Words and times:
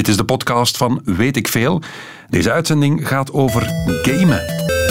Dit 0.00 0.08
is 0.08 0.16
de 0.16 0.24
podcast 0.24 0.76
van 0.76 1.00
Weet 1.04 1.36
ik 1.36 1.48
Veel. 1.48 1.82
Deze 2.28 2.52
uitzending 2.52 3.08
gaat 3.08 3.32
over 3.32 3.62
gamen. 4.02 4.42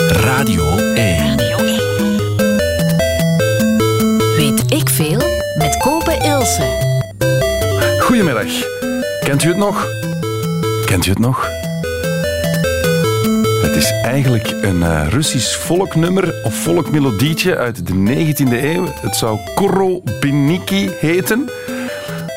Radio 0.10 0.78
1. 0.78 1.36
Weet 4.36 4.74
ik 4.74 4.90
veel 4.90 5.22
met 5.58 5.78
Kopen 5.78 6.22
Ilse. 6.22 6.64
Goedemiddag. 8.00 8.46
Kent 9.20 9.44
u 9.44 9.48
het 9.48 9.58
nog? 9.58 9.88
Kent 10.86 11.06
u 11.06 11.10
het 11.10 11.20
nog? 11.20 11.50
Het 13.62 13.76
is 13.76 13.92
eigenlijk 13.92 14.56
een 14.62 14.80
uh, 14.80 15.08
Russisch 15.08 15.58
volknummer 15.58 16.44
of 16.44 16.56
volkmelodietje 16.56 17.58
uit 17.58 17.88
de 17.88 17.94
19e 17.94 18.64
eeuw. 18.64 18.86
Het 19.02 19.16
zou 19.16 19.40
Korobiniki 19.56 20.90
heten. 21.00 21.50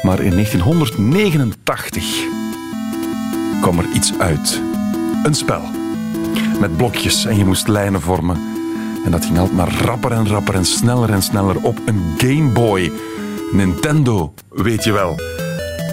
Maar 0.02 0.20
in 0.20 0.30
1989 0.30 2.40
kwam 3.62 3.78
er 3.78 3.88
iets 3.94 4.12
uit. 4.18 4.62
Een 5.22 5.34
spel. 5.34 5.62
Met 6.60 6.76
blokjes 6.76 7.24
en 7.24 7.36
je 7.36 7.44
moest 7.44 7.68
lijnen 7.68 8.00
vormen. 8.00 8.36
En 9.04 9.10
dat 9.10 9.24
ging 9.24 9.38
altijd 9.38 9.56
maar 9.56 9.84
rapper 9.84 10.12
en 10.12 10.28
rapper 10.28 10.54
en 10.54 10.64
sneller 10.64 11.10
en 11.10 11.22
sneller 11.22 11.56
op 11.62 11.78
een 11.84 12.14
Game 12.16 12.52
Boy. 12.52 12.92
Nintendo, 13.52 14.34
weet 14.48 14.84
je 14.84 14.92
wel. 14.92 15.16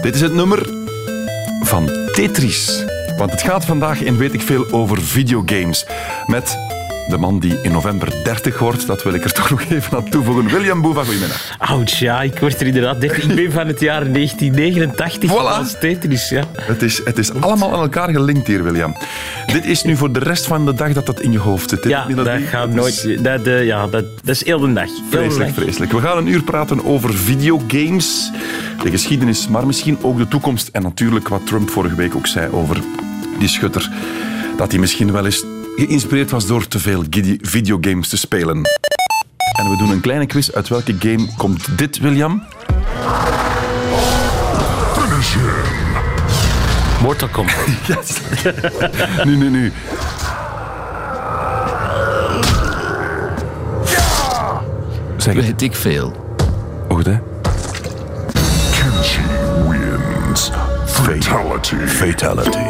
Dit 0.02 0.14
is 0.14 0.20
het 0.20 0.34
nummer 0.34 0.68
van 1.62 1.86
Tetris. 2.12 2.84
Want 3.18 3.30
het 3.30 3.42
gaat 3.42 3.64
vandaag 3.64 4.00
in 4.00 4.16
Weet 4.16 4.34
ik 4.34 4.42
Veel 4.42 4.70
over 4.70 5.02
videogames. 5.02 5.86
Met 6.26 6.69
de 7.10 7.16
man 7.16 7.38
die 7.38 7.58
in 7.62 7.72
november 7.72 8.08
30 8.24 8.58
wordt, 8.58 8.86
dat 8.86 9.02
wil 9.02 9.14
ik 9.14 9.24
er 9.24 9.32
toch 9.40 9.50
nog 9.50 9.62
even 9.68 9.96
aan 9.96 10.08
toevoegen. 10.08 10.48
William 10.48 10.80
Boeva, 10.80 11.04
goedemiddag. 11.04 11.54
Ouch, 11.58 11.90
ja, 11.90 12.22
ik 12.22 12.38
word 12.38 12.60
er 12.60 12.66
inderdaad 12.66 13.00
30. 13.00 13.24
Ik 13.24 13.34
ben 13.34 13.52
van 13.52 13.66
het 13.66 13.80
jaar 13.80 14.12
1989 14.12 15.30
Voilà. 15.30 15.58
als 15.58 15.76
Tetris, 15.80 16.28
ja. 16.28 16.44
Het 16.60 16.82
is, 16.82 17.00
het 17.04 17.18
is 17.18 17.32
allemaal 17.32 17.72
aan 17.72 17.80
elkaar 17.80 18.10
gelinkt 18.10 18.46
hier, 18.46 18.62
William. 18.62 18.96
Dit 19.46 19.64
is 19.64 19.82
nu 19.82 19.96
voor 19.96 20.12
de 20.12 20.18
rest 20.18 20.46
van 20.46 20.66
de 20.66 20.74
dag 20.74 20.92
dat 20.92 21.06
dat 21.06 21.20
in 21.20 21.32
je 21.32 21.38
hoofd 21.38 21.70
zit. 21.70 21.84
Ja, 21.84 22.06
dat 22.06 22.28
gaat 22.48 22.68
is 22.68 22.74
nooit... 22.74 23.24
Dat, 23.24 23.46
eh, 23.46 23.64
ja, 23.66 23.86
dat, 23.86 24.04
dat 24.24 24.34
is 24.34 24.44
heel 24.44 24.58
de 24.60 24.72
dag. 24.72 24.88
Vreselijk, 25.10 25.54
vreselijk. 25.54 25.92
We 25.92 26.00
gaan 26.00 26.16
een 26.16 26.26
uur 26.26 26.42
praten 26.42 26.84
over 26.84 27.14
videogames, 27.14 28.30
de 28.82 28.90
geschiedenis, 28.90 29.48
maar 29.48 29.66
misschien 29.66 29.98
ook 30.02 30.18
de 30.18 30.28
toekomst. 30.28 30.68
En 30.72 30.82
natuurlijk 30.82 31.28
wat 31.28 31.46
Trump 31.46 31.70
vorige 31.70 31.94
week 31.94 32.16
ook 32.16 32.26
zei 32.26 32.52
over 32.52 32.76
die 33.38 33.48
schutter. 33.48 33.90
Dat 34.56 34.70
hij 34.70 34.80
misschien 34.80 35.12
wel 35.12 35.24
eens 35.24 35.44
geïnspireerd 35.76 36.30
was 36.30 36.46
door 36.46 36.68
te 36.68 36.78
veel 36.78 37.04
videogames 37.40 38.08
te 38.08 38.16
spelen. 38.16 38.56
En 39.58 39.70
we 39.70 39.76
doen 39.76 39.90
een 39.90 40.00
kleine 40.00 40.26
quiz. 40.26 40.50
Uit 40.50 40.68
welke 40.68 40.94
game 40.98 41.26
komt 41.36 41.78
dit, 41.78 41.98
William? 41.98 42.42
Mortal 47.02 47.28
Kombat. 47.28 47.54
Yes. 47.86 48.20
nu, 49.24 49.36
nu, 49.36 49.50
nu. 49.50 49.72
Zeg 55.16 55.34
het. 55.34 55.44
Weet 55.44 55.62
ik 55.62 55.74
veel. 55.74 56.12
Wacht, 56.88 57.06
hè. 57.06 57.18
Kenshi 58.70 59.20
wins. 59.68 60.50
Fatality. 60.86 61.76
Fatality. 61.86 62.69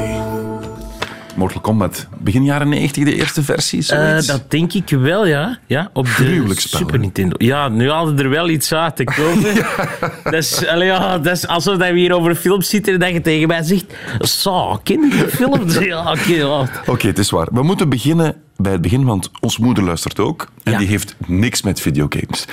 Mortal 1.41 1.60
Kombat. 1.60 2.06
Begin 2.19 2.44
jaren 2.44 2.69
90, 2.69 3.05
de 3.05 3.14
eerste 3.14 3.42
versie, 3.42 3.83
zoiets. 3.83 4.27
dat 4.27 4.50
denk 4.50 4.72
ik 4.72 4.88
wel, 4.88 5.27
ja. 5.27 5.58
ja 5.66 5.91
op 5.92 6.05
de 6.16 6.52
Super? 6.56 6.98
Nintendo. 6.98 7.34
Ja, 7.38 7.69
nu 7.69 7.91
hadden 7.91 8.19
er 8.19 8.28
wel 8.28 8.48
iets 8.48 8.72
uit 8.74 8.96
te 8.96 9.05
komen. 9.05 9.55
dat, 10.24 10.34
is, 10.34 10.66
allee, 10.66 10.86
ja, 10.86 11.18
dat 11.18 11.36
is 11.36 11.46
alsof 11.46 11.77
dat 11.77 11.91
we 11.91 11.98
hier 11.98 12.12
over 12.14 12.30
een 12.30 12.36
film 12.36 12.62
zitten 12.62 12.92
en 12.94 13.00
dat 13.00 13.11
je 13.11 13.20
tegen 13.20 13.48
mij 13.48 13.62
zegt... 13.62 13.84
Zo, 14.20 14.80
ken 14.83 15.00
je 15.00 15.08
die 15.11 15.28
film? 15.28 15.68
Ja, 15.91 16.11
oké, 16.12 16.33
ja. 16.33 16.68
Oké, 16.86 17.06
het 17.06 17.18
is 17.18 17.30
waar. 17.30 17.48
We 17.52 17.62
moeten 17.62 17.88
beginnen 17.88 18.34
bij 18.56 18.72
het 18.72 18.80
begin, 18.80 19.05
want 19.05 19.30
ons 19.41 19.58
moeder 19.58 19.84
luistert 19.84 20.18
ook. 20.18 20.48
En 20.62 20.72
Ja. 20.72 20.78
die 20.78 20.86
heeft 20.88 21.16
niks 21.27 21.62
met 21.62 21.80
videogames. 21.80 22.45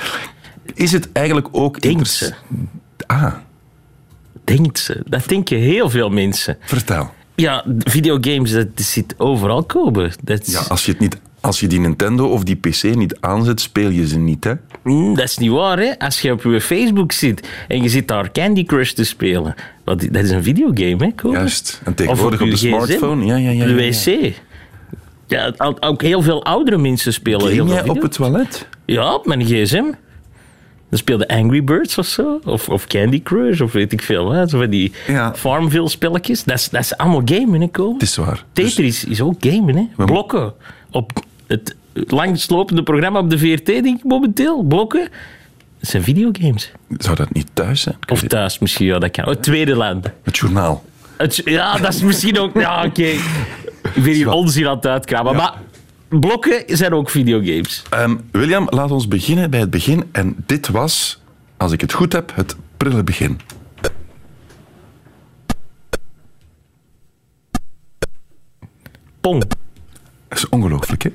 Is 0.74 0.92
het 0.92 1.12
eigenlijk 1.12 1.48
ook... 1.52 1.82
Denkt 1.82 2.08
ze. 2.08 2.34
Ah, 3.08 3.34
Denkt 4.44 4.80
ze. 4.80 5.02
Dat 5.06 5.28
denken 5.28 5.58
heel 5.58 5.90
veel 5.90 6.10
mensen. 6.10 6.58
vertel. 6.62 7.14
Ja, 7.42 7.64
videogames, 7.80 8.52
dat 8.52 8.68
zit 8.76 9.16
overal 9.18 9.64
komen. 9.64 10.12
Ja, 10.44 10.60
als 10.68 10.86
je, 10.86 10.92
het 10.92 11.00
niet, 11.00 11.18
als 11.42 11.60
je 11.60 11.68
die 11.68 11.80
Nintendo 11.80 12.28
of 12.28 12.44
die 12.44 12.56
PC 12.56 12.84
niet 12.84 13.18
aanzet, 13.20 13.62
speel 13.62 13.90
je 13.90 14.08
ze 14.08 14.18
niet, 14.18 14.44
hè? 14.44 14.54
Mm, 14.84 15.16
dat 15.16 15.24
is 15.24 15.38
niet 15.38 15.52
waar, 15.52 15.80
hè. 15.80 16.00
Als 16.00 16.22
je 16.22 16.32
op 16.32 16.44
je 16.44 16.62
Facebook 16.62 17.12
zit 17.12 17.48
en 17.68 17.82
je 17.84 17.90
zit 17.90 18.08
daar 18.08 18.32
Candy 18.32 18.64
Crush 18.64 18.92
te 18.92 19.04
spelen. 19.04 19.56
Dat 19.84 20.04
is 20.04 20.30
een 20.30 20.44
videogame, 20.44 21.06
hè, 21.06 21.12
Kobe? 21.12 21.36
Juist. 21.36 21.82
En 21.84 21.94
tegenwoordig 21.94 22.42
Of 22.42 22.46
op 22.46 22.52
de 22.52 22.58
gsm, 22.58 22.68
smartphone. 22.68 23.26
Ja, 23.26 23.36
ja, 23.36 23.50
ja, 23.50 23.66
De 23.66 23.74
ja, 23.74 23.82
ja. 23.82 24.22
wc. 24.28 24.34
Ja, 25.28 25.54
ook 25.80 26.02
heel 26.02 26.22
veel 26.22 26.44
oudere 26.44 26.78
mensen 26.78 27.14
spelen 27.14 27.52
heel 27.52 27.66
veel 27.66 27.76
jij 27.76 27.90
op 27.90 28.02
het 28.02 28.12
toilet? 28.12 28.68
Ja, 28.86 29.14
op 29.14 29.26
mijn 29.26 29.46
gsm. 29.46 29.86
Dan 30.90 31.00
speelde 31.00 31.28
Angry 31.28 31.64
Birds 31.64 31.98
of 31.98 32.06
zo. 32.06 32.40
Of, 32.46 32.70
of 32.70 32.88
Candy 32.88 33.22
Crush, 33.24 33.62
of 33.62 33.72
weet 33.72 33.92
ik 33.94 34.02
veel. 34.02 34.32
Hè. 34.32 34.48
Zo 34.48 34.58
van 34.60 34.70
die 34.70 34.92
Ja. 35.08 35.34
Farmville-spelletjes. 35.36 36.44
Dat 36.44 36.56
is, 36.58 36.70
dat 36.70 36.82
is 36.82 36.98
allemaal 36.98 37.22
gamen, 37.26 37.62
hè? 37.62 37.68
Het 37.94 38.02
is 38.02 38.16
waar. 38.16 38.44
Dus 38.54 38.74
Tetris 38.76 39.04
is 39.06 39.22
ook 39.22 39.36
gamen, 39.40 39.76
hè. 39.76 40.06
Blokken. 40.06 40.54
Op 40.92 41.12
het 41.48 41.76
langslopende 41.94 42.84
programma 42.84 43.20
op 43.20 43.30
de 43.30 43.38
VRT, 43.38 43.66
denk 43.66 43.86
ik 43.98 44.04
momenteel. 44.04 44.64
Blokken. 44.64 45.10
Dat 45.80 45.90
zijn 45.90 46.04
videogames. 46.04 46.72
zou 46.98 47.16
dat 47.16 47.34
niet 47.34 47.48
thuis 47.54 47.82
zijn? 47.82 47.96
Of 48.12 48.22
thuis 48.22 48.60
misschien, 48.60 48.86
ja, 48.86 49.00
dat 49.00 49.12
kan. 49.12 49.24
Oh, 49.26 49.30
het 49.30 49.44
tweede 49.44 49.76
land. 49.76 50.06
Het 50.24 50.38
journaal. 50.38 50.84
Het- 51.18 51.42
ja, 51.46 51.78
dat 51.78 51.94
is 51.94 52.02
misschien 52.02 52.40
ook... 52.40 52.60
Ja, 52.60 52.86
oké. 52.86 53.02
Ik 53.94 54.04
ben 54.04 54.14
hier 54.14 54.30
onzin 54.32 54.68
aan 54.68 54.76
het 54.76 54.86
uitkramen. 54.88 55.36
Maar 55.36 55.54
blokken 56.10 56.64
zijn 56.68 56.94
ook 56.94 57.10
videogames. 57.10 57.84
Ehm, 57.90 58.16
William, 58.32 58.68
laat 58.70 58.92
ons 58.92 59.08
beginnen 59.08 59.50
bij 59.50 59.60
het 59.60 59.70
begin. 59.70 60.04
En 60.12 60.36
dit 60.46 60.68
was, 60.68 61.22
als 61.58 61.72
ik 61.72 61.82
het 61.82 61.94
goed 61.94 62.14
heb, 62.14 62.32
het 62.36 62.56
prille 62.78 63.04
begin. 63.04 63.40
Pong. 69.22 69.40
Dat 70.28 70.38
is 70.38 70.50
ongelooflijk, 70.50 71.04
hè? 71.04 71.10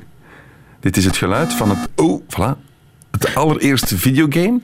Dit 0.81 0.97
is 0.97 1.05
het 1.05 1.17
geluid 1.17 1.53
van 1.53 1.71
het... 1.71 1.89
Oh, 1.97 2.23
voilà. 2.23 2.71
Het 3.11 3.35
allereerste 3.35 3.99
videogame. 3.99 4.61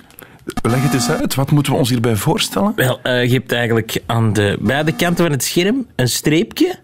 Leg 0.63 0.83
het 0.83 0.95
eens 0.95 1.11
uit. 1.11 1.35
Wat 1.35 1.51
moeten 1.51 1.73
we 1.73 1.79
ons 1.79 1.89
hierbij 1.89 2.17
voorstellen? 2.17 2.73
Wel, 2.77 3.01
eh, 3.03 3.25
je 3.25 3.33
hebt 3.33 3.53
eigenlijk 3.53 4.03
aan 4.07 4.33
de 4.33 4.59
beide 4.61 4.93
kanten 4.93 5.25
van 5.25 5.33
het 5.33 5.45
scherm 5.45 5.87
een 5.97 6.09
streepje. 6.09 6.79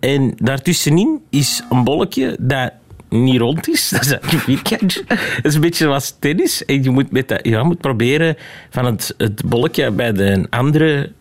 En 0.00 0.32
daartussenin 0.36 1.22
is 1.30 1.62
een 1.70 1.84
bolletje 1.84 2.36
dat 2.40 2.72
niet 3.10 3.40
rond 3.40 3.68
is. 3.68 3.88
Dat 3.90 4.04
is 4.04 4.10
een 4.10 4.38
vierkantje. 4.38 5.04
Dat 5.08 5.18
is 5.42 5.54
een 5.54 5.60
beetje 5.60 5.84
zoals 5.84 6.16
tennis. 6.18 6.64
En 6.64 6.82
je 6.82 6.90
moet, 6.90 7.10
met 7.12 7.28
dat, 7.28 7.40
ja, 7.46 7.62
moet 7.62 7.80
proberen 7.80 8.36
van 8.70 8.84
het, 8.84 9.14
het 9.16 9.44
bolletje 9.44 9.90
bij 9.90 10.12
de 10.12 10.46
andere 10.50 11.12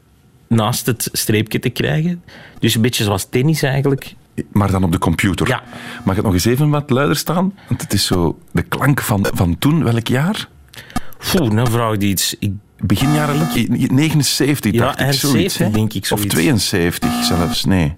naast 0.48 0.86
het 0.86 1.10
streepje 1.12 1.60
te 1.60 1.70
krijgen. 1.70 2.24
Dus 2.60 2.76
een 2.76 2.82
beetje 2.82 3.04
zoals 3.04 3.26
tennis 3.30 3.62
eigenlijk. 3.64 4.14
Maar 4.52 4.72
dan 4.72 4.84
op 4.84 4.92
de 4.92 4.98
computer. 5.00 5.48
Ja. 5.48 5.64
Mag 6.04 6.16
het 6.16 6.26
nog 6.26 6.34
eens 6.34 6.46
even 6.46 6.70
wat 6.70 6.90
luider 6.90 7.16
staan? 7.16 7.54
Want 7.68 7.82
het 7.82 7.94
is 7.94 8.06
zo 8.06 8.40
de 8.52 8.62
klank 8.62 9.02
van, 9.02 9.26
van 9.34 9.58
toen. 9.58 9.84
Welk 9.84 10.08
jaar? 10.08 10.48
Oeh, 11.40 11.52
nou 11.52 11.70
vraag 11.70 11.96
je 12.00 12.08
iets. 12.08 12.36
Ik, 12.40 12.52
Begin 12.82 13.14
jaren 13.14 13.48
79, 13.92 14.72
Ja, 14.72 14.80
dacht 14.80 14.94
ik. 14.94 15.00
ergens 15.00 15.20
Zoiets, 15.20 15.54
70, 15.54 15.60
hè? 15.68 15.72
denk 15.72 15.94
ik, 15.94 16.02
Of 16.02 16.08
zoiets. 16.08 16.34
72 16.36 17.24
zelfs. 17.24 17.66
Nee. 17.66 17.94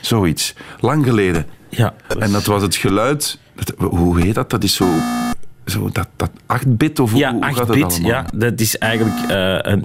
Zoiets. 0.00 0.54
Lang 0.80 1.04
geleden. 1.04 1.46
Ja, 1.70 1.94
En 2.18 2.32
dat 2.32 2.44
was 2.44 2.62
het 2.62 2.76
geluid... 2.76 3.38
dat- 3.54 3.74
hoe 3.90 4.20
heet 4.20 4.34
dat? 4.34 4.50
Dat 4.50 4.64
is 4.64 4.74
zo... 4.74 4.88
zo 5.66 5.90
dat, 5.92 6.08
dat 6.16 6.30
8-bit 6.62 6.98
of 6.98 7.10
hoe, 7.10 7.20
Ja, 7.20 7.32
hoe 7.32 7.42
gaat 7.44 7.50
8 7.50 7.58
het 7.68 7.68
bit. 7.76 7.82
allemaal? 7.84 8.10
Ja, 8.10 8.26
dat 8.34 8.60
is 8.60 8.78
eigenlijk 8.78 9.30
eh, 9.30 9.72
een. 9.72 9.84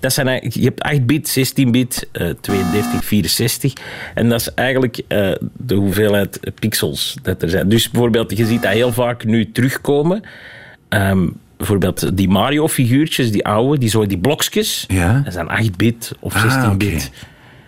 Dat 0.00 0.12
zijn 0.12 0.26
eigenlijk, 0.26 0.56
je 0.56 0.64
hebt 0.64 0.80
8 0.82 1.06
bit, 1.06 1.28
16 1.28 1.70
bit, 1.70 2.08
eh 2.12 2.28
32, 2.40 3.04
64. 3.04 3.72
En 4.14 4.28
dat 4.28 4.40
is 4.40 4.54
eigenlijk 4.54 5.00
eh, 5.08 5.32
de 5.52 5.74
hoeveelheid 5.74 6.40
pixels 6.60 7.16
dat 7.22 7.42
er 7.42 7.48
zijn. 7.50 7.68
Dus 7.68 7.90
bijvoorbeeld, 7.90 8.36
je 8.36 8.46
ziet 8.46 8.62
dat 8.62 8.72
heel 8.72 8.92
vaak 8.92 9.24
nu 9.24 9.52
terugkomen. 9.52 10.22
Ehm, 10.88 11.28
bijvoorbeeld 11.56 12.16
die 12.16 12.28
Mario-figuurtjes, 12.28 13.30
die 13.32 13.44
oude, 13.46 13.78
die, 13.78 13.88
zo, 13.88 14.06
die 14.06 14.18
blokjes. 14.18 14.84
Ja. 14.88 15.20
Dat 15.24 15.32
zijn 15.32 15.48
8 15.48 15.76
bit 15.76 16.12
of 16.20 16.34
Ah, 16.34 16.40
16 16.42 16.64
oké. 16.64 16.76
bit. 16.76 17.10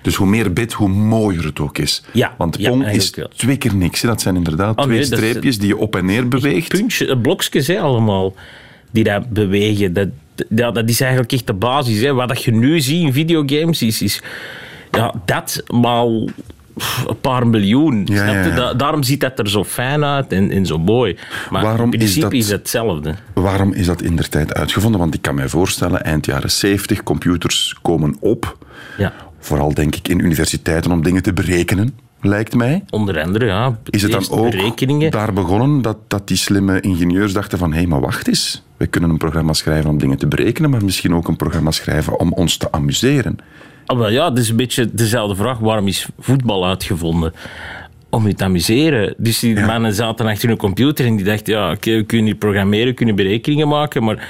Dus 0.06 0.14
hoe 0.14 0.26
meer 0.26 0.52
bit, 0.52 0.72
hoe 0.72 0.88
mooier 0.88 1.44
het 1.44 1.60
ook 1.60 1.78
is. 1.78 2.02
Ja, 2.12 2.34
Want 2.38 2.56
ja, 2.58 2.68
Pong 2.70 2.86
is 2.88 3.10
wel. 3.10 3.28
twee 3.36 3.56
keer 3.56 3.74
niks. 3.74 4.02
hè. 4.02 4.08
Dat 4.08 4.20
zijn 4.20 4.36
inderdaad 4.36 4.76
Oh, 4.76 4.84
twee 4.84 4.98
nee, 4.98 5.08
dat 5.08 5.18
is- 5.18 5.24
streepjes 5.28 5.58
die 5.58 5.68
je 5.68 5.76
op 5.76 5.96
en 5.96 6.04
neer 6.04 6.28
beweegt. 6.28 6.68
Puntje, 6.68 7.06
eh, 7.08 7.20
blokjes 7.22 7.66
hè, 7.66 7.80
allemaal, 7.80 8.34
die 8.90 9.04
dat 9.04 9.28
bewegen. 9.30 9.92
Dat, 9.92 10.08
ja, 10.48 10.70
dat 10.70 10.88
is 10.88 11.00
eigenlijk 11.00 11.32
echt 11.32 11.46
de 11.46 11.52
basis. 11.52 12.00
Hè. 12.00 12.12
Wat 12.14 12.28
dat 12.28 12.42
je 12.42 12.52
nu 12.52 12.80
ziet 12.80 13.02
in 13.02 13.12
videogames 13.12 13.82
is, 13.82 14.02
is 14.02 14.22
ja, 14.90 15.14
dat 15.24 15.62
maal 15.74 16.28
een 17.06 17.20
paar 17.20 17.46
miljoen. 17.46 18.02
Ja, 18.04 18.16
snap 18.16 18.28
je? 18.28 18.32
ja, 18.32 18.46
ja. 18.46 18.54
Da- 18.54 18.74
daarom 18.74 19.02
ziet 19.02 19.20
dat 19.20 19.38
er 19.38 19.50
zo 19.50 19.64
fijn 19.64 20.04
uit 20.04 20.32
en, 20.32 20.50
en 20.50 20.66
zo 20.66 20.78
mooi. 20.78 21.16
Maar 21.50 21.62
Waarom 21.62 21.92
in 21.92 21.92
is 21.92 21.98
principe 21.98 22.20
dat- 22.20 22.32
is, 22.32 22.48
het 22.48 22.58
hetzelfde. 22.58 23.14
Waarom 23.34 23.72
is 23.72 23.86
dat 23.86 24.02
in 24.02 24.16
der 24.16 24.28
tijd 24.28 24.54
uitgevonden? 24.54 25.00
Want 25.00 25.14
ik 25.14 25.22
kan 25.22 25.34
mij 25.34 25.48
voorstellen, 25.48 26.04
eind 26.04 26.26
jaren 26.26 26.50
70, 26.50 27.02
computers 27.02 27.76
komen 27.82 28.16
op. 28.20 28.58
Vooral 29.46 29.74
denk 29.74 29.94
ik 29.96 30.08
in 30.08 30.18
universiteiten 30.18 30.90
om 30.90 31.02
dingen 31.02 31.22
te 31.22 31.32
berekenen, 31.32 31.98
lijkt 32.20 32.54
mij. 32.54 32.84
Onder 32.90 33.22
andere, 33.22 33.44
ja. 33.44 33.78
Is 33.90 34.02
het 34.02 34.12
dan 34.12 34.28
ook 34.30 34.50
berekeningen. 34.50 35.10
daar 35.10 35.32
begonnen 35.32 35.82
dat, 35.82 35.96
dat 36.06 36.28
die 36.28 36.36
slimme 36.36 36.80
ingenieurs 36.80 37.32
dachten 37.32 37.58
van 37.58 37.70
hé, 37.72 37.78
hey, 37.78 37.86
maar 37.86 38.00
wacht 38.00 38.28
eens. 38.28 38.62
We 38.76 38.86
kunnen 38.86 39.10
een 39.10 39.18
programma 39.18 39.52
schrijven 39.52 39.90
om 39.90 39.98
dingen 39.98 40.18
te 40.18 40.26
berekenen, 40.26 40.70
maar 40.70 40.84
misschien 40.84 41.14
ook 41.14 41.28
een 41.28 41.36
programma 41.36 41.70
schrijven 41.70 42.20
om 42.20 42.32
ons 42.32 42.56
te 42.56 42.72
amuseren. 42.72 43.38
Ah, 43.86 43.98
wel 43.98 44.10
ja, 44.10 44.28
het 44.28 44.38
is 44.38 44.48
een 44.48 44.56
beetje 44.56 44.88
dezelfde 44.92 45.36
vraag. 45.36 45.58
Waarom 45.58 45.86
is 45.86 46.08
voetbal 46.18 46.66
uitgevonden? 46.66 47.32
Om 48.10 48.26
je 48.26 48.34
te 48.34 48.44
amuseren. 48.44 49.14
Dus 49.16 49.38
die 49.38 49.54
Ja. 49.54 49.66
mannen 49.66 49.94
zaten 49.94 50.26
achter 50.26 50.48
hun 50.48 50.56
computer 50.56 51.06
en 51.06 51.16
die 51.16 51.24
dachten, 51.24 51.54
ja, 51.54 51.70
oké, 51.70 51.96
we 51.96 52.02
kunnen 52.04 52.26
hier 52.26 52.34
programmeren, 52.34 52.86
we 52.86 52.92
kunnen 52.94 53.14
berekeningen 53.14 53.68
maken, 53.68 54.04
maar 54.04 54.28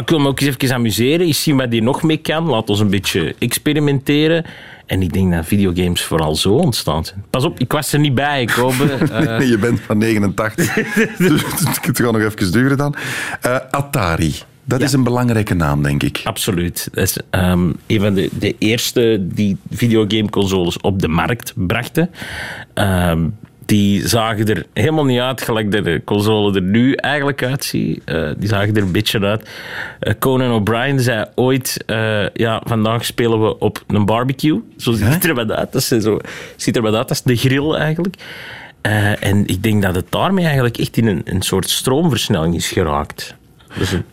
ik 0.00 0.08
wil 0.08 0.18
me 0.18 0.28
ook 0.28 0.40
eens 0.40 0.56
even 0.56 0.74
amuseren, 0.76 1.26
eens 1.26 1.42
zien 1.42 1.56
wat 1.56 1.72
hier 1.72 1.82
nog 1.82 2.02
mee 2.02 2.16
kan. 2.16 2.44
Laat 2.44 2.68
ons 2.70 2.80
een 2.80 2.90
beetje 2.90 3.34
experimenteren. 3.38 4.44
En 4.86 5.02
ik 5.02 5.12
denk 5.12 5.32
dat 5.32 5.46
videogames 5.46 6.02
vooral 6.02 6.36
zo 6.36 6.52
ontstaan 6.52 7.04
zijn. 7.04 7.24
Pas 7.30 7.44
op, 7.44 7.58
ik 7.60 7.72
was 7.72 7.92
er 7.92 7.98
niet 7.98 8.14
bij, 8.14 8.44
Kobe. 8.44 8.84
Eh, 9.12 9.48
je 9.48 9.58
bent 9.58 9.80
van 9.80 9.98
89. 9.98 10.74
dus 11.18 11.42
het 11.42 11.78
gaat 11.82 12.12
nog 12.12 12.20
even 12.22 12.52
duren 12.52 12.76
dan. 12.76 12.94
Eh, 13.40 13.56
Atari. 13.70 14.34
Dat 14.64 14.80
is 14.80 14.92
een 14.92 15.04
belangrijke 15.04 15.54
naam, 15.54 15.82
denk 15.82 16.02
ik. 16.02 16.20
Absoluut. 16.24 16.88
Dat 16.92 17.04
is 17.04 17.16
ehm, 17.30 17.72
een 17.86 18.00
van 18.00 18.14
de, 18.14 18.28
de 18.38 18.56
eerste 18.58 19.26
die 19.32 19.56
videogameconsoles 19.70 20.80
op 20.80 21.00
de 21.00 21.08
markt 21.08 21.52
brachten. 21.56 22.10
Ehm, 22.74 23.26
die 23.70 24.08
zagen 24.08 24.46
er 24.46 24.66
helemaal 24.72 25.04
niet 25.04 25.20
uit 25.20 25.42
gelijk 25.42 25.72
dat 25.72 25.84
de 25.84 26.02
console 26.04 26.54
er 26.54 26.62
nu 26.62 26.94
eigenlijk 26.94 27.42
uitziet. 27.42 28.02
Eh, 28.04 28.30
die 28.36 28.48
zagen 28.48 28.76
er 28.76 28.82
een 28.82 28.92
beetje 28.92 29.20
uit. 29.20 29.48
Eh, 30.00 30.14
Conan 30.18 30.52
O'Brien 30.52 31.00
zei 31.00 31.24
ooit, 31.34 31.82
eh, 31.86 32.28
ja, 32.28 32.62
vandaag 32.64 33.04
spelen 33.04 33.42
we 33.42 33.58
op 33.58 33.84
een 33.86 34.04
barbecue. 34.04 34.62
Zo 34.76 34.92
ziet 34.92 35.24
er 35.24 35.34
wat 35.34 35.50
uit. 35.50 35.72
Dat 35.72 35.80
is 35.82 35.88
zo, 35.88 36.18
ziet 36.56 36.76
er 36.76 36.82
wat 36.82 36.94
uit 36.94 37.08
als 37.08 37.22
de 37.22 37.36
grill 37.36 37.74
eigenlijk. 37.74 38.14
En 39.20 39.46
ik 39.46 39.62
denk 39.62 39.82
dat 39.82 39.94
het 39.94 40.06
daarmee 40.08 40.44
eigenlijk 40.44 40.78
echt 40.78 40.96
in 40.96 41.06
een, 41.06 41.22
een 41.24 41.42
soort 41.42 41.70
stroomversnelling 41.70 42.54
is 42.54 42.68
geraakt. 42.68 43.34
Dus 43.78 43.92
een, 43.92 44.04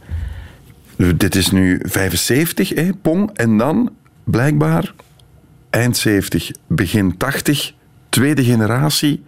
Dit 0.98 1.36
is 1.36 1.52
nu 1.52 1.80
75, 1.84 2.70
hè, 2.70 2.94
Pong. 3.02 3.32
En 3.34 3.58
dan, 3.58 3.92
blijkbaar, 4.24 4.94
eind 5.70 5.98
70, 5.98 6.52
begin 6.68 7.18
80, 7.18 7.74
tweede 8.10 8.44
generatie. 8.44 9.24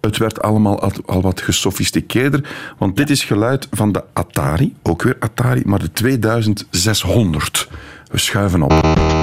Het 0.00 0.16
werd 0.16 0.42
allemaal 0.42 0.92
al, 1.06 1.22
wat 1.22 1.40
gesofisticeerder. 1.40 2.48
Want 2.78 2.96
dit 2.96 3.10
is 3.10 3.24
geluid 3.24 3.68
van 3.70 3.92
de 3.92 4.04
Atari. 4.12 4.74
Ook 4.82 5.02
weer 5.02 5.16
Atari, 5.18 5.62
maar 5.64 5.78
de 5.78 5.92
2600. 5.92 7.68
We 8.10 8.18
schuiven 8.18 8.62
op. 8.62 9.13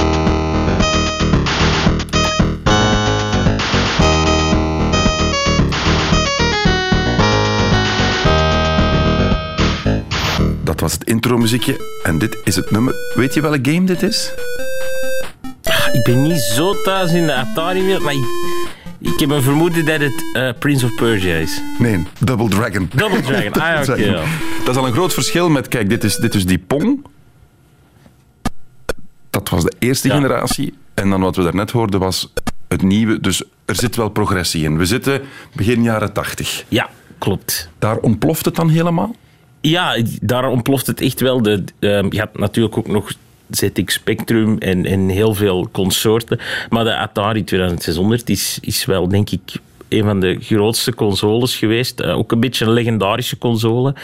was 10.91 10.99
het 10.99 11.09
intromuziekje. 11.09 11.99
En 12.03 12.17
dit 12.17 12.37
is 12.43 12.55
het 12.55 12.71
nummer. 12.71 12.95
Weet 13.15 13.33
je 13.33 13.41
welke 13.41 13.71
game 13.71 13.85
dit 13.85 14.03
is? 14.03 14.31
Ik 15.93 16.03
ben 16.03 16.21
niet 16.23 16.39
zo 16.39 16.81
thuis 16.83 17.11
in 17.13 17.25
de 17.25 17.33
Atari-wereld, 17.33 18.03
maar 18.03 18.13
ik, 18.13 18.23
ik 18.99 19.19
heb 19.19 19.29
een 19.29 19.41
vermoeden 19.41 19.85
dat 19.85 19.99
het 19.99 20.23
eh, 20.33 20.49
Prince 20.59 20.85
of 20.85 20.95
Persia 20.95 21.35
is. 21.35 21.61
Nee, 21.79 22.03
Double 22.19 22.49
Dragon. 22.49 22.89
Double 22.95 23.21
Dragon, 23.31 23.51
ah, 23.61 23.81
Dragon. 23.81 24.03
ja. 24.05 24.23
Dat 24.65 24.75
is 24.75 24.81
al 24.81 24.87
een 24.87 24.93
groot 24.93 25.13
verschil 25.13 25.49
met, 25.49 25.67
kijk, 25.67 25.89
dit 25.89 26.03
is, 26.03 26.15
dit 26.15 26.35
is 26.35 26.45
die 26.45 26.59
Pong. 26.59 27.05
Dat 29.29 29.49
was 29.49 29.63
de 29.63 29.73
eerste 29.79 30.07
Ja. 30.07 30.15
generatie. 30.15 30.73
En 30.93 31.09
dan 31.09 31.21
wat 31.21 31.35
we 31.35 31.43
daarnet 31.43 31.71
hoorden 31.71 31.99
was 31.99 32.33
het 32.67 32.81
nieuwe. 32.81 33.19
Dus 33.19 33.43
er 33.65 33.75
zit 33.75 33.95
wel 33.95 34.09
progressie 34.09 34.63
in. 34.63 34.77
We 34.77 34.85
zitten 34.85 35.21
begin 35.55 35.83
jaren 35.83 36.13
80. 36.13 36.63
Ja, 36.67 36.89
klopt. 37.17 37.69
Daar 37.79 37.97
ontploft 37.97 38.45
het 38.45 38.55
dan 38.55 38.69
helemaal? 38.69 39.15
Ja, 39.61 39.97
daar 40.21 40.49
ontploft 40.49 40.87
het 40.87 41.01
echt 41.01 41.19
wel. 41.19 41.41
De, 41.41 41.63
ehm, 41.79 42.07
je 42.09 42.19
had 42.19 42.37
natuurlijk 42.37 42.77
ook 42.77 42.87
nog 42.87 43.13
ZX 43.49 43.93
Spectrum 43.93 44.57
en, 44.57 44.85
en 44.85 45.09
heel 45.09 45.33
veel 45.33 45.69
consorten. 45.71 46.39
Maar 46.69 46.83
de 46.83 46.95
Atari 46.95 47.43
2600 47.43 48.29
is, 48.29 48.57
is 48.61 48.85
wel, 48.85 49.07
denk 49.07 49.29
ik, 49.29 49.41
een 49.91 50.03
van 50.03 50.19
de 50.19 50.37
grootste 50.39 50.95
consoles 50.95 51.55
geweest. 51.55 51.99
Eh, 51.99 52.17
ook 52.17 52.31
een 52.31 52.39
beetje 52.39 52.65
een 52.65 52.71
legendarische 52.71 53.37
console. 53.37 53.95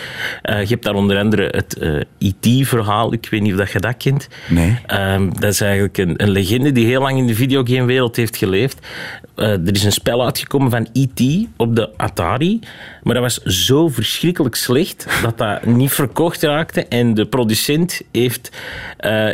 Eh, 0.41 0.61
je 0.61 0.67
hebt 0.67 0.83
daar 0.83 0.93
onder 0.93 1.17
andere 1.17 1.47
het 1.47 1.77
eh 1.77 2.01
E.T.-verhaal. 2.17 3.13
Ik 3.13 3.27
weet 3.29 3.41
niet 3.41 3.51
of 3.51 3.57
dat 3.57 3.71
je 3.71 3.79
dat 3.79 3.97
kent. 3.97 4.27
Nee. 4.49 4.79
Ehm, 4.85 5.29
dat 5.29 5.51
is 5.51 5.61
eigenlijk 5.61 5.97
een, 5.97 6.23
een 6.23 6.29
legende 6.29 6.71
die 6.71 6.85
heel 6.85 7.01
lang 7.01 7.17
in 7.17 7.27
de 7.27 7.35
videogamewereld 7.35 8.15
heeft 8.15 8.37
geleefd. 8.37 8.87
Er 9.35 9.73
is 9.73 9.83
een 9.83 9.91
spel 9.91 10.25
uitgekomen 10.25 10.69
van 10.71 10.87
E.T. 10.93 11.47
op 11.57 11.75
de 11.75 11.89
Atari. 11.97 12.59
Maar 13.03 13.13
dat 13.13 13.23
was 13.23 13.65
zo 13.65 13.87
verschrikkelijk 13.87 14.55
slecht 14.55 15.07
dat 15.21 15.37
dat 15.37 15.65
niet 15.65 15.91
verkocht 15.91 16.43
raakte. 16.43 16.85
En 16.85 17.13
de 17.13 17.25
producent 17.25 18.01
heeft 18.11 18.51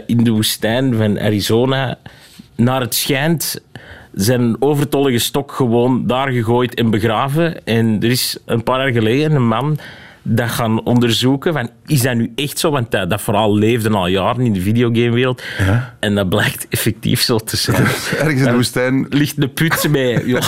in 0.06 0.24
de 0.24 0.32
woestijn 0.32 0.96
van 0.96 1.20
Arizona, 1.20 1.98
naar 2.56 2.82
het 2.82 2.96
schijnt, 2.96 3.62
zijn 4.13 4.56
overtollige 4.62 5.19
stok 5.19 5.51
gewoon 5.51 6.07
daar 6.07 6.31
gegooid 6.31 6.74
en 6.74 6.89
begraven. 6.89 7.65
En 7.65 7.98
er 8.01 8.10
is 8.10 8.38
een 8.45 8.63
paar 8.63 8.80
jaar 8.80 8.94
geleden 8.94 9.31
een 9.31 9.48
man 9.48 9.77
dat 10.24 10.50
gaan 10.50 10.84
onderzoeken 10.84 11.54
van 11.54 11.70
is 11.86 12.02
dat 12.02 12.16
nu 12.16 12.31
echt 12.36 12.60
zo? 12.60 12.72
Want 12.72 12.92
dat, 12.92 13.10
dat 13.10 13.22
verhaal 13.22 13.56
leefde 13.56 13.90
al 13.90 14.08
jaren 14.08 14.46
in 14.46 14.54
de 14.54 14.62
videogamewereld. 14.62 15.44
En 16.00 16.16
dat 16.16 16.30
blijkt 16.30 16.66
effectief 16.70 17.22
zo 17.22 17.38
te 17.38 17.58
zijn. 17.58 17.84
Ergens 18.20 18.40
in 18.42 18.44
de 18.44 18.54
woestijn 18.54 19.06
ligt 19.10 19.42
de 19.42 19.48
put 19.48 19.88
met 19.90 20.24
ja, 20.25 20.42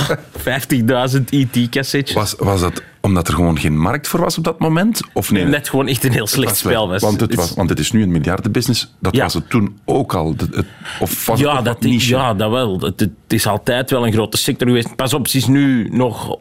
50.000 1.18 1.24
IT-cassettes. 1.30 2.14
was, 2.16 2.36
was 2.38 2.62
dat 2.62 2.84
omdat 3.02 3.28
er 3.28 3.34
gewoon 3.34 3.60
geen 3.60 3.78
markt 3.80 4.08
voor 4.08 4.20
was 4.20 4.38
op 4.38 4.44
dat 4.44 4.60
moment? 4.60 5.02
Of 5.14 5.32
nee? 5.32 5.46
Net 5.46 5.70
gewoon 5.70 5.88
echt 5.88 6.04
een 6.04 6.12
heel 6.12 6.28
slecht 6.28 6.58
spel 6.58 6.88
was. 6.88 7.02
Want 7.02 7.20
het, 7.20 7.36
was, 7.36 7.54
want 7.54 7.70
het 7.70 7.80
is 7.80 7.92
nu 7.92 8.02
een 8.04 8.12
miljardenbusiness. 8.12 8.94
Dat 9.00 9.16
Ja. 9.16 9.24
was 9.24 9.34
het 9.34 9.50
toen 9.50 9.78
ook 9.86 10.14
al. 10.14 10.34
Het- 10.38 10.66
of 11.00 11.26
was 11.26 11.40
ja, 11.40 11.62
dat, 11.62 11.82
niche? 11.82 12.10
ja, 12.16 12.34
dat 12.34 12.52
wel. 12.52 12.80
Het, 12.80 13.00
het 13.00 13.12
is 13.28 13.48
altijd 13.48 13.90
wel 13.90 14.06
een 14.08 14.14
grote 14.14 14.38
sector 14.38 14.68
geweest. 14.68 14.96
Pas 14.96 15.14
op, 15.14 15.24
het 15.24 15.34
is 15.34 15.48
nu 15.48 15.90
nog 15.92 16.38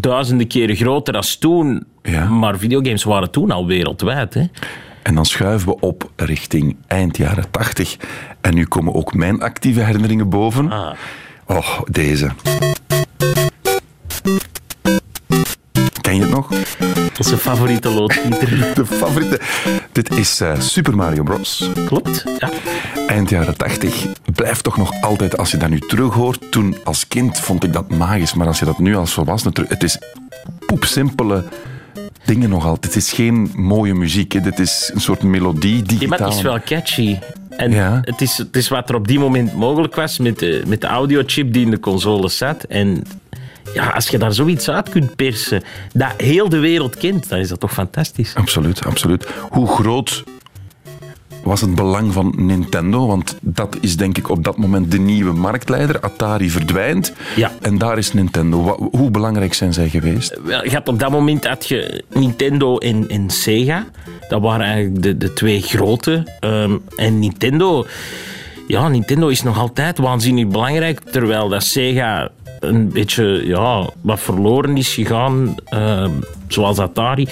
duizenden 0.00 0.46
keren 0.46 0.76
groter 0.76 1.12
dan 1.12 1.22
toen. 1.38 1.84
Ja. 2.02 2.28
Maar 2.28 2.58
videogames 2.58 3.04
waren 3.04 3.30
toen 3.30 3.50
al 3.50 3.66
wereldwijd. 3.66 4.34
Hè? 4.34 4.44
En 5.02 5.14
dan 5.14 5.26
schuiven 5.26 5.68
we 5.68 5.80
op 5.80 6.10
richting 6.16 6.76
eind 6.86 7.16
jaren 7.16 7.50
80. 7.50 7.96
En 8.40 8.54
nu 8.54 8.64
komen 8.64 8.94
ook 8.94 9.14
mijn 9.14 9.42
actieve 9.42 9.80
herinneringen 9.80 10.28
boven. 10.28 10.70
Ah. 10.70 10.92
Oh, 11.46 11.80
deze. 11.90 12.30
Ken 16.18 16.22
je 16.22 16.28
het 16.28 16.34
nog? 16.34 16.48
Dat 17.16 17.26
is 17.26 17.30
een 17.32 17.38
favoriete 17.38 17.88
loodgieter. 17.90 18.48
De 18.74 18.86
favoriete. 18.86 19.40
Dit 19.92 20.10
is 20.18 20.40
eh, 20.40 20.60
Super 20.60 20.96
Mario 20.96 21.22
Bros. 21.22 21.70
Klopt, 21.86 22.24
ja. 22.38 22.50
Eind 23.06 23.30
jaren 23.30 23.56
80. 23.56 24.06
Blijft 24.34 24.64
toch 24.64 24.76
nog 24.76 25.00
altijd, 25.02 25.36
als 25.38 25.50
je 25.50 25.56
dat 25.56 25.68
nu 25.68 25.78
terug 25.78 26.12
hoort. 26.14 26.50
Toen 26.50 26.76
als 26.84 27.08
kind 27.08 27.40
vond 27.40 27.64
ik 27.64 27.72
dat 27.72 27.90
magisch. 27.90 28.34
Maar 28.34 28.46
als 28.46 28.58
je 28.58 28.64
dat 28.64 28.78
nu 28.78 28.96
als 28.96 29.12
volwassene 29.12 29.52
terug... 29.52 29.68
Het 29.68 29.82
is 29.82 29.98
poepsimpele 30.66 31.44
dingen 32.24 32.50
nog 32.50 32.64
altijd. 32.66 32.94
Het 32.94 33.02
is 33.02 33.12
geen 33.12 33.50
mooie 33.56 33.94
muziek. 33.94 34.32
Hè. 34.32 34.40
Dit 34.40 34.58
is 34.58 34.90
een 34.94 35.00
soort 35.00 35.22
melodie, 35.22 35.76
Ja, 35.76 35.82
digitaal. 35.82 36.08
maar 36.08 36.28
het 36.28 36.36
is 36.36 36.42
wel 36.42 36.60
catchy. 36.64 37.18
En 37.56 37.70
Ja. 37.70 38.00
het, 38.04 38.20
is, 38.20 38.38
het 38.38 38.56
is 38.56 38.68
wat 38.68 38.88
er 38.88 38.94
op 38.94 39.08
die 39.08 39.18
moment 39.18 39.54
mogelijk 39.54 39.94
was 39.94 40.18
met 40.18 40.38
de, 40.38 40.62
met 40.66 40.80
de 40.80 40.86
audiochip 40.86 41.52
die 41.52 41.64
in 41.64 41.70
de 41.70 41.80
console 41.80 42.28
zat. 42.28 42.62
En 42.64 43.02
ja, 43.72 43.88
als 43.88 44.08
je 44.08 44.18
daar 44.18 44.32
zoiets 44.32 44.70
uit 44.70 44.88
kunt 44.88 45.16
persen, 45.16 45.62
dat 45.92 46.12
heel 46.16 46.48
de 46.48 46.58
wereld 46.58 46.96
kent, 46.96 47.28
dan 47.28 47.38
is 47.38 47.48
dat 47.48 47.60
toch 47.60 47.72
fantastisch. 47.72 48.34
Absoluut, 48.34 48.84
absoluut. 48.84 49.26
Hoe 49.50 49.66
groot 49.66 50.24
was 51.42 51.60
het 51.60 51.74
belang 51.74 52.12
van 52.12 52.34
Nintendo? 52.36 53.06
Want 53.06 53.36
dat 53.40 53.76
is 53.80 53.96
denk 53.96 54.18
ik 54.18 54.30
op 54.30 54.44
dat 54.44 54.56
moment 54.56 54.90
de 54.90 54.98
nieuwe 54.98 55.32
marktleider. 55.32 56.00
Atari 56.00 56.50
verdwijnt. 56.50 57.12
Ja. 57.36 57.52
En 57.60 57.78
daar 57.78 57.98
is 57.98 58.12
Nintendo. 58.12 58.88
Hoe 58.90 59.10
belangrijk 59.10 59.54
zijn 59.54 59.72
zij 59.72 59.88
geweest? 59.88 60.40
Wel, 60.44 60.64
je 60.64 60.70
had 60.70 60.88
op 60.88 60.98
dat 60.98 61.10
moment 61.10 61.46
had 61.46 61.68
je 61.68 62.04
Nintendo 62.12 62.78
en, 62.78 63.08
en 63.08 63.30
Sega. 63.30 63.86
Dat 64.28 64.40
waren 64.40 64.66
eigenlijk 64.66 65.02
de, 65.02 65.16
de 65.16 65.32
twee 65.32 65.62
grote. 65.62 66.26
Ehm, 66.40 66.76
en 66.96 67.18
Nintendo... 67.18 67.86
Ja, 68.68 68.88
Nintendo 68.88 69.28
is 69.28 69.42
nog 69.42 69.58
altijd 69.58 69.98
waanzinnig 69.98 70.46
belangrijk. 70.46 71.00
Terwijl 71.00 71.48
dat 71.48 71.62
Sega 71.64 72.28
een 72.60 72.88
beetje 72.88 73.46
ja, 73.46 73.88
wat 74.00 74.20
verloren 74.20 74.76
is 74.76 74.94
gegaan. 74.94 75.54
ehm, 75.68 76.10
zoals 76.48 76.78
Atari. 76.78 77.28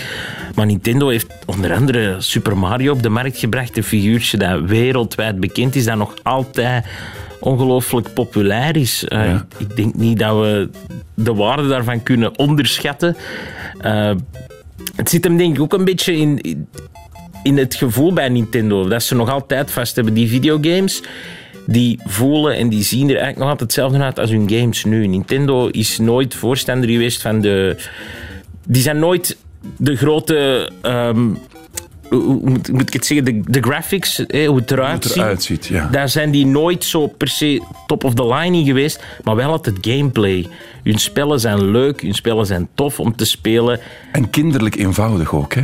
Maar 0.54 0.66
Nintendo 0.66 1.08
heeft 1.08 1.26
onder 1.46 1.74
andere 1.74 2.16
Super 2.18 2.58
Mario 2.58 2.92
op 2.92 3.02
de 3.02 3.08
markt 3.08 3.38
gebracht. 3.38 3.76
Een 3.76 3.82
figuurtje 3.84 4.36
dat 4.36 4.60
wereldwijd 4.60 5.40
bekend 5.40 5.74
is. 5.74 5.84
Dat 5.84 5.96
nog 5.96 6.14
altijd 6.22 6.86
ongelooflijk 7.40 8.14
populair 8.14 8.76
is. 8.76 9.04
Eh, 9.04 9.24
Ja. 9.26 9.46
Ik 9.58 9.76
denk 9.76 9.94
niet 9.94 10.18
dat 10.18 10.36
we 10.36 10.70
de 11.14 11.34
waarde 11.34 11.68
daarvan 11.68 12.02
kunnen 12.02 12.38
onderschatten. 12.38 13.16
Eh, 13.80 14.10
het 14.96 15.10
zit 15.10 15.24
hem 15.24 15.36
denk 15.36 15.54
ik 15.56 15.62
ook 15.62 15.72
een 15.72 15.84
beetje 15.84 16.16
in, 16.16 16.66
in- 17.42 17.56
het 17.58 17.74
gevoel 17.74 18.12
bij 18.12 18.28
Nintendo. 18.28 18.88
Dat 18.88 19.02
ze 19.02 19.14
nog 19.14 19.30
altijd 19.30 19.70
vast 19.70 19.94
hebben 19.94 20.14
die 20.14 20.28
videogames. 20.28 21.02
die 21.66 22.00
voelen 22.04 22.56
en 22.56 22.68
die 22.68 22.82
zien 22.82 23.02
er 23.02 23.08
eigenlijk 23.16 23.38
nog 23.38 23.48
altijd 23.48 23.60
hetzelfde 23.70 23.98
uit 23.98 24.18
als 24.18 24.30
hun 24.30 24.50
games 24.50 24.84
nu. 24.84 25.06
Nintendo 25.06 25.66
is 25.68 25.98
nooit 25.98 26.34
voorstander 26.34 26.90
geweest 26.90 27.22
van 27.22 27.40
de... 27.40 27.76
Die 28.66 28.82
zijn 28.82 28.98
nooit 28.98 29.36
de 29.76 29.96
grote... 29.96 30.70
ehm, 30.82 31.28
hoe 32.10 32.40
moet, 32.72 32.86
ik 32.86 32.92
het 32.92 33.06
zeggen? 33.06 33.24
De, 33.24 33.40
de 33.50 33.60
graphics, 33.60 34.16
hoe 34.16 34.56
het 34.56 34.70
eruit 34.70 34.88
Hoe 34.90 34.92
het 34.94 35.02
ziet. 35.04 35.16
eruit 35.16 35.42
ziet, 35.42 35.66
ja. 35.66 35.88
Daar 35.92 36.08
zijn 36.08 36.30
die 36.30 36.46
nooit 36.46 36.84
zo 36.84 37.06
per 37.06 37.28
se 37.28 37.62
top 37.86 38.04
of 38.04 38.14
the 38.14 38.26
line 38.34 38.56
in 38.56 38.64
geweest, 38.64 39.04
maar 39.24 39.36
wel 39.36 39.50
altijd 39.50 39.76
gameplay. 39.80 40.46
Hun 40.84 40.98
spellen 40.98 41.40
zijn 41.40 41.70
leuk, 41.70 42.00
hun 42.00 42.14
spellen 42.14 42.46
zijn 42.46 42.68
tof 42.74 43.00
om 43.00 43.16
te 43.16 43.24
spelen. 43.24 43.80
En 44.12 44.30
kinderlijk 44.30 44.76
eenvoudig 44.76 45.34
ook, 45.34 45.54
hè? 45.54 45.62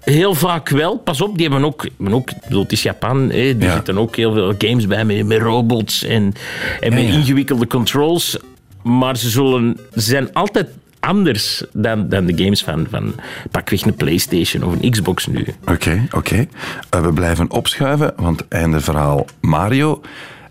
Heel 0.00 0.34
vaak 0.34 0.68
wel. 0.68 0.98
Pas 0.98 1.20
op, 1.20 1.38
die 1.38 1.48
hebben 1.48 1.64
ook... 1.66 1.82
hebben 1.96 2.14
ook 2.14 2.30
bedoel, 2.42 2.62
het 2.62 2.72
is 2.72 2.82
Japan. 2.82 3.18
Hè, 3.30 3.36
er 3.38 3.62
Ja. 3.62 3.74
zitten 3.74 3.98
ook 3.98 4.16
heel 4.16 4.32
veel 4.32 4.54
games 4.58 4.86
bij 4.86 5.04
met, 5.04 5.26
met 5.26 5.42
robots 5.42 6.04
en, 6.04 6.32
en 6.80 6.94
met 6.94 7.02
ja. 7.02 7.12
ingewikkelde 7.12 7.66
controls. 7.66 8.36
Maar 8.82 9.16
ze, 9.16 9.30
zullen, 9.30 9.76
ze 9.94 10.00
zijn 10.00 10.32
altijd 10.32 10.68
anders 11.00 11.64
dan, 11.72 12.08
dan 12.08 12.26
de 12.26 12.44
games 12.44 12.62
van, 12.62 12.86
van 12.90 13.14
pakweg 13.50 13.82
een 13.82 13.94
Playstation 13.94 14.62
of 14.62 14.74
een 14.80 14.90
Xbox 14.90 15.26
nu. 15.26 15.46
Oké, 15.66 16.06
oké. 16.10 16.46
Eh, 16.90 17.00
we 17.00 17.12
blijven 17.12 17.50
opschuiven, 17.50 18.12
want 18.16 18.48
einde 18.48 18.80
verhaal 18.80 19.26
Mario. 19.40 20.00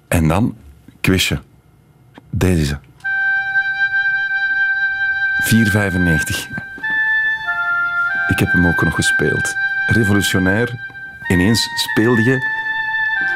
En 0.08 0.27
dan 0.27 0.56
quizje. 1.01 1.39
Deze 2.29 2.62
is 2.62 2.68
ze. 2.68 2.77
4,95. 5.39 6.68
Ik 8.29 8.39
heb 8.39 8.51
hem 8.51 8.67
ook 8.67 8.83
nog 8.83 8.95
gespeeld. 8.95 9.55
Revolutionair. 9.86 10.69
Ineens 11.27 11.69
speelde 11.75 12.24
je 12.24 12.38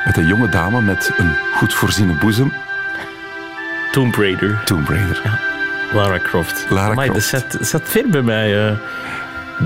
met 0.05 0.17
een 0.17 0.27
jonge 0.27 0.49
dame 0.49 0.81
met 0.81 1.11
een 1.17 1.31
goed 1.55 1.73
voorziene 1.73 2.13
boezem. 2.13 2.53
Tomb 3.91 4.15
Raider, 4.15 4.61
Tomb 4.65 4.87
Raider. 4.87 5.39
Lara 5.93 6.19
Croft. 6.19 6.65
Lara 6.69 6.91
Amai, 6.91 7.09
Croft. 7.09 7.31
Dat 7.31 7.45
zat, 7.51 7.67
zat 7.67 7.81
ver 7.83 8.09
bij 8.09 8.21
mij. 8.21 8.67
eh. 8.67 8.77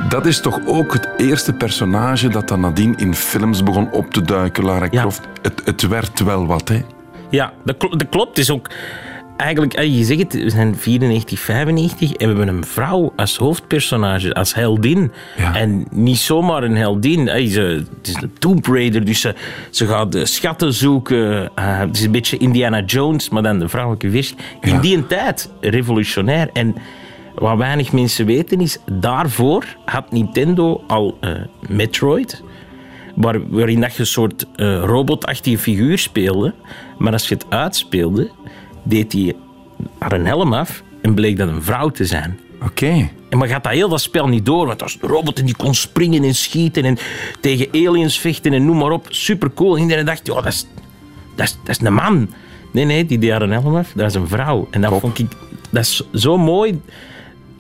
Dat 0.10 0.25
is 0.25 0.39
toch 0.41 0.60
ook 0.65 0.93
het 0.93 1.07
eerste 1.17 1.53
personage 1.53 2.27
dat 2.27 2.48
dan 2.48 2.60
nadien 2.60 2.98
in 2.98 3.15
films 3.15 3.63
begon 3.63 3.91
op 3.91 4.13
te 4.13 4.22
duiken, 4.22 4.63
Lara 4.63 4.88
Ja. 4.91 5.01
Croft. 5.01 5.22
Het, 5.41 5.62
het 5.65 5.88
werd 5.88 6.19
wel 6.19 6.46
wat, 6.48 6.67
hè? 6.67 6.86
Ja, 7.29 7.53
dat 7.65 7.77
klopt. 8.10 8.27
Het 8.29 8.38
is 8.38 8.50
ook 8.51 8.69
eigenlijk, 9.38 9.74
eh, 9.74 9.98
je 9.98 10.03
zegt 10.03 10.20
het, 10.20 10.34
we 10.34 10.50
zijn 10.50 10.75
94, 10.75 11.39
95 11.39 12.12
en 12.12 12.17
we 12.32 12.38
hebben 12.38 12.56
een 12.56 12.65
vrouw 12.65 13.13
als 13.15 13.38
hoofdpersonage, 13.38 14.34
als 14.34 14.53
heldin. 14.53 15.12
Ja. 15.38 15.56
En 15.56 15.86
niet 15.91 16.17
zomaar 16.17 16.63
een 16.63 16.75
heldin. 16.75 17.50
Ze, 17.50 17.84
het 17.98 18.08
is 18.08 18.15
een 18.22 18.34
Tomb 18.39 18.65
Raider, 18.65 19.06
dus 19.06 19.22
ze, 19.22 19.36
ze 19.70 19.88
gaat 19.88 20.17
schatten 20.24 20.74
zoeken. 20.74 21.51
Eh, 21.56 21.79
het 21.79 21.96
is 21.98 22.03
een 22.03 22.12
beetje 22.12 22.38
Indiana 22.38 22.82
Jones, 22.82 23.29
maar 23.29 23.44
dan 23.44 23.60
de 23.60 23.70
vrouwelijke 23.70 24.10
vers. 24.12 24.34
In 24.62 24.72
Ja. 24.74 24.79
die 24.79 25.08
tijd, 25.08 25.51
revolutionair. 25.62 26.50
En 26.53 26.75
wat 27.36 27.58
weinig 27.58 27.91
mensen 27.91 28.25
weten 28.25 28.62
is, 28.62 28.77
daarvoor 28.91 29.65
had 29.86 30.12
Nintendo 30.12 30.84
al 30.88 31.17
eh, 31.22 31.32
Metroid 31.67 32.44
waar, 33.15 33.50
waarin 33.50 33.82
dat 33.82 33.94
je 33.94 34.00
een 34.00 34.06
soort 34.08 34.46
eh, 34.56 34.79
robotachtige 34.84 35.58
figuur 35.58 35.98
speelde. 35.98 36.53
Maar 36.98 37.12
als 37.13 37.27
je 37.27 37.34
het 37.34 37.46
uitspeelde, 37.50 38.29
deed 38.88 39.13
hij 39.13 39.34
haar 39.98 40.12
een 40.12 40.25
helm 40.25 40.53
af 40.53 40.84
en 41.01 41.13
bleek 41.13 41.38
dat 41.38 41.48
een 41.48 41.63
vrouw 41.63 41.89
te 41.89 42.06
zijn. 42.06 42.39
Oké. 42.63 43.10
En 43.29 43.38
maar 43.38 43.48
gaat 43.48 43.63
dat 43.63 43.74
heel 43.74 43.89
dat 43.89 44.01
spel 44.01 44.27
niet 44.27 44.46
door, 44.46 44.65
want 44.65 44.79
dat 44.79 44.98
een 45.01 45.10
robot 45.10 45.39
en 45.39 45.46
die 45.46 45.56
kon 45.56 45.74
springen 45.74 46.24
en 46.24 46.36
schieten 46.36 46.86
en 46.86 46.98
tegen 47.39 47.67
aliens 47.72 48.20
vechten 48.20 48.53
en 48.53 48.65
noem 48.65 48.77
maar 48.77 48.91
op. 48.91 49.06
Super 49.10 49.53
cool. 49.53 49.75
En 49.75 49.82
iedereen 49.82 50.06
dacht, 50.06 50.27
ja, 50.27 50.34
dat 50.34 50.46
is, 50.46 50.67
dat, 51.36 51.46
is, 51.46 51.58
dat 51.63 51.79
is 51.79 51.88
een 51.88 51.94
man. 51.94 52.29
Nee, 52.72 52.86
nee, 52.86 53.06
die 53.06 53.17
deed 53.17 53.32
haar 53.32 53.41
een 53.41 53.51
helm 53.51 53.75
af, 53.75 53.91
dat 53.96 54.10
is 54.10 54.13
een 54.13 54.27
vrouw. 54.27 54.67
En 54.72 54.82
dat 54.82 54.91
Top. 54.91 55.00
vond 55.00 55.20
ik 55.20 55.27
dat 55.70 55.84
is 55.84 56.03
zo 56.13 56.38
mooi 56.38 56.82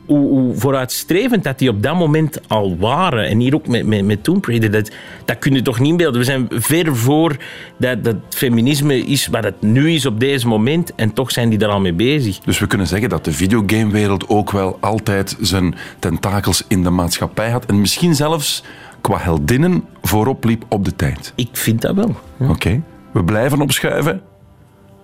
hoe, 0.07 0.29
hoe 0.29 0.55
vooruitstrevend 0.55 1.43
dat 1.43 1.59
die 1.59 1.69
op 1.69 1.83
dat 1.83 1.95
moment 1.95 2.39
al 2.47 2.77
waren. 2.77 3.27
En 3.27 3.39
hier 3.39 3.55
ook 3.55 3.67
met, 3.67 3.85
met, 3.85 4.05
met 4.05 4.23
Tomb 4.23 4.45
Raider, 4.45 4.71
dat, 4.71 4.91
dat 5.25 5.39
kun 5.39 5.53
je 5.53 5.61
toch 5.61 5.79
niet 5.79 5.89
inbeelden. 5.89 6.19
We 6.19 6.25
zijn 6.25 6.47
ver 6.49 6.95
voor 6.95 7.35
dat, 7.77 8.03
dat 8.03 8.15
feminisme 8.29 9.05
is 9.05 9.27
wat 9.27 9.43
het 9.43 9.61
nu 9.61 9.91
is 9.91 10.05
op 10.05 10.19
deze 10.19 10.47
moment. 10.47 10.95
En 10.95 11.13
toch 11.13 11.31
zijn 11.31 11.49
die 11.49 11.59
er 11.59 11.67
al 11.67 11.79
mee 11.79 11.93
bezig. 11.93 12.39
Dus 12.39 12.59
we 12.59 12.67
kunnen 12.67 12.87
zeggen 12.87 13.09
dat 13.09 13.25
de 13.25 13.31
videogamewereld 13.31 14.29
ook 14.29 14.51
wel 14.51 14.77
altijd 14.79 15.37
zijn 15.41 15.75
tentakels 15.99 16.63
in 16.67 16.83
de 16.83 16.89
maatschappij 16.89 17.49
had. 17.49 17.65
En 17.65 17.81
misschien 17.81 18.15
zelfs 18.15 18.63
qua 19.01 19.17
heldinnen 19.17 19.83
voorop 20.01 20.43
liep 20.43 20.65
op 20.69 20.85
de 20.85 20.95
tijd. 20.95 21.33
Ik 21.35 21.49
vind 21.51 21.81
dat 21.81 21.95
wel. 21.95 22.15
Oké. 22.39 22.81
We 23.13 23.23
blijven 23.23 23.61
opschuiven. 23.61 24.21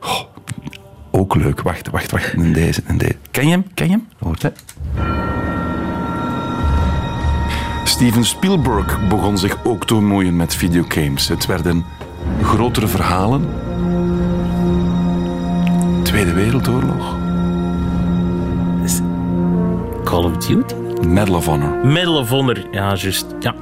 Oh, 0.01 0.21
ook 1.15 1.35
leuk. 1.35 1.61
Wacht, 1.61 1.89
wacht, 1.89 2.11
wacht. 2.11 2.33
En 2.33 2.53
deze, 2.53 2.81
en 2.85 2.97
deze. 2.97 3.15
Ken 3.31 3.45
je 3.45 3.51
hem? 3.51 3.65
Ken 3.73 3.85
je 3.85 3.91
hem? 3.91 4.07
Goed, 4.21 4.41
hè? 4.41 4.49
Steven 7.83 8.25
Spielberg 8.25 9.07
begon 9.07 9.37
zich 9.37 9.65
ook 9.65 9.85
te 9.85 9.93
bemoeien 9.93 10.35
met 10.35 10.55
videogames. 10.55 11.27
Het 11.27 11.45
werden 11.45 11.85
grotere 12.41 12.87
verhalen. 12.87 13.47
Tweede 16.03 16.33
Wereldoorlog. 16.33 17.15
Call 20.03 20.23
of 20.23 20.37
Duty? 20.37 20.73
Medal 21.07 21.35
of 21.35 21.45
Honor. 21.45 21.85
Medal 21.85 22.17
of 22.17 22.29
Honor, 22.29 22.67
ja, 22.71 22.95
juist. 22.95 23.25
Ja. 23.39 23.55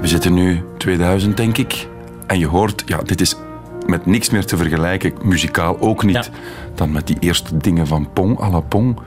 We 0.00 0.06
zitten 0.06 0.34
nu 0.34 0.62
2000, 0.78 1.36
denk 1.36 1.58
ik. 1.58 1.88
En 2.26 2.38
je 2.38 2.46
hoort, 2.46 2.82
ja, 2.86 2.98
dit 3.02 3.20
is 3.20 3.36
met 3.96 4.06
niks 4.06 4.30
meer 4.30 4.44
te 4.44 4.56
vergelijken, 4.56 5.12
muzikaal 5.22 5.80
ook 5.80 6.04
niet, 6.04 6.14
Ja. 6.14 6.24
dan 6.74 6.92
met 6.92 7.06
die 7.06 7.16
eerste 7.20 7.56
dingen 7.56 7.86
van 7.86 8.08
Pong, 8.12 8.40
à 8.40 8.50
la 8.50 8.60
Pong. 8.60 8.98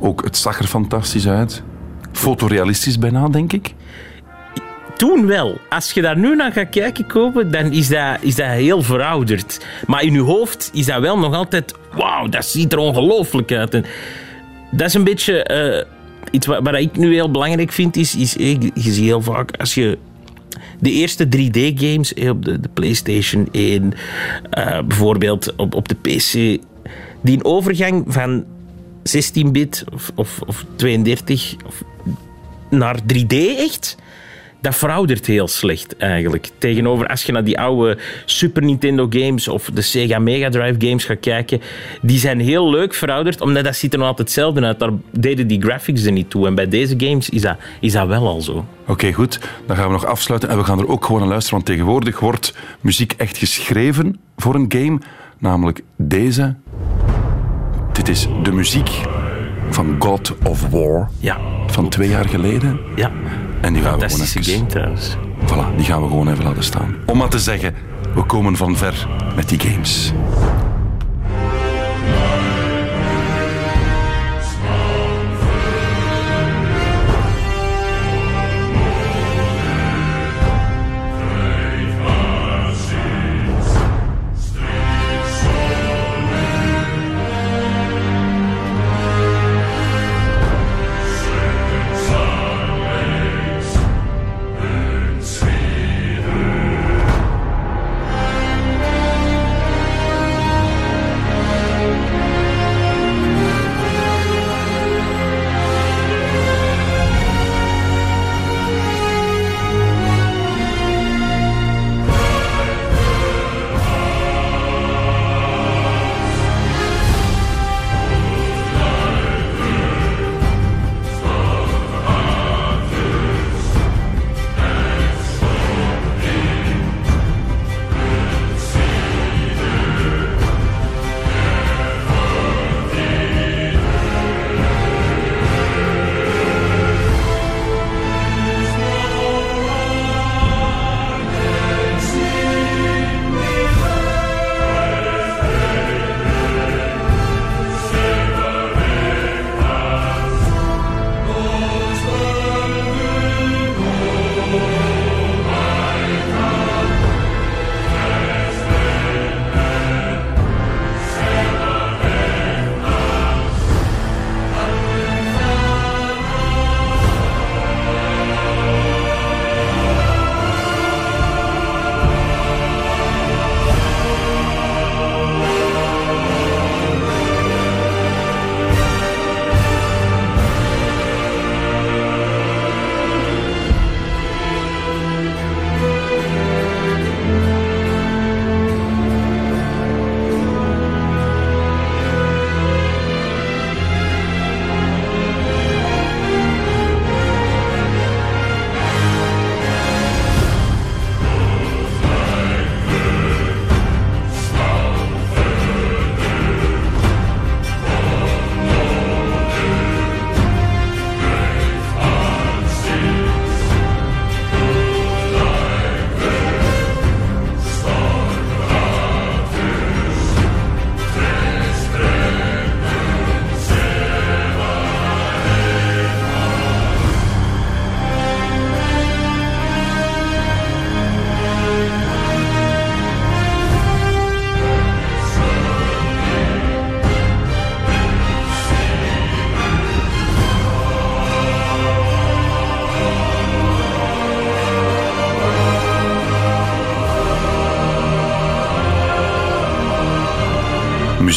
Ook 0.00 0.24
het 0.24 0.36
zag 0.36 0.58
er 0.58 0.66
fantastisch 0.66 1.28
uit. 1.28 1.62
Fotorealistisch 2.12 2.98
bijna, 2.98 3.28
denk 3.28 3.52
ik. 3.52 3.74
Toen 4.96 5.26
wel. 5.26 5.58
Als 5.68 5.92
je 5.92 6.02
daar 6.02 6.18
nu 6.18 6.36
naar 6.36 6.52
gaat 6.52 6.68
kijken, 6.68 7.06
kopen, 7.06 7.50
dan 7.50 7.72
is 7.72 7.88
dat, 7.88 8.16
is 8.20 8.34
dat 8.34 8.46
heel 8.46 8.82
verouderd. 8.82 9.66
Maar 9.86 10.02
in 10.02 10.12
je 10.12 10.20
hoofd 10.20 10.70
is 10.72 10.86
dat 10.86 11.00
wel 11.00 11.18
nog 11.18 11.34
altijd... 11.34 11.74
Wauw, 11.94 12.28
dat 12.28 12.44
ziet 12.44 12.72
er 12.72 12.78
ongelooflijk 12.78 13.52
uit. 13.52 13.74
En 13.74 13.84
dat 14.70 14.86
is 14.86 14.94
een 14.94 15.04
beetje... 15.04 15.42
eh, 15.42 15.84
iets 16.30 16.46
wat, 16.46 16.62
wat 16.62 16.74
ik 16.74 16.96
nu 16.96 17.12
heel 17.14 17.30
belangrijk 17.30 17.72
vind, 17.72 17.96
is... 17.96 18.16
is 18.16 18.36
eh, 18.36 18.52
je 18.52 18.70
je 18.74 18.92
ziet 18.92 19.04
heel 19.04 19.22
vaak, 19.22 19.56
als 19.56 19.74
je... 19.74 19.98
De 20.80 20.90
eerste 20.90 21.26
3D-games 21.36 22.14
eh, 22.14 22.28
op 22.28 22.44
de, 22.44 22.60
de 22.60 22.68
PlayStation 22.74 23.48
1, 23.52 23.92
eh, 24.50 24.82
bijvoorbeeld 24.82 25.54
op, 25.56 25.74
op 25.74 25.88
de 25.88 25.94
PC, 25.94 26.60
die 27.20 27.44
overgang 27.44 28.04
van 28.06 28.44
16-bit 29.16 29.84
of, 29.92 30.10
of, 30.14 30.40
of 30.46 30.64
32 30.76 31.56
of 31.66 31.82
naar 32.70 33.00
3D 33.14 33.36
echt, 33.56 33.96
dat 34.60 34.76
veroudert 34.76 35.26
heel 35.26 35.48
slecht 35.48 35.96
eigenlijk. 35.96 36.48
Tegenover 36.58 37.06
als 37.06 37.22
je 37.22 37.32
naar 37.32 37.44
die 37.44 37.60
oude 37.60 37.98
Super 38.24 38.62
Nintendo 38.62 39.06
games 39.10 39.48
of 39.48 39.70
de 39.74 39.82
Sega 39.82 40.18
Mega 40.18 40.48
Drive 40.48 40.86
games 40.86 41.04
gaat 41.04 41.20
kijken, 41.20 41.60
die 42.02 42.18
zijn 42.18 42.40
heel 42.40 42.70
leuk 42.70 42.94
verouderd, 42.94 43.40
omdat 43.40 43.64
dat 43.64 43.76
ziet 43.76 43.92
er 43.92 43.98
nog 43.98 44.08
altijd 44.08 44.28
hetzelfde 44.28 44.60
uit. 44.64 44.78
Daar 44.78 44.90
deden 45.10 45.46
die 45.46 45.62
graphics 45.62 46.04
er 46.04 46.12
niet 46.12 46.30
toe. 46.30 46.46
En 46.46 46.54
bij 46.54 46.68
deze 46.68 46.94
games 46.98 47.28
is 47.28 47.42
dat, 47.42 47.56
is 47.80 47.92
dat 47.92 48.06
wel 48.06 48.26
al 48.26 48.40
zo. 48.40 48.64
Oké, 48.86 49.12
goed. 49.12 49.40
Dan 49.66 49.76
gaan 49.76 49.86
we 49.86 49.92
nog 49.92 50.06
afsluiten 50.06 50.48
en 50.48 50.56
we 50.58 50.64
gaan 50.64 50.78
er 50.78 50.88
ook 50.88 51.04
gewoon 51.04 51.20
naar 51.20 51.30
luisteren, 51.30 51.54
want 51.58 51.70
tegenwoordig 51.70 52.20
wordt 52.20 52.54
muziek 52.80 53.12
echt 53.16 53.36
geschreven 53.36 54.18
voor 54.36 54.54
een 54.54 54.66
game, 54.68 54.98
namelijk 55.38 55.82
deze. 55.96 56.54
Dit 57.92 58.08
is 58.08 58.26
de 58.42 58.52
muziek 58.52 58.90
van 59.70 59.96
God 59.98 60.34
of 60.44 60.68
War 60.70 61.08
Ja, 61.20 61.38
van 61.66 61.88
twee 61.88 62.08
jaar 62.08 62.28
geleden. 62.28 62.78
ja. 62.96 63.10
En 63.60 63.72
die 63.72 63.82
gaan 63.82 63.98
we 63.98 64.08
gewoon 64.08 64.26
even... 64.26 64.44
game 64.44 64.66
trouwens. 64.66 65.16
Voilà, 65.44 65.76
die 65.76 65.84
gaan 65.84 66.02
we 66.02 66.08
gewoon 66.08 66.28
even 66.28 66.44
laten 66.44 66.64
staan. 66.64 66.96
Om 67.06 67.18
maar 67.18 67.28
te 67.28 67.38
zeggen, 67.38 67.74
we 68.14 68.22
komen 68.22 68.56
van 68.56 68.76
ver 68.76 69.08
met 69.36 69.48
die 69.48 69.60
games. 69.60 70.12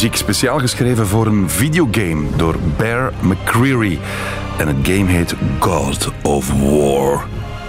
Muziek 0.01 0.19
speciaal 0.19 0.59
geschreven 0.59 1.07
voor 1.07 1.25
een 1.25 1.49
videogame 1.49 2.27
door 2.35 2.55
Bear 2.77 3.13
McCreary. 3.19 3.99
En 4.57 4.67
het 4.67 4.77
game 4.83 5.11
heet 5.11 5.35
God 5.59 6.11
of 6.23 6.51
War. 6.51 7.25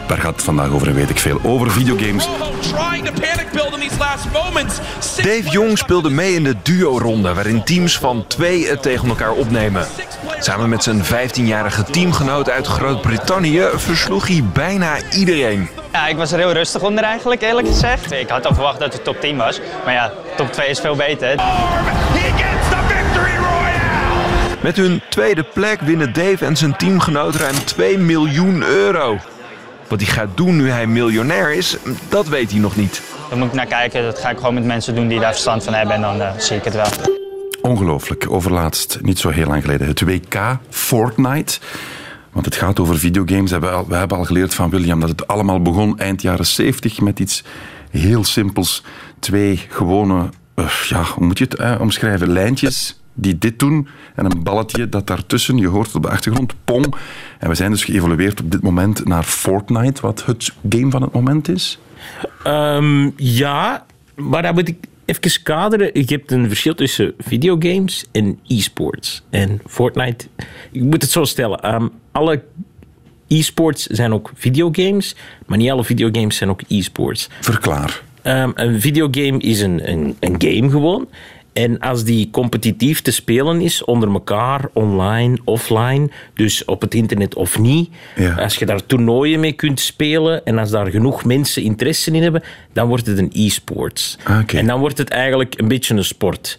Daar 0.07 0.19
gaat 0.19 0.33
het 0.33 0.43
vandaag 0.43 0.71
over 0.71 0.89
en 0.89 0.95
weet 0.95 1.11
ik 1.11 1.19
veel. 1.19 1.41
Over 1.43 1.71
videogames. 1.71 2.29
Dave 5.17 5.49
Jong 5.51 5.79
speelde 5.79 6.11
mee 6.11 6.35
in 6.35 6.45
de 6.45 6.57
duo-ronde, 6.63 7.35
waarin 7.35 7.65
teams 7.65 7.99
van 7.99 8.25
twee 8.27 8.69
het 8.69 8.83
tegen 8.83 9.09
elkaar 9.09 9.33
opnemen. 9.33 9.87
Samen 10.39 10.69
met 10.69 10.83
zijn 10.83 11.03
15-jarige 11.05 11.83
teamgenoot 11.83 12.51
uit 12.51 12.67
Groot-Brittannië 12.67 13.69
versloeg 13.75 14.29
hij 14.29 14.45
bijna 14.53 14.97
iedereen. 15.11 15.69
Ja, 15.93 16.07
ik 16.07 16.17
was 16.17 16.33
er 16.33 16.39
heel 16.39 16.53
rustig 16.53 16.83
onder 16.83 17.05
eigenlijk, 17.05 17.43
eerlijk 17.43 17.67
gezegd. 17.67 18.13
Ik 18.13 18.29
had 18.29 18.47
al 18.47 18.55
verwacht 18.55 18.79
dat 18.79 18.93
het 18.93 19.05
top 19.05 19.21
10 19.21 19.37
was. 19.37 19.61
Maar 19.85 19.95
ja, 19.95 20.13
top 20.37 20.53
2 20.53 20.69
is 20.69 20.81
veel 20.81 20.97
beter. 20.97 21.41
Met 24.63 24.77
hun 24.77 25.01
tweede 25.09 25.43
plek 25.43 25.81
winnen 25.81 26.13
Dave 26.13 26.45
en 26.45 26.57
zijn 26.57 26.77
teamgenoot 26.77 27.35
ruim 27.35 27.55
2 27.65 27.99
miljoen 27.99 28.63
euro. 28.63 29.19
Wat 29.89 30.01
hij 30.01 30.11
gaat 30.11 30.37
doen 30.37 30.57
nu 30.57 30.71
hij 30.71 30.87
miljonair 30.87 31.53
is, 31.53 31.77
dat 32.09 32.29
weet 32.29 32.51
hij 32.51 32.61
nog 32.61 32.77
niet. 32.77 33.03
Daar 33.29 33.39
moet 33.39 33.49
ik 33.49 33.55
naar 33.55 33.67
kijken. 33.67 34.03
Dat 34.03 34.19
ga 34.19 34.31
ik 34.31 34.37
gewoon 34.37 34.55
met 34.55 34.65
mensen 34.65 34.95
doen 34.95 35.09
die 35.09 35.21
daar 35.21 35.31
verstand 35.31 35.65
van 35.65 35.75
hebben. 35.75 35.95
En 35.95 36.01
dan 36.01 36.21
eh, 36.21 36.39
zie 36.39 36.57
ik 36.57 36.65
het 36.65 36.75
wel. 36.75 36.87
Ongelooflijk. 37.63 38.31
Overlaatst, 38.31 38.99
niet 39.03 39.19
zo 39.19 39.29
heel 39.29 39.47
lang 39.47 39.63
geleden, 39.63 39.87
het 39.87 40.01
WK 40.01 40.59
Fortnite. 40.71 41.59
Want 42.33 42.45
het 42.45 42.55
gaat 42.55 42.81
over 42.81 42.99
videogames. 42.99 43.51
We 43.51 43.57
hebben 43.59 43.73
al, 43.73 43.87
we 43.89 43.95
hebben 43.95 44.19
al 44.19 44.25
geleerd 44.25 44.55
van 44.55 44.71
William 44.71 45.01
dat 45.01 45.09
het 45.09 45.27
allemaal 45.27 45.63
begon 45.63 45.99
eind 45.99 46.23
jaren 46.23 46.47
70 46.47 47.01
met 47.01 47.19
iets 47.19 47.45
heel 47.91 48.25
simpels. 48.25 48.83
Twee 49.19 49.61
gewone, 49.69 50.29
eh, 50.55 50.71
ja, 50.89 51.03
hoe 51.03 51.27
moet 51.27 51.39
je 51.39 51.45
het 51.45 51.55
eh, 51.55 51.75
omschrijven? 51.81 52.33
Lijntjes 52.33 53.02
die 53.15 53.39
dit 53.39 53.59
doen 53.59 53.89
en 54.15 54.25
een 54.25 54.43
balletje 54.43 54.89
dat 54.89 55.07
daartussen, 55.07 55.57
je 55.57 55.67
hoort 55.67 55.87
het 55.87 55.97
op 55.97 56.03
de 56.03 56.09
achtergrond, 56.09 56.55
pong. 56.65 56.95
En 57.39 57.49
we 57.49 57.55
zijn 57.55 57.71
dus 57.71 57.85
geëvolueerd 57.85 58.41
op 58.41 58.51
dit 58.51 58.63
moment 58.63 59.05
naar 59.05 59.23
Fortnite, 59.23 60.01
wat 60.01 60.25
het 60.27 60.53
game 60.69 60.91
van 60.91 61.03
het 61.03 61.13
moment 61.13 61.49
is. 61.49 61.79
Ehm, 62.45 63.11
ja, 63.17 63.87
maar 64.15 64.43
dan 64.43 64.55
moet 64.55 64.69
ik 64.69 64.77
even 65.05 65.43
kaderen. 65.43 65.91
Je 65.93 66.05
hebt 66.07 66.31
een 66.31 66.49
verschil 66.49 66.75
tussen 66.75 67.15
videogames 67.19 68.05
en 68.13 68.39
e-sports. 68.47 69.23
En 69.31 69.61
Fortnite, 69.67 70.27
ik 70.73 70.83
moet 70.83 71.03
het 71.03 71.11
zo 71.11 71.25
stellen. 71.25 71.61
ehm, 71.61 71.89
alle 72.13 72.43
e-sports 73.29 73.87
zijn 73.87 74.13
ook 74.13 74.31
videogames, 74.35 75.17
maar 75.47 75.59
niet 75.59 75.71
alle 75.71 75.85
videogames 75.85 76.37
zijn 76.37 76.51
ook 76.51 76.61
e-sports. 76.69 77.29
Verklaar. 77.41 78.03
Ehm, 78.23 78.51
een 78.55 78.81
videogame 78.81 79.39
is 79.39 79.61
een, 79.61 79.91
een, 79.91 80.17
een 80.21 80.35
game 80.39 80.71
gewoon. 80.71 81.09
En 81.53 81.79
als 81.79 82.05
die 82.05 82.29
competitief 82.31 83.01
te 83.01 83.11
spelen 83.11 83.61
is 83.61 83.85
onder 83.85 84.13
elkaar, 84.13 84.69
online, 84.73 85.39
offline, 85.45 86.09
dus 86.35 86.65
op 86.65 86.81
het 86.81 86.95
internet 86.95 87.35
of 87.35 87.59
niet, 87.59 87.91
Ja. 88.17 88.35
als 88.35 88.57
je 88.57 88.67
daar 88.67 88.87
toernooien 88.87 89.41
mee 89.41 89.53
kunt 89.53 89.81
spelen 89.81 90.45
en 90.45 90.59
als 90.59 90.71
daar 90.71 90.87
genoeg 90.91 91.25
mensen 91.25 91.63
interesse 91.63 92.11
in 92.11 92.23
hebben, 92.23 92.43
dan 92.73 92.89
wordt 92.89 93.07
het 93.07 93.19
een 93.19 93.31
e-sports. 93.35 94.19
Ah. 94.25 94.41
En 94.55 94.67
dan 94.67 94.81
wordt 94.81 94.99
het 94.99 95.09
eigenlijk 95.09 95.55
een 95.61 95.69
beetje 95.69 95.95
een 95.95 96.05
sport. 96.05 96.59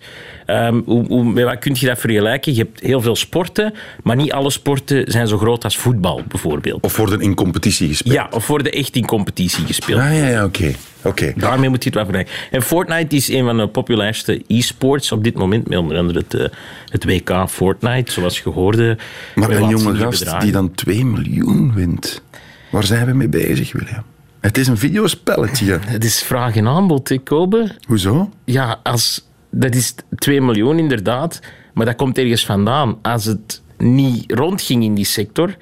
Hoe, 0.86 1.06
hoe, 1.08 1.24
met 1.24 1.44
wat 1.44 1.60
kun 1.60 1.76
je 1.80 1.86
dat 1.86 2.00
vergelijken? 2.00 2.56
Je 2.56 2.60
hebt 2.60 2.80
heel 2.80 3.02
veel 3.02 3.16
sporten, 3.16 3.74
maar 4.04 4.16
niet 4.16 4.32
alle 4.32 4.50
sporten 4.50 5.12
zijn 5.12 5.28
zo 5.28 5.38
groot 5.38 5.64
als 5.64 5.78
voetbal 5.78 6.22
bijvoorbeeld. 6.28 6.84
Of 6.84 6.98
worden 6.98 7.22
in 7.22 7.36
competitie 7.36 7.88
gespeeld? 7.88 8.16
Ja, 8.16 8.28
of 8.32 8.48
worden 8.48 8.72
echt 8.72 8.96
in 8.96 9.06
competitie 9.06 9.66
gespeeld. 9.66 10.00
Ah, 10.00 10.18
ja, 10.18 10.28
ja, 10.28 10.44
oké. 10.44 10.72
Oké. 11.04 11.34
Daarmee 11.36 11.70
moet 11.70 11.84
je 11.84 11.90
het 11.90 11.96
wel 11.96 12.06
vergelijken. 12.06 12.36
En 12.52 12.62
Fortnite 12.62 13.16
is 13.16 13.30
een 13.30 13.46
van 13.46 13.58
de 13.58 13.68
populairste 13.68 14.42
e-sports 14.48 15.12
op 15.12 15.24
dit 15.24 15.36
moment. 15.36 15.68
Met 15.68 15.78
onder 15.78 15.98
andere 15.98 16.20
het, 16.20 16.34
eh, 16.34 16.46
het 16.88 17.06
WK 17.06 17.50
Fortnite, 17.50 18.12
zoals 18.12 18.40
je 18.40 18.50
hoorde. 18.50 18.98
Maar 19.36 19.50
een 19.50 19.70
jonge 19.70 19.96
gast 19.96 20.20
bedragen. 20.20 20.44
die 20.44 20.52
dan 20.52 20.72
2 20.72 21.06
miljoen 21.06 21.74
wint. 21.74 22.22
Waar 22.70 22.84
zijn 22.84 23.06
we 23.06 23.14
mee 23.14 23.28
bezig, 23.28 23.72
William? 23.72 24.04
Het 24.40 24.58
is 24.58 24.68
een 24.68 24.78
videospelletje. 24.78 25.80
Het 25.86 26.04
is 26.04 26.24
vraag 26.24 26.56
en 26.56 26.68
aanbod, 26.68 27.10
hè, 27.10 27.18
Kobe. 27.18 27.76
Hoezo? 27.88 28.30
Ja, 28.46 28.80
als, 28.84 29.28
dat 29.54 29.76
is 29.76 29.96
2 30.16 30.42
miljoen 30.42 30.80
inderdaad. 30.80 31.40
Maar 31.74 31.86
dat 31.86 31.96
komt 31.96 32.18
ergens 32.18 32.46
vandaan. 32.46 32.98
Als 33.02 33.26
het 33.26 33.62
niet 33.78 34.32
rondging 34.32 34.84
in 34.84 34.94
die 34.94 35.06
sector... 35.06 35.56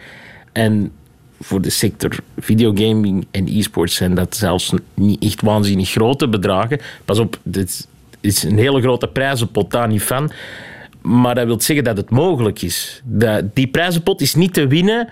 En 0.51 0.91
voor 1.39 1.61
de 1.61 1.69
sector 1.69 2.11
videogaming 2.39 3.27
en 3.31 3.47
e-sports 3.47 3.95
zijn 3.95 4.15
dat 4.15 4.35
zelfs 4.35 4.73
niet 4.93 5.23
echt 5.23 5.41
waanzinnig 5.41 5.89
grote 5.89 6.29
bedragen. 6.29 6.79
Pas 7.05 7.19
op, 7.19 7.39
dit 7.43 7.87
is 8.19 8.43
een 8.43 8.57
hele 8.57 8.81
grote 8.81 9.07
prijzenpot, 9.07 9.71
daar 9.71 9.87
niet 9.87 10.03
van. 10.03 10.31
Maar 11.01 11.35
dat 11.35 11.45
wil 11.45 11.61
zeggen 11.61 11.85
dat 11.85 11.97
het 11.97 12.09
mogelijk 12.09 12.61
is. 12.61 13.01
Die 13.53 13.67
prijzenpot 13.67 14.21
is 14.21 14.35
niet 14.35 14.53
te 14.53 14.67
winnen 14.67 15.09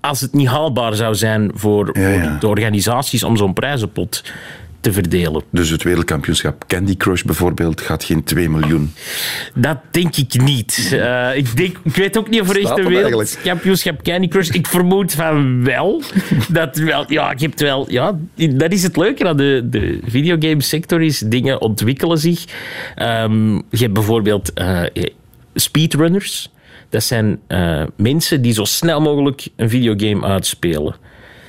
als 0.00 0.20
het 0.20 0.32
niet 0.32 0.48
haalbaar 0.48 0.94
zou 0.94 1.14
zijn 1.14 1.50
voor, 1.54 1.98
Ja, 1.98 2.08
ja. 2.08 2.30
voor 2.30 2.40
de 2.40 2.48
organisaties 2.48 3.22
om 3.22 3.36
zo'n 3.36 3.52
prijzenpot 3.52 4.24
te 4.80 4.92
verdelen. 4.92 5.42
Dus 5.50 5.70
het 5.70 5.82
wereldkampioenschap 5.82 6.64
Candy 6.66 6.96
Crush 6.96 7.22
bijvoorbeeld 7.22 7.80
gaat 7.80 8.04
geen 8.04 8.24
2 8.24 8.50
miljoen. 8.50 8.92
Dat 9.54 9.78
denk 9.90 10.16
ik 10.16 10.42
niet. 10.42 10.88
Eh, 10.92 11.36
ik, 11.36 11.56
denk, 11.56 11.76
ik 11.82 11.94
weet 11.94 12.18
ook 12.18 12.28
niet 12.28 12.40
of 12.40 12.50
er 12.50 12.60
echt 12.60 12.78
een 12.78 12.84
er 12.84 12.88
wereldkampioenschap 12.88 14.02
Candy 14.02 14.28
Crush... 14.28 14.48
Ik 14.48 14.66
vermoed 14.66 15.12
van 15.12 15.64
wel. 15.64 16.02
Dat 16.48 16.76
wel 16.76 17.04
ja, 17.08 17.34
je 17.36 17.46
hebt 17.46 17.60
wel... 17.60 17.90
Ja, 17.90 18.18
dat 18.50 18.72
is 18.72 18.82
het 18.82 18.96
leuke 18.96 19.28
aan 19.28 19.36
de, 19.36 19.66
de 19.70 20.00
videogame 20.04 20.62
sector 20.62 21.02
is 21.02 21.18
dingen 21.18 21.60
ontwikkelen 21.60 22.18
zich. 22.18 22.44
Ehm, 22.94 23.54
je 23.54 23.78
hebt 23.78 23.92
bijvoorbeeld 23.92 24.52
eh, 24.52 24.82
speedrunners. 25.54 26.50
Dat 26.88 27.02
zijn 27.02 27.40
eh, 27.46 27.82
mensen 27.96 28.42
die 28.42 28.52
zo 28.52 28.64
snel 28.64 29.00
mogelijk 29.00 29.48
een 29.56 29.70
videogame 29.70 30.26
uitspelen. 30.26 30.96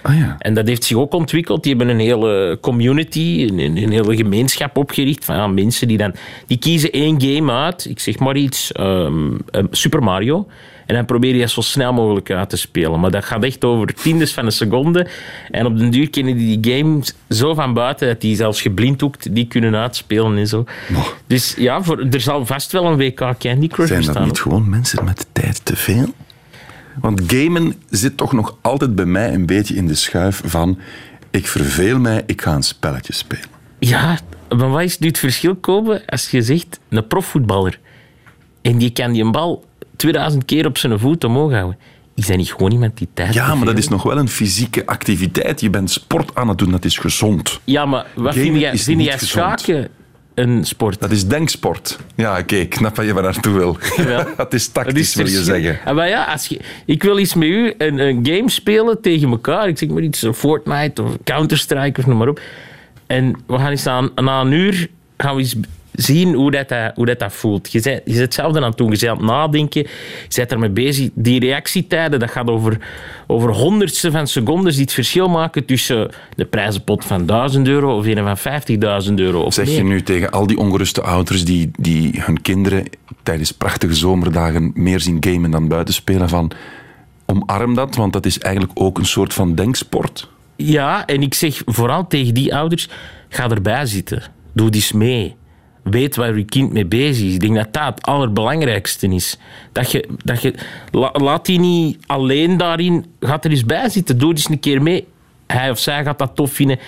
Ah 0.02 0.18
ja. 0.18 0.36
En 0.40 0.54
dat 0.54 0.68
heeft 0.68 0.84
zich 0.84 0.98
ook 0.98 1.14
ontwikkeld. 1.14 1.64
Die 1.64 1.76
hebben 1.76 1.94
een 1.94 2.02
hele 2.02 2.58
community, 2.62 3.48
een, 3.50 3.60
een 3.60 3.92
hele 3.92 4.16
gemeenschap 4.16 4.78
opgericht 4.78 5.26
van 5.26 5.36
ja, 5.36 5.48
mensen 5.48 5.88
die 5.88 5.98
dan... 5.98 6.14
Die 6.48 6.58
kiezen 6.58 6.92
één 6.92 7.22
game 7.22 7.52
uit, 7.52 7.86
ik 7.86 8.00
zeg 8.00 8.20
maar 8.20 8.36
iets, 8.36 8.72
ehm, 8.72 9.30
ehm, 9.52 9.66
Super 9.72 10.04
Mario. 10.04 10.48
En 10.86 10.96
dan 10.98 11.06
probeer 11.06 11.34
je 11.34 11.40
dat 11.40 11.50
zo 11.50 11.62
snel 11.62 11.94
mogelijk 11.94 12.32
uit 12.32 12.50
te 12.50 12.58
spelen. 12.58 13.00
Maar 13.00 13.12
dat 13.12 13.26
gaat 13.26 13.44
echt 13.44 13.64
over 13.64 13.94
tiendes 13.94 14.34
van 14.34 14.46
een 14.46 14.52
seconde. 14.52 15.08
En 15.52 15.66
op 15.66 15.78
den 15.78 15.92
duur 15.92 16.10
kennen 16.10 16.38
die 16.38 16.60
die 16.60 16.78
game 16.78 17.02
zo 17.30 17.54
van 17.54 17.74
buiten 17.74 18.08
dat 18.08 18.22
die 18.22 18.36
zelfs 18.36 18.62
geblinddoekt 18.62 19.36
die 19.36 19.48
kunnen 19.48 19.76
uitspelen 19.76 20.38
en 20.38 20.48
zo. 20.48 20.64
Dus 21.28 21.56
ja, 21.58 21.84
voor, 21.84 22.08
er 22.12 22.22
zal 22.22 22.46
vast 22.46 22.72
wel 22.72 22.86
een 22.86 22.98
WK 22.98 23.36
Candy 23.38 23.68
Crush 23.68 23.88
Zijn 23.88 24.00
dat 24.00 24.08
bestaan. 24.08 24.28
niet 24.28 24.40
gewoon 24.40 24.70
mensen 24.70 25.06
met 25.06 25.28
tijd 25.32 25.66
te 25.66 25.76
veel? 25.76 26.14
Want 27.00 27.22
gamen 27.28 27.74
zit 27.90 28.18
toch 28.18 28.34
nog 28.34 28.58
altijd 28.62 28.96
bij 28.96 29.06
mij 29.06 29.34
een 29.34 29.46
beetje 29.46 29.76
in 29.76 29.88
de 29.88 29.96
schuif 29.96 30.42
van... 30.46 30.80
Ik 31.32 31.48
verveel 31.48 32.00
mij, 32.00 32.24
ik 32.26 32.42
ga 32.42 32.56
een 32.56 32.64
spelletje 32.64 33.14
spelen. 33.14 33.46
Ja, 33.80 34.20
maar 34.50 34.70
wat 34.70 34.82
is 34.82 35.00
nu 35.00 35.08
het 35.08 35.18
verschil 35.18 35.56
komen 35.56 36.06
als 36.06 36.32
je 36.32 36.42
zegt 36.42 36.80
een 36.90 37.08
profvoetballer 37.08 37.80
en 38.62 38.78
die 38.78 38.92
kan 38.92 39.12
die 39.12 39.24
een 39.24 39.32
bal 39.32 39.66
2000 39.96 40.46
keer 40.46 40.66
op 40.66 40.78
zijn 40.78 41.00
voet 41.00 41.24
omhoog 41.24 41.52
houden? 41.52 41.78
Is 42.16 42.28
dat 42.28 42.38
niet 42.38 42.52
gewoon 42.52 42.72
iemand 42.72 42.98
die 42.98 43.08
tijd 43.14 43.34
Ja, 43.34 43.56
maar 43.56 43.66
dat 43.66 43.78
is 43.78 43.88
nog 43.88 44.04
wel 44.04 44.18
een 44.18 44.30
fysieke 44.30 44.86
activiteit. 44.86 45.62
Je 45.62 45.70
bent 45.70 45.92
sport 45.92 46.36
aan 46.36 46.48
het 46.48 46.58
doen, 46.58 46.72
dat 46.72 46.86
is 46.86 46.98
gezond. 46.98 47.60
Ja, 47.64 47.86
maar 47.86 48.06
wat 48.16 48.34
Gamen 48.34 48.52
vind 48.52 48.60
jij, 48.60 48.78
vind 48.78 49.04
jij 49.04 49.18
schaken 49.18 49.90
een 50.42 50.66
sport? 50.66 51.00
Dat 51.00 51.12
is 51.12 51.28
denksport. 51.28 52.00
Ja, 52.16 52.40
oké, 52.40 52.56
ik 52.56 52.74
snap 52.74 52.96
wat 52.96 53.06
je 53.06 53.14
waar 53.14 53.24
naartoe 53.24 53.54
wil. 53.54 53.78
Het 54.38 54.54
is 54.60 54.72
Dat 54.72 54.86
tactisch, 54.86 55.16
wil 55.16 55.28
je 55.28 55.44
zeggen. 55.44 55.80
Ah, 55.86 55.96
maar 55.96 56.10
ja, 56.10 56.24
als 56.24 56.46
je, 56.46 56.60
ik 56.86 57.04
wil 57.04 57.18
iets 57.18 57.34
met 57.34 57.48
u, 57.48 57.74
een, 57.78 58.00
een 58.00 58.20
game 58.26 58.50
spelen 58.50 59.02
tegen 59.02 59.30
elkaar. 59.30 59.68
Ik 59.68 59.78
zeg 59.78 59.90
maar 59.90 60.02
iets, 60.02 60.28
Fortnite 60.34 61.04
of 61.04 61.18
Counter-Strike 61.24 62.00
of 62.00 62.06
noem 62.06 62.18
maar 62.18 62.28
op. 62.28 62.42
En 63.08 63.36
we 63.48 63.58
gaan 63.58 63.70
eens 63.70 63.88
aan, 63.88 64.12
na 64.16 64.42
een 64.42 64.52
uur 64.52 64.88
gaan 65.18 65.36
we 65.36 65.42
eens 65.42 65.56
zien 65.94 66.34
hoe 66.34 66.52
dat, 66.52 66.70
dat- 66.70 66.92
hoe 66.96 67.06
dat, 67.06 67.20
dat 67.20 67.34
voelt. 67.34 67.72
Je 67.72 67.82
bent, 67.82 67.98
je 67.98 68.12
bent 68.12 68.18
hetzelfde 68.18 68.60
aan 68.60 68.70
het 68.70 68.78
doen. 68.78 68.92
Je 68.92 68.98
bent 68.98 69.12
aan 69.12 69.18
het 69.18 69.26
nadenken. 69.26 69.82
Je 70.28 70.36
bent 70.36 70.52
ermee 70.52 70.70
bezig. 70.70 71.10
Die 71.14 71.40
reactietijden, 71.40 72.20
dat 72.20 72.32
gaat 72.32 72.48
over, 72.48 72.78
over 73.28 73.50
honderdste 73.52 74.12
van 74.12 74.28
secondes 74.28 74.74
die 74.74 74.84
het 74.84 74.94
verschil 74.94 75.28
maken 75.30 75.66
tussen 75.66 76.10
de 76.36 76.46
prijzenpot 76.46 77.06
van 77.06 77.26
1000 77.26 77.68
euro 77.68 77.98
of 77.98 78.06
een 78.06 78.36
van 78.38 78.62
50.000 79.08 79.14
euro. 79.16 79.42
Of 79.42 79.54
Zeg 79.54 79.70
je 79.70 79.84
nu 79.84 80.04
tegen 80.04 80.32
al 80.32 80.48
die 80.48 80.58
ongeruste 80.58 81.02
ouders 81.02 81.46
die, 81.46 81.72
die 81.80 82.22
hun 82.26 82.42
kinderen 82.42 82.86
tijdens 83.24 83.52
prachtige 83.52 83.94
zomerdagen 83.96 84.72
meer 84.76 85.00
zien 85.00 85.18
gamen 85.20 85.52
dan 85.52 85.68
buiten 85.68 85.94
spelen 85.94 86.30
van 86.30 86.52
omarm 87.26 87.76
dat, 87.76 87.96
want 87.96 88.14
dat 88.14 88.26
is 88.26 88.40
eigenlijk 88.40 88.80
ook 88.82 88.98
een 88.98 89.06
soort 89.06 89.34
van 89.34 89.56
denksport. 89.56 90.30
Ja, 90.56 91.06
en 91.06 91.22
ik 91.22 91.34
zeg 91.34 91.62
vooral 91.66 92.08
tegen 92.08 92.34
die 92.34 92.56
ouders: 92.56 92.90
ga 93.30 93.50
erbij 93.50 93.86
zitten. 93.86 94.24
Doe 94.54 94.70
eens 94.72 94.92
mee. 94.92 95.36
Weet 95.84 96.16
waar 96.16 96.38
je 96.38 96.44
kind 96.44 96.74
mee 96.74 96.86
bezig 96.86 97.28
is. 97.28 97.34
Ik 97.34 97.40
denk 97.40 97.56
dat 97.56 97.74
dat 97.74 97.86
het 97.86 98.02
allerbelangrijkste 98.02 99.08
is. 99.08 99.38
Dat 99.72 99.92
je, 99.92 100.08
dat 100.24 100.42
je, 100.42 100.54
la- 100.92 101.14
laat 101.14 101.46
die 101.46 101.60
niet 101.60 101.98
alleen 102.06 102.58
daarin. 102.58 103.06
Ga 103.20 103.42
er 103.42 103.50
eens 103.50 103.66
bij 103.66 103.90
zitten. 103.90 104.18
Doe 104.18 104.32
eens 104.32 104.50
een 104.50 104.60
keer 104.60 104.82
mee. 104.82 105.08
Hij 105.48 105.70
of 105.70 105.80
zij 105.80 106.04
gaat 106.04 106.20
dat 106.20 106.36
tof 106.36 106.52
vinden. 106.52 106.80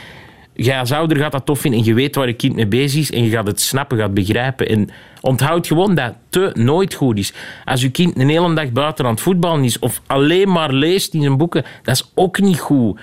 jij 0.53 0.79
als 0.79 0.91
ouder 0.91 1.17
gaat 1.17 1.31
dat 1.31 1.45
tof 1.45 1.59
vinden 1.59 1.79
en 1.79 1.85
je 1.85 1.93
weet 1.93 2.15
waar 2.15 2.27
je 2.27 2.33
kind 2.33 2.55
mee 2.55 2.67
bezig 2.67 3.01
is 3.01 3.11
en 3.11 3.23
je 3.23 3.29
gaat 3.29 3.47
het 3.47 3.61
snappen, 3.61 3.97
gaat 3.97 4.13
begrijpen. 4.13 4.67
En 4.67 4.89
onthoud 5.21 5.67
gewoon 5.67 5.95
dat 5.95 6.13
te 6.29 6.51
nooit 6.53 6.93
goed 6.93 7.17
is. 7.17 7.33
Als 7.65 7.81
je 7.81 7.89
kind 7.89 8.17
een 8.17 8.29
hele 8.29 8.53
dag 8.53 8.71
buiten 8.71 9.05
aan 9.05 9.11
het 9.11 9.21
voetballen 9.21 9.63
is 9.63 9.79
of 9.79 10.01
alleen 10.07 10.51
maar 10.51 10.73
leest 10.73 11.13
in 11.13 11.21
zijn 11.21 11.37
boeken, 11.37 11.63
dat 11.83 11.95
is 11.95 12.11
ook 12.15 12.39
niet 12.39 12.59
goed. 12.59 12.99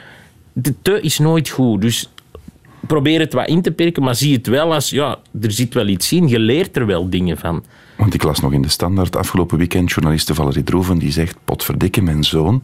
De 0.52 0.74
te 0.82 1.00
is 1.00 1.18
nooit 1.18 1.48
goed. 1.48 1.80
Dus 1.80 2.08
probeer 2.86 3.20
het 3.20 3.32
wat 3.32 3.48
in 3.48 3.62
te 3.62 3.70
perken, 3.70 4.02
maar 4.02 4.14
zie 4.14 4.34
het 4.36 4.46
wel 4.46 4.72
als, 4.72 4.90
ja, 4.90 5.18
er 5.40 5.52
zit 5.52 5.74
wel 5.74 5.86
iets 5.86 6.12
in. 6.12 6.28
Je 6.28 6.38
leert 6.38 6.76
er 6.76 6.86
wel 6.86 7.10
dingen 7.10 7.38
van. 7.38 7.64
Want 7.96 8.14
ik 8.14 8.22
las 8.22 8.40
nog 8.40 8.52
in 8.52 8.62
de 8.62 8.68
standaard 8.68 9.16
afgelopen 9.16 9.58
weekend 9.58 9.90
journaliste 9.90 10.34
Valerie 10.34 10.64
Droeven 10.64 10.98
die 10.98 11.12
zegt: 11.12 11.36
Potverdikke, 11.44 12.02
mijn 12.02 12.24
zoon 12.24 12.62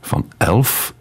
van 0.00 0.26
elf 0.36 0.94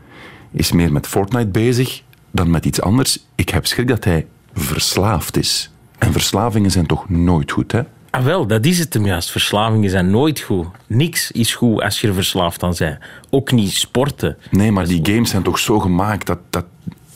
is 0.52 0.72
meer 0.72 0.91
met 0.91 1.08
Fortnite 1.08 1.48
bezig 1.48 2.02
dan 2.32 2.50
met 2.50 2.65
iets 2.65 2.82
anders. 2.82 3.26
Ik 3.36 3.50
heb 3.50 3.65
schrik 3.65 3.88
dat 3.88 4.04
hij 4.04 4.28
verslaafd 4.54 5.38
is. 5.38 5.72
En 5.98 6.12
verslavingen 6.12 6.72
zijn 6.72 6.86
toch 6.86 7.10
nooit 7.10 7.52
goed, 7.52 7.72
hè? 7.72 7.82
Ah, 8.10 8.24
wel, 8.24 8.48
dat 8.48 8.65
is 8.65 8.80
het 8.80 8.94
hem 8.94 9.06
juist. 9.06 9.32
Verslavingen 9.32 9.89
zijn 9.89 10.10
nooit 10.10 10.39
goed. 10.39 10.68
Niks 10.88 11.32
is 11.32 11.56
goed 11.56 11.82
als 11.82 12.02
je 12.02 12.08
er 12.08 12.13
verslaafd 12.13 12.63
aan 12.63 12.74
bent. 12.78 13.00
Ook 13.30 13.52
niet 13.52 13.72
sporten. 13.72 14.38
Nee, 14.52 14.72
maar 14.72 14.88
die 14.88 15.00
games 15.04 15.30
zijn 15.30 15.44
toch 15.44 15.60
zo 15.60 15.80
gemaakt 15.80 16.26
dat. 16.26 16.39
dat 16.50 16.65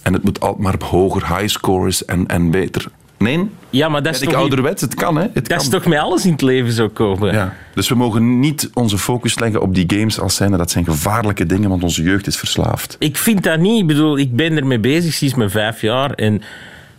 en 0.10 0.16
het 0.16 0.24
moet 0.24 0.40
altijd 0.40 0.64
maar 0.64 0.76
hoger, 0.90 1.38
high 1.38 1.48
scores 1.48 2.06
en, 2.06 2.28
en 2.28 2.52
beter. 2.52 2.88
Nee? 3.18 3.50
Ja, 3.70 3.90
maar 3.90 4.04
dat 4.04 4.14
is 4.14 4.20
toch 4.20 4.34
ouderwets, 4.34 4.82
het 4.82 4.96
kan, 4.96 5.16
hè? 5.16 5.22
Het 5.22 5.34
Dat 5.34 5.48
kan. 5.48 5.58
is 5.58 5.70
toch 5.70 5.86
met 5.86 6.00
alles 6.00 6.26
in 6.26 6.32
het 6.32 6.42
leven 6.42 6.72
zo 6.72 6.90
komen? 6.90 7.34
Ja. 7.34 7.54
Dus 7.74 7.90
we 7.90 7.96
mogen 7.96 8.40
niet 8.40 8.70
onze 8.74 8.98
focus 8.98 9.40
leggen 9.40 9.62
op 9.62 9.76
die 9.76 9.84
games 9.88 10.20
als 10.20 10.36
zijnde 10.36 10.58
dat 10.58 10.72
zijn 10.72 10.86
gevaarlijke 10.86 11.46
dingen, 11.46 11.70
want 11.70 11.84
onze 11.84 12.04
jeugd 12.04 12.28
is 12.28 12.38
verslaafd. 12.38 12.96
Ik 13.00 13.18
vind 13.18 13.44
dat 13.44 13.60
niet. 13.60 13.80
Ik 13.82 13.88
bedoel, 13.88 14.18
ik 14.18 14.36
ben 14.36 14.58
ermee 14.58 14.80
bezig 14.80 15.14
sinds 15.14 15.34
mijn 15.34 15.50
vijf 15.50 15.82
jaar. 15.82 16.12
En 16.12 16.42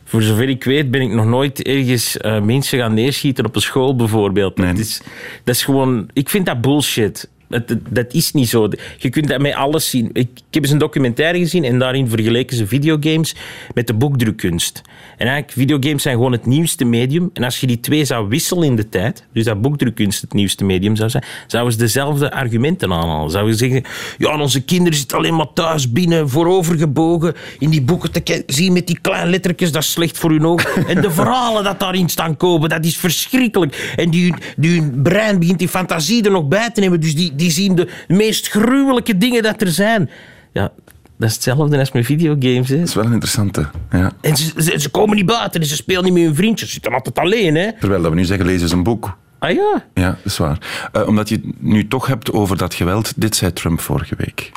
voor 0.04 0.22
zover 0.22 0.48
ik 0.48 0.64
weet 0.64 0.90
ben 0.90 1.00
ik 1.00 1.10
nog 1.10 1.26
nooit 1.26 1.62
ergens 1.62 2.16
eh, 2.16 2.40
mensen 2.40 2.78
gaan 2.78 2.94
neerschieten 2.94 3.46
op 3.46 3.54
een 3.54 3.62
school 3.62 3.96
bijvoorbeeld. 3.96 4.56
Nee. 4.56 4.66
Dat, 4.72 4.78
is, 4.78 5.00
dat 5.44 5.54
is 5.54 5.64
gewoon... 5.64 6.08
Ik 6.12 6.28
vind 6.28 6.46
dat 6.46 6.60
bullshit. 6.60 7.28
Dat, 7.50 7.76
dat, 7.88 8.12
is 8.12 8.32
niet 8.32 8.48
zo. 8.48 8.68
Je 8.98 9.10
kunt 9.10 9.28
dat 9.28 9.40
met 9.40 9.54
alles 9.54 9.90
zien. 9.90 10.10
Ik, 10.12 10.28
ik 10.34 10.42
heb 10.50 10.62
eens 10.62 10.72
een 10.72 10.78
documentaire 10.78 11.38
gezien 11.38 11.64
en 11.64 11.78
daarin 11.78 12.08
vergeleken 12.08 12.56
ze 12.56 12.66
videogames 12.66 13.34
met 13.74 13.86
de 13.86 13.94
boekdrukkunst. 13.94 14.82
En 15.16 15.26
eigenlijk, 15.26 15.52
videogames 15.52 16.02
zijn 16.02 16.14
gewoon 16.14 16.32
het 16.32 16.46
nieuwste 16.46 16.84
medium. 16.84 17.30
En 17.32 17.44
als 17.44 17.60
je 17.60 17.66
die 17.66 17.80
twee 17.80 18.04
zou 18.04 18.28
wisselen 18.28 18.64
in 18.64 18.76
de 18.76 18.88
tijd, 18.88 19.24
dus 19.32 19.44
dat 19.44 19.60
boekdrukkunst 19.60 20.20
het 20.20 20.32
nieuwste 20.32 20.64
medium 20.64 20.96
zou 20.96 21.10
zijn, 21.10 21.24
zouden 21.46 21.72
ze 21.72 21.78
dezelfde 21.78 22.32
argumenten 22.32 22.92
aanhalen. 22.92 23.30
Zouden 23.30 23.56
ze 23.56 23.68
zeggen, 23.68 23.84
ja, 24.18 24.38
onze 24.40 24.62
kinderen 24.62 24.98
zitten 24.98 25.18
alleen 25.18 25.36
maar 25.36 25.52
thuis 25.54 25.92
binnen, 25.92 26.28
voorovergebogen, 26.28 27.34
in 27.58 27.70
die 27.70 27.82
boeken 27.82 28.10
te 28.10 28.42
zien 28.46 28.72
met 28.72 28.86
die 28.86 28.98
kleine 29.00 29.30
lettertjes, 29.30 29.72
dat 29.72 29.82
is 29.82 29.90
slecht 29.90 30.18
voor 30.18 30.30
hun 30.30 30.46
ogen. 30.46 30.86
En 30.86 31.00
de 31.00 31.10
verhalen 31.20 31.64
dat 31.64 31.80
daarin 31.80 32.08
staan 32.08 32.36
komen, 32.36 32.68
dat 32.68 32.84
is 32.84 32.96
verschrikkelijk. 32.96 33.92
En 33.96 34.10
die, 34.10 34.34
die 34.56 34.80
hun 34.80 35.02
brein 35.02 35.38
begint 35.38 35.58
die 35.58 35.68
fantasie 35.68 36.24
er 36.24 36.30
nog 36.30 36.48
bij 36.48 36.70
te 36.70 36.80
nemen, 36.80 37.00
dus 37.00 37.14
die, 37.14 37.34
die 37.40 37.50
zien 37.50 37.74
de 37.74 37.88
meest 38.08 38.48
gruwelijke 38.48 39.16
dingen 39.16 39.42
dat 39.42 39.62
er 39.62 39.72
zijn. 39.72 40.10
Ja, 40.52 40.72
dat 41.16 41.28
is 41.28 41.34
hetzelfde 41.34 41.78
als 41.78 41.92
met 41.92 42.06
videogames, 42.06 42.68
hè. 42.68 42.78
Dat 42.78 42.88
is 42.88 42.94
wel 42.94 43.04
een 43.04 43.12
interessante. 43.12 43.66
Ja. 43.90 44.12
En 44.20 44.36
ze, 44.36 44.62
ze, 44.62 44.80
ze 44.80 44.88
komen 44.88 45.16
niet 45.16 45.26
buiten 45.26 45.60
en 45.60 45.66
ze 45.66 45.76
spelen 45.76 46.04
niet 46.04 46.12
met 46.12 46.22
hun 46.22 46.34
vriendjes. 46.34 46.68
Ze 46.68 46.74
zitten 46.74 46.92
altijd 46.92 47.18
alleen, 47.18 47.54
hè. 47.54 47.72
Terwijl 47.72 48.02
dat 48.02 48.10
we 48.10 48.16
nu 48.16 48.24
zeggen, 48.24 48.46
lees 48.46 48.62
eens 48.62 48.72
een 48.72 48.82
boek. 48.82 49.16
Ah 49.38 49.54
ja. 49.54 49.84
Ja, 49.94 50.08
dat 50.08 50.18
is 50.24 50.38
waar. 50.38 50.88
Eh, 50.92 51.06
omdat 51.06 51.28
je 51.28 51.34
het 51.34 51.62
nu 51.62 51.88
toch 51.88 52.06
hebt 52.06 52.32
over 52.32 52.56
dat 52.56 52.74
geweld, 52.74 53.12
dit 53.16 53.36
zei 53.36 53.52
Trump 53.52 53.80
vorige 53.80 54.14
week. 54.18 54.52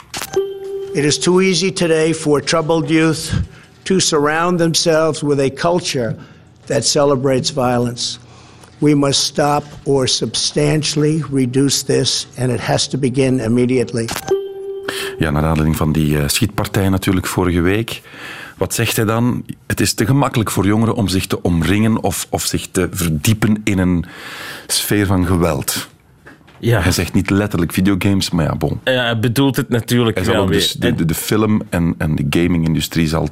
It 0.93 1.03
is 1.03 1.19
too 1.19 1.39
easy 1.39 1.71
today 1.71 2.13
for 2.13 2.43
troubled 2.43 2.89
youth 2.89 3.31
to 3.83 3.99
surround 3.99 4.57
themselves 4.57 5.21
with 5.21 5.39
a 5.39 5.49
culture 5.69 6.15
that 6.65 6.85
celebrates 6.85 7.51
violence. 7.51 8.17
We 8.83 8.95
must 8.95 9.19
stop 9.23 9.63
or 9.83 10.07
substantially 10.07 11.23
reduce 11.31 11.85
this, 11.85 12.27
and 12.37 12.51
it 12.51 12.59
has 12.59 12.87
to 12.87 12.97
begin 12.97 13.39
immediately. 13.39 14.07
Ja, 15.17 15.29
naar 15.29 15.43
aanleiding 15.43 15.75
van 15.75 15.91
die 15.91 16.17
eh, 16.17 16.27
schietpartij 16.27 16.89
natuurlijk 16.89 17.27
vorige 17.27 17.61
week. 17.61 18.01
Wat 18.57 18.73
zegt 18.73 18.95
hij 18.95 19.05
dan? 19.05 19.45
Het 19.67 19.79
is 19.79 19.93
te 19.93 20.05
gemakkelijk 20.05 20.51
voor 20.51 20.65
jongeren 20.65 20.95
om 20.95 21.07
zich 21.07 21.27
te 21.27 21.41
omringen 21.41 22.03
of, 22.03 22.27
of 22.29 22.45
zich 22.45 22.67
te 22.71 22.87
verdiepen 22.91 23.61
in 23.63 23.77
een 23.77 24.05
sfeer 24.67 25.05
van 25.05 25.25
geweld. 25.25 25.87
Ja. 26.59 26.81
Hij 26.81 26.91
zegt 26.91 27.13
niet 27.13 27.29
letterlijk 27.29 27.73
videogames, 27.73 28.29
maar 28.29 28.45
ja, 28.45 28.55
bon. 28.55 28.79
Ja, 28.83 29.03
hij 29.03 29.19
bedoelt 29.19 29.55
het 29.55 29.69
natuurlijk 29.69 30.15
Hij 30.15 30.25
zal 30.25 30.33
wel 30.33 30.43
ook 30.43 30.49
weer. 30.49 30.59
dus 30.59 30.71
de, 30.71 30.95
de, 30.95 31.05
de 31.05 31.13
film 31.13 31.61
en, 31.69 31.95
en 31.97 32.15
de 32.15 32.25
gaming-industrie 32.29 33.07
zal, 33.07 33.29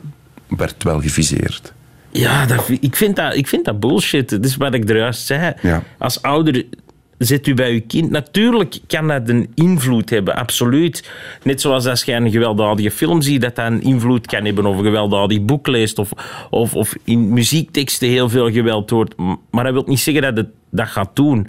werd 0.47 0.83
wel 0.83 1.01
geviseerd. 1.01 1.73
Ja, 2.11 2.45
dat, 2.45 2.69
ik, 2.79 2.95
vind 2.95 3.15
dat, 3.15 3.35
ik 3.35 3.47
vind 3.47 3.65
dat 3.65 3.79
bullshit. 3.79 4.29
Dat 4.29 4.45
is 4.45 4.57
wat 4.57 4.73
ik 4.73 4.89
er 4.89 4.97
juist 4.97 5.25
zei. 5.25 5.53
Ja. 5.61 5.83
Als 5.97 6.21
ouder 6.21 6.65
zet 7.17 7.47
u 7.47 7.53
bij 7.53 7.71
uw 7.71 7.81
kind. 7.87 8.09
Natuurlijk 8.09 8.79
kan 8.87 9.07
dat 9.07 9.29
een 9.29 9.51
invloed 9.55 10.09
hebben, 10.09 10.35
absoluut. 10.35 11.09
Net 11.43 11.61
zoals 11.61 11.85
als 11.85 12.03
je 12.03 12.13
een 12.13 12.31
gewelddadige 12.31 12.91
film 12.91 13.21
ziet, 13.21 13.41
dat 13.41 13.55
dat 13.55 13.65
een 13.65 13.81
invloed 13.81 14.27
kan 14.27 14.45
hebben. 14.45 14.65
Of 14.65 14.77
een 14.77 14.83
gewelddadig 14.83 15.41
boek 15.41 15.67
leest. 15.67 15.99
Of, 15.99 16.11
of, 16.49 16.75
of 16.75 16.95
in 17.03 17.33
muziekteksten 17.33 18.07
heel 18.07 18.29
veel 18.29 18.51
geweld 18.51 18.89
hoort. 18.89 19.13
Maar 19.51 19.63
dat 19.63 19.73
wil 19.73 19.83
niet 19.87 19.99
zeggen 19.99 20.21
dat 20.23 20.37
het 20.37 20.47
dat 20.71 20.87
gaat 20.87 21.15
doen. 21.15 21.47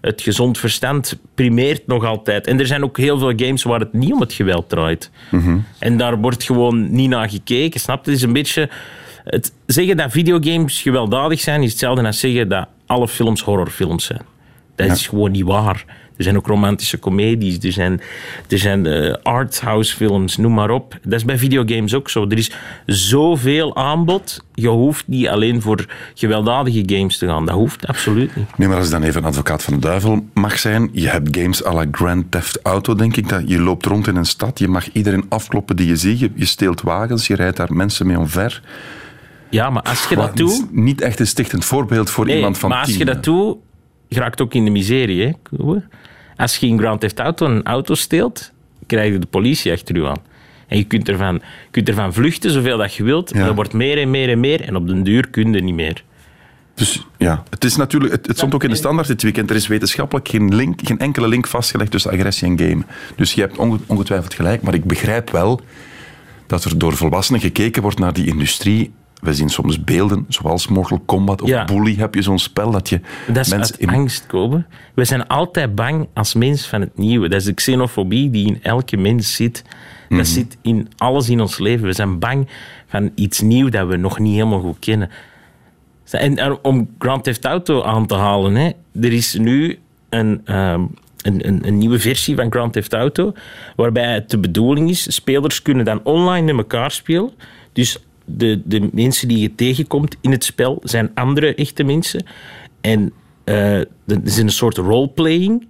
Het 0.00 0.22
gezond 0.22 0.58
verstand 0.58 1.18
primeert 1.34 1.86
nog 1.86 2.04
altijd. 2.04 2.46
En 2.46 2.58
er 2.58 2.66
zijn 2.66 2.84
ook 2.84 2.98
heel 2.98 3.18
veel 3.18 3.32
games 3.36 3.62
waar 3.62 3.80
het 3.80 3.92
niet 3.92 4.12
om 4.12 4.20
het 4.20 4.32
geweld 4.32 4.68
draait. 4.68 5.10
En 5.78 5.96
daar 5.96 6.18
wordt 6.20 6.42
gewoon 6.42 6.94
niet 6.94 7.08
naar 7.08 7.30
gekeken. 7.30 7.80
Snap 7.80 8.04
je? 8.04 8.10
Het 8.10 8.20
is 8.20 8.26
een 8.26 8.32
beetje... 8.32 8.68
Het 9.24 9.52
zeggen 9.66 9.96
dat 9.96 10.10
videogames 10.10 10.82
gewelddadig 10.82 11.40
zijn, 11.40 11.62
is 11.62 11.70
hetzelfde 11.70 12.06
als 12.06 12.20
zeggen 12.20 12.48
dat 12.48 12.68
alle 12.86 13.08
films 13.08 13.40
horrorfilms 13.40 14.04
zijn. 14.04 14.22
Dat 14.74 14.90
is 14.90 15.06
gewoon 15.06 15.30
niet 15.30 15.44
waar. 15.44 15.84
Er 16.16 16.24
zijn 16.24 16.36
ook 16.36 16.46
romantische 16.46 16.98
comedies, 16.98 17.58
er 17.58 17.72
zijn, 17.72 18.00
er 18.48 18.58
zijn 18.58 18.86
eh, 18.86 19.14
arthouse 19.22 19.96
films, 19.96 20.36
noem 20.36 20.54
maar 20.54 20.70
op. 20.70 20.98
Dat 21.02 21.12
is 21.12 21.24
bij 21.24 21.38
videogames 21.38 21.94
ook 21.94 22.10
zo. 22.10 22.26
Er 22.28 22.38
is 22.38 22.50
zoveel 22.86 23.76
aanbod. 23.76 24.44
Je 24.54 24.68
hoeft 24.68 25.06
niet 25.06 25.28
alleen 25.28 25.62
voor 25.62 25.86
gewelddadige 26.14 26.82
games 26.86 27.18
te 27.18 27.26
gaan. 27.26 27.46
Dat 27.46 27.54
hoeft 27.54 27.86
absoluut 27.86 28.36
niet. 28.36 28.58
Nee, 28.58 28.68
maar 28.68 28.76
als 28.76 28.86
ik 28.86 28.92
dan 28.92 29.02
even 29.02 29.20
een 29.20 29.28
advocaat 29.28 29.62
van 29.62 29.74
de 29.74 29.80
duivel 29.80 30.26
mag 30.34 30.58
zijn, 30.58 30.88
je 30.92 31.08
hebt 31.08 31.36
games 31.36 31.64
à 31.64 31.72
la 31.72 31.86
Grand 31.90 32.30
Theft 32.30 32.58
Auto, 32.62 32.94
denk 32.94 33.16
ik. 33.16 33.28
Dat 33.28 33.42
je 33.46 33.60
loopt 33.60 33.86
rond 33.86 34.06
in 34.06 34.16
een 34.16 34.24
stad, 34.24 34.58
je 34.58 34.68
mag 34.68 34.92
iedereen 34.92 35.26
afkloppen 35.28 35.76
die 35.76 35.86
je 35.86 35.96
ziet. 35.96 36.18
Je, 36.18 36.30
je 36.34 36.46
steelt 36.46 36.80
wagens, 36.80 37.26
je 37.26 37.34
rijdt 37.34 37.56
daar 37.56 37.72
mensen 37.72 38.06
mee 38.06 38.18
omver. 38.18 38.62
Ja, 39.54 39.70
maar 39.70 39.82
als 39.82 40.06
je 40.08 40.16
Maar 40.16 40.26
dat 40.26 40.36
doet... 40.36 40.66
niet 40.72 41.00
echt 41.00 41.20
een 41.20 41.26
stichtend 41.26 41.64
voorbeeld 41.64 42.10
voor 42.10 42.24
Nee, 42.26 42.36
iemand 42.36 42.58
van 42.58 42.68
maar 42.70 42.78
als 42.78 42.88
tien. 42.88 42.98
je 42.98 43.04
dat 43.04 43.24
doet, 43.24 43.56
je 44.08 44.18
raakt 44.20 44.40
ook 44.40 44.54
in 44.54 44.64
de 44.64 44.70
miserie. 44.70 45.22
Hè? 45.26 45.32
Als 46.36 46.56
je 46.56 46.66
in 46.66 46.78
Grand 46.78 47.00
Theft 47.00 47.18
Auto 47.18 47.46
een 47.46 47.62
auto 47.62 47.94
steelt, 47.94 48.52
krijg 48.86 49.12
je 49.12 49.18
de 49.18 49.26
politie 49.26 49.72
achter 49.72 49.96
je 49.96 50.06
aan. 50.08 50.22
En 50.68 50.76
je 50.76 50.84
kunt 50.84 51.08
ervan, 51.08 51.42
kunt 51.70 51.88
ervan 51.88 52.12
vluchten 52.12 52.50
zoveel 52.50 52.78
dat 52.78 52.94
je 52.94 53.02
wilt, 53.04 53.30
maar 53.32 53.40
Ja. 53.40 53.46
dat 53.46 53.54
wordt 53.54 53.72
meer 53.72 53.98
en 53.98 54.10
meer 54.10 54.28
en 54.28 54.40
meer. 54.40 54.60
En 54.60 54.76
op 54.76 54.86
den 54.86 55.02
duur 55.02 55.28
kun 55.28 55.52
je 55.52 55.62
niet 55.62 55.74
meer. 55.74 56.04
Dus 56.74 57.06
ja, 57.18 57.42
het, 57.50 57.64
is 57.64 57.76
natuurlijk, 57.76 58.12
het, 58.12 58.26
het 58.26 58.36
stond 58.36 58.54
ook 58.54 58.64
in 58.64 58.70
de 58.70 58.76
standaard 58.76 59.06
dit 59.08 59.22
weekend. 59.22 59.50
Er 59.50 59.56
is 59.56 59.66
wetenschappelijk 59.66 60.28
geen, 60.28 60.54
link, 60.54 60.80
geen 60.84 60.98
enkele 60.98 61.28
link 61.28 61.46
vastgelegd 61.46 61.90
tussen 61.90 62.10
agressie 62.10 62.48
en 62.48 62.58
game. 62.58 62.82
Dus 63.16 63.32
je 63.32 63.40
hebt 63.40 63.58
onge- 63.58 63.78
ongetwijfeld 63.86 64.34
gelijk, 64.34 64.62
maar 64.62 64.74
ik 64.74 64.84
begrijp 64.84 65.30
wel 65.30 65.60
dat 66.46 66.64
er 66.64 66.78
door 66.78 66.96
volwassenen 66.96 67.40
gekeken 67.40 67.82
wordt 67.82 67.98
naar 67.98 68.12
die 68.12 68.26
industrie. 68.26 68.92
We 69.24 69.34
zien 69.34 69.48
soms 69.48 69.84
beelden, 69.84 70.24
zoals 70.28 70.68
Mortal 70.68 71.02
Kombat 71.06 71.42
of 71.42 71.48
Ja. 71.48 71.64
Bully 71.64 71.94
heb 71.94 72.14
je 72.14 72.22
zo'n 72.22 72.38
spel 72.38 72.70
dat 72.70 72.88
je 72.88 73.00
Dat 73.26 73.48
mensen 73.48 73.58
uit 73.58 73.86
angst 73.86 74.26
komen. 74.26 74.66
We 74.94 75.04
zijn 75.04 75.26
altijd 75.26 75.74
bang 75.74 76.08
als 76.14 76.34
mens 76.34 76.66
van 76.66 76.80
het 76.80 76.98
nieuwe. 76.98 77.28
Dat 77.28 77.40
is 77.40 77.46
de 77.46 77.52
xenofobie 77.52 78.30
die 78.30 78.46
in 78.46 78.62
elke 78.62 78.96
mens 78.96 79.34
zit. 79.36 79.64
Mhm. 80.08 80.18
Dat 80.18 80.26
zit 80.26 80.56
in 80.62 80.88
alles 80.96 81.28
in 81.28 81.40
ons 81.40 81.58
leven. 81.58 81.86
We 81.86 81.92
zijn 81.92 82.18
bang 82.18 82.48
van 82.86 83.10
iets 83.14 83.40
nieuws 83.40 83.70
dat 83.70 83.86
we 83.88 83.96
nog 83.96 84.18
niet 84.18 84.34
helemaal 84.34 84.60
goed 84.60 84.78
kennen. 84.78 85.10
En 86.10 86.58
om 86.62 86.88
Grand 86.98 87.24
Theft 87.24 87.44
Auto 87.44 87.82
aan 87.82 88.06
te 88.06 88.14
halen, 88.14 88.54
hè, 88.54 88.70
er 89.00 89.12
is 89.12 89.34
nu 89.34 89.78
een, 90.08 90.40
ehm, 90.44 90.80
een, 91.22 91.46
een, 91.46 91.66
een 91.66 91.78
nieuwe 91.78 91.98
versie 91.98 92.36
van 92.36 92.50
Grand 92.50 92.72
Theft 92.72 92.92
Auto, 92.92 93.32
waarbij 93.76 94.14
het 94.14 94.30
de 94.30 94.38
bedoeling 94.38 94.90
is, 94.90 95.14
spelers 95.14 95.62
kunnen 95.62 95.84
dan 95.84 96.00
online 96.02 96.46
met 96.46 96.56
elkaar 96.56 96.90
spelen. 96.90 97.30
Dus 97.72 97.98
de, 98.24 98.62
de 98.64 98.88
mensen 98.92 99.28
die 99.28 99.38
je 99.38 99.54
tegenkomt 99.54 100.16
in 100.20 100.30
het 100.30 100.44
spel 100.44 100.80
zijn 100.82 101.10
andere 101.14 101.54
echte 101.54 101.82
mensen. 101.84 102.26
En 102.80 103.12
eh 103.44 103.80
dat 104.06 104.18
is 104.24 104.36
een 104.36 104.50
soort 104.50 104.76
roleplaying. 104.76 105.66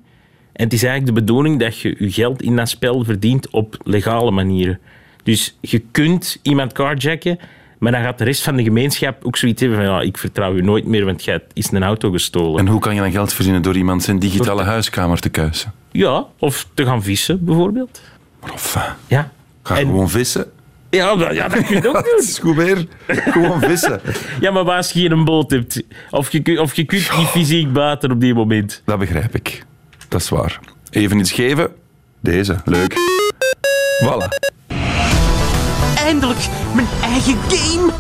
En 0.52 0.64
het 0.64 0.72
is 0.72 0.82
eigenlijk 0.82 1.14
de 1.16 1.20
bedoeling 1.24 1.60
dat 1.60 1.78
je 1.78 1.94
je 1.98 2.10
geld 2.12 2.42
in 2.42 2.56
dat 2.56 2.68
spel 2.68 3.04
verdient 3.04 3.50
op 3.50 3.76
legale 3.84 4.30
manieren. 4.30 4.78
Dus 5.22 5.56
je 5.60 5.78
kunt 5.90 6.38
iemand 6.42 6.72
carjacken, 6.72 7.38
maar 7.78 7.92
dan 7.92 8.02
gaat 8.02 8.18
de 8.18 8.24
rest 8.24 8.42
van 8.42 8.56
de 8.56 8.62
gemeenschap 8.62 9.24
ook 9.24 9.36
zoiets 9.36 9.60
hebben 9.60 9.78
van 9.78 9.86
ja, 9.88 10.00
ik 10.00 10.18
vertrouw 10.18 10.56
je 10.56 10.62
nooit 10.62 10.84
meer, 10.86 11.04
want 11.04 11.24
jij 11.24 11.40
is 11.52 11.70
een 11.70 11.82
auto 11.82 12.10
gestolen. 12.10 12.58
En 12.58 12.66
hoe 12.66 12.80
kan 12.80 12.94
je 12.94 13.00
dan 13.00 13.10
geld 13.12 13.32
verdienen 13.32 13.62
door 13.62 13.76
iemand 13.76 14.02
zijn 14.02 14.18
digitale 14.18 14.62
huiskamer 14.62 15.20
te 15.20 15.28
kuisen? 15.28 15.72
Ja, 15.92 16.26
of 16.38 16.68
te 16.74 16.84
gaan 16.84 17.02
vissen 17.02 17.44
bijvoorbeeld. 17.44 18.00
Maar 18.40 18.50
enfin, 18.52 18.82
Ja. 19.06 19.32
ga 19.62 19.78
En- 19.78 19.86
gewoon 19.86 20.10
vissen. 20.10 20.46
Ja, 21.00 21.14
maar- 21.14 21.34
ja, 21.34 21.48
dat 21.48 21.64
kun 21.66 21.76
je 21.82 21.88
ook 21.88 21.96
Het 22.02 22.04
doen. 22.04 22.18
is 22.18 22.38
goed 22.38 22.56
weer. 22.56 22.86
Gewoon 23.06 23.60
vissen. 23.60 24.00
Ja, 24.40 24.50
maar 24.50 24.64
als 24.70 24.90
je 24.90 25.08
geen 25.08 25.24
boot 25.24 25.50
hebt, 25.50 25.82
of 26.10 26.32
je, 26.32 26.40
kun- 26.42 26.58
of 26.58 26.74
je 26.74 26.84
kunt 26.84 27.16
niet 27.16 27.26
fysiek 27.28 27.72
buiten 27.72 28.10
op 28.12 28.20
die 28.20 28.34
moment. 28.34 28.82
Dat 28.84 28.98
begrijp 28.98 29.34
ik. 29.34 29.64
Dat 30.08 30.20
is 30.20 30.28
waar. 30.28 30.58
Even 30.90 31.18
iets 31.18 31.32
geven. 31.32 31.70
Deze. 32.20 32.56
Leuk. 32.64 32.94
Voilà. 34.04 34.28
Eindelijk 35.98 36.38
mijn 36.74 36.86
eigen 37.02 37.36
game. 37.48 37.92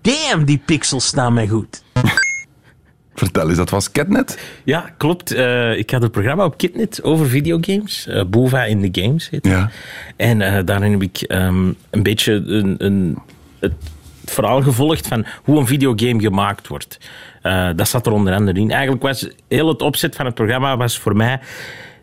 Damn, 0.02 0.44
die 0.44 0.62
pixels 0.64 1.06
staan 1.06 1.32
mij 1.32 1.48
goed. 1.48 1.82
Vertel 3.22 3.48
eens, 3.48 3.56
dat 3.58 3.70
was 3.70 3.92
Catnet? 3.92 4.38
Ja, 4.64 4.90
klopt. 4.96 5.32
Eh, 5.32 5.78
ik 5.78 5.90
had 5.90 6.02
een 6.02 6.10
programma 6.10 6.44
op 6.44 6.56
Kidnet 6.56 7.02
over 7.02 7.26
videogames. 7.26 8.06
eh 8.06 8.24
Bova 8.24 8.64
in 8.64 8.90
the 8.90 9.02
Games 9.02 9.30
heet. 9.30 9.46
Ja. 9.46 9.70
En 10.16 10.40
eh, 10.40 10.64
daarin 10.64 10.92
heb 10.92 11.02
ik 11.02 11.20
ehm, 11.20 11.72
een 11.90 12.02
beetje 12.02 12.32
een, 12.32 12.74
een, 12.78 13.18
het 13.58 13.72
verhaal 14.24 14.62
gevolgd 14.62 15.06
van 15.06 15.26
hoe 15.44 15.58
een 15.58 15.66
videogame 15.66 16.20
gemaakt 16.20 16.68
wordt. 16.68 16.98
Dat 17.76 17.88
zat 17.88 18.06
er 18.06 18.12
onder 18.12 18.34
andere 18.34 18.60
in. 18.60 18.70
Eigenlijk 18.70 19.02
was 19.02 19.28
heel 19.48 19.68
het 19.68 19.82
opzet 19.82 20.16
van 20.16 20.26
het 20.26 20.34
programma 20.34 20.76
was 20.76 20.98
voor 20.98 21.16
mij... 21.16 21.40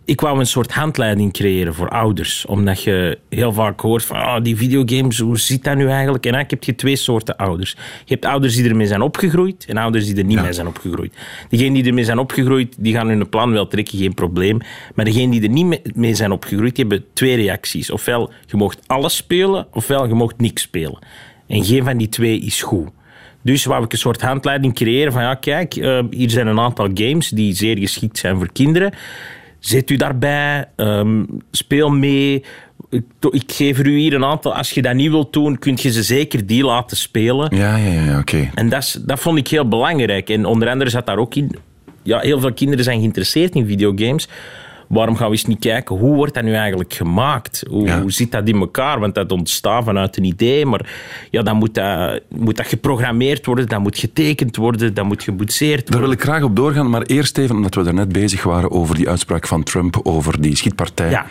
Ik 0.10 0.22
wou 0.22 0.40
een 0.40 0.46
soort 0.46 0.72
handleiding 0.72 1.34
creëren 1.34 1.74
voor 1.74 1.90
ouders. 1.90 2.46
Omdat 2.46 2.84
je 2.84 3.18
heel 3.30 3.54
vaak 3.54 3.80
hoort 3.80 4.06
van 4.06 4.18
ah, 4.18 4.44
die 4.44 4.56
videogames, 4.56 5.20
hoe 5.20 5.40
zit 5.40 5.64
dat 5.64 5.76
nu 5.76 5.88
eigenlijk? 5.88 6.26
En 6.26 6.34
eigenlijk 6.34 6.50
heb 6.50 6.64
je 6.64 6.76
twee 6.76 6.96
soorten 6.96 7.38
ouders. 7.38 7.72
Je 8.06 8.14
hebt 8.14 8.26
ouders 8.26 8.56
die 8.56 8.70
ermee 8.70 8.88
zijn 8.88 9.02
opgegroeid 9.02 9.66
en 9.68 9.78
ouders 9.78 10.06
die 10.06 10.16
er 10.16 10.24
niet 10.24 10.42
mee 10.42 10.54
zijn 10.54 10.68
opgegroeid. 10.68 11.14
Diegenen 11.50 11.74
die 11.74 11.84
ermee 11.84 12.04
zijn 12.04 12.20
opgegroeid, 12.20 12.76
die 12.80 12.94
gaan 12.94 13.08
hun 13.08 13.30
plan 13.30 13.52
wel 13.52 13.68
trekken, 13.68 13.98
geen 13.98 14.14
probleem. 14.14 14.58
Maar 14.96 15.06
degenen 15.06 15.30
die 15.30 15.42
er 15.42 15.50
niet 15.50 15.66
mee- 15.66 15.82
mee 15.94 16.16
zijn 16.16 16.32
opgegroeid, 16.32 16.76
die 16.76 16.86
hebben 16.88 17.08
twee 17.14 17.36
reacties. 17.36 17.92
Ofwel, 17.92 18.32
je 18.46 18.58
mocht 18.58 18.80
alles 18.88 19.16
spelen, 19.16 19.68
ofwel, 19.72 20.08
je 20.08 20.14
mocht 20.14 20.38
niks 20.38 20.62
spelen. 20.62 21.00
En 21.48 21.64
geen 21.64 21.84
van 21.84 21.98
die 21.98 22.10
twee 22.10 22.40
is 22.40 22.62
goed. 22.62 22.90
Dus 23.42 23.66
wou 23.66 23.84
ik 23.84 23.92
een 23.92 23.98
soort 23.98 24.22
handleiding 24.22 24.74
creëren 24.74 25.12
van 25.12 25.22
ja, 25.22 25.36
kijk, 25.36 25.76
eh, 25.76 26.00
hier 26.10 26.30
zijn 26.30 26.48
een 26.48 26.60
aantal 26.60 26.90
games 26.94 27.30
die 27.30 27.54
zeer 27.54 27.78
geschikt 27.78 28.18
zijn 28.18 28.38
voor 28.38 28.52
kinderen. 28.52 28.94
Zet 29.60 29.90
u 29.90 29.96
daarbij, 29.96 30.66
ehm, 30.76 31.24
speel 31.52 31.90
mee. 31.90 32.44
Ik, 32.90 33.04
ik 33.32 33.52
geef 33.52 33.80
er 33.80 33.86
u 33.86 33.98
hier 33.98 34.14
een 34.14 34.26
aantal. 34.26 34.56
Als 34.56 34.72
je 34.72 34.82
dat 34.82 34.94
niet 34.94 35.10
wilt 35.10 35.34
doen, 35.34 35.60
kun 35.60 35.78
je 35.82 35.92
ze 35.92 36.04
zeker 36.04 36.46
die 36.46 36.64
laten 36.64 36.98
spelen. 36.98 37.56
Ja, 37.56 37.76
ja, 37.76 38.02
ja, 38.02 38.20
oké. 38.20 38.50
En 38.54 38.70
dat, 38.70 39.02
dat 39.06 39.20
vond 39.20 39.38
ik 39.38 39.48
heel 39.48 39.68
belangrijk. 39.68 40.30
En 40.30 40.46
onder 40.46 40.70
andere 40.70 40.90
zat 40.90 41.06
daar 41.06 41.18
ook 41.18 41.36
in... 41.36 41.56
Ja, 42.04 42.20
heel 42.20 42.40
veel 42.40 42.54
kinderen 42.54 42.84
zijn 42.84 43.00
geïnteresseerd 43.00 43.56
in 43.56 43.66
videogames. 43.66 44.28
Waarom 44.90 45.16
gaan 45.16 45.26
we 45.26 45.32
eens 45.32 45.46
niet 45.46 45.60
kijken, 45.60 45.96
hoe 45.96 46.16
wordt 46.16 46.34
dat 46.34 46.44
nu 46.44 46.54
eigenlijk 46.54 46.94
gemaakt? 46.94 47.64
Hoe, 47.70 47.86
Ja. 47.88 48.02
hoe 48.02 48.12
zit 48.12 48.32
dat 48.32 48.48
in 48.48 48.60
elkaar? 48.60 49.00
Want 49.00 49.16
dat 49.16 49.32
ontstaat 49.32 49.84
vanuit 49.84 50.18
een 50.18 50.24
idee, 50.24 50.66
maar 50.66 50.90
ja, 51.32 51.42
dan 51.42 51.56
moet 51.58 51.74
dat, 51.74 52.22
moet 52.30 52.58
dat 52.58 52.68
geprogrammeerd 52.68 53.46
worden, 53.46 53.68
dat 53.68 53.80
moet 53.80 53.98
getekend 53.98 54.56
worden, 54.56 54.94
dat 54.94 55.06
moet 55.06 55.24
geboetseerd 55.24 55.78
Daar 55.88 56.00
worden. 56.00 56.02
wil 56.10 56.12
ik 56.18 56.22
graag 56.24 56.44
op 56.44 56.56
doorgaan, 56.56 56.90
maar 56.90 57.02
eerst 57.02 57.38
even, 57.38 57.56
omdat 57.56 57.76
we 57.76 57.84
daarnet 57.84 58.12
bezig 58.12 58.44
waren 58.44 58.72
over 58.72 58.96
die 58.96 59.10
uitspraak 59.10 59.48
van 59.48 59.64
Trump 59.64 60.00
over 60.04 60.42
die 60.42 60.56
schietpartij. 60.56 61.10
Ja. 61.10 61.26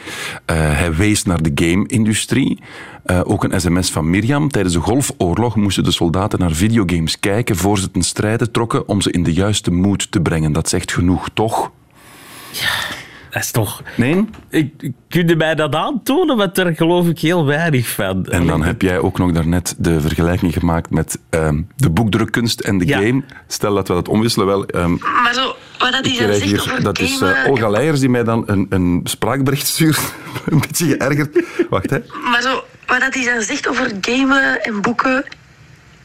Eh, 0.44 0.56
hij 0.78 0.94
wees 0.94 1.22
naar 1.24 1.42
de 1.42 1.50
game-industrie. 1.54 2.58
Eh, 3.04 3.20
ook 3.24 3.44
een 3.44 3.60
sms 3.60 3.90
van 3.90 4.10
Mirjam. 4.10 4.48
Tijdens 4.50 4.74
de 4.74 4.80
Golfoorlog 4.80 5.56
moesten 5.56 5.84
de 5.84 5.90
soldaten 5.90 6.38
naar 6.38 6.52
videogames 6.52 7.20
kijken 7.20 7.56
voor 7.56 7.78
ze 7.78 7.90
ten 7.90 8.02
strijde 8.02 8.50
trokken 8.50 8.88
om 8.88 9.00
ze 9.00 9.10
in 9.10 9.22
de 9.22 9.32
juiste 9.32 9.70
mood 9.70 10.10
te 10.10 10.20
brengen. 10.20 10.52
Dat 10.52 10.68
zegt 10.68 10.92
genoeg, 10.92 11.28
toch? 11.34 11.70
Dat 13.30 13.42
is 13.42 13.50
toch... 13.50 13.82
Nee? 13.94 14.24
Ik, 14.50 14.72
ik- 14.78 14.92
kun 15.08 15.28
je 15.28 15.36
mij 15.36 15.54
dat 15.54 15.74
aantonen? 15.74 16.36
Want 16.36 16.54
daar 16.54 16.74
geloof 16.74 17.08
ik 17.08 17.18
heel 17.18 17.46
weinig 17.46 17.88
van. 17.88 18.26
En 18.26 18.46
dan 18.46 18.62
heb 18.62 18.82
jij 18.82 18.98
ook 18.98 19.18
nog 19.18 19.32
daarnet 19.32 19.74
de 19.78 20.00
vergelijking 20.00 20.52
gemaakt 20.52 20.90
met 20.90 21.18
ehm, 21.30 21.60
de 21.76 21.90
boekdrukkunst 21.90 22.60
en 22.60 22.78
de 22.78 22.86
Ja. 22.86 22.98
game. 22.98 23.22
Stel 23.46 23.74
dat 23.74 23.88
we 23.88 23.94
dat 23.94 24.08
omwisselen. 24.08 24.46
Wel, 24.46 24.66
ehm, 24.66 24.90
Maar 25.22 25.34
zo, 25.34 25.54
wat 25.78 25.92
dat 25.92 26.04
hij 26.06 26.26
dan 26.26 26.40
hier, 26.40 26.60
over 26.60 26.82
dat 26.82 26.98
is 26.98 27.16
gamen... 27.18 27.44
eh, 27.44 27.50
Olga 27.50 27.68
Leijers 27.68 28.00
die 28.00 28.08
mij 28.08 28.24
dan 28.24 28.42
een, 28.46 28.66
een 28.70 29.00
spraakbericht 29.04 29.66
stuurt. 29.66 29.98
een 30.50 30.60
beetje 30.60 30.86
geërgerd. 30.98 31.42
Wacht, 31.70 31.90
hè. 31.90 31.98
Maar 32.30 32.42
zo, 32.42 32.64
wat 32.86 33.00
dat 33.00 33.14
hij 33.14 33.24
dan 33.24 33.42
zegt 33.42 33.68
over 33.68 33.90
gamen 34.00 34.62
en 34.62 34.80
boeken... 34.82 35.24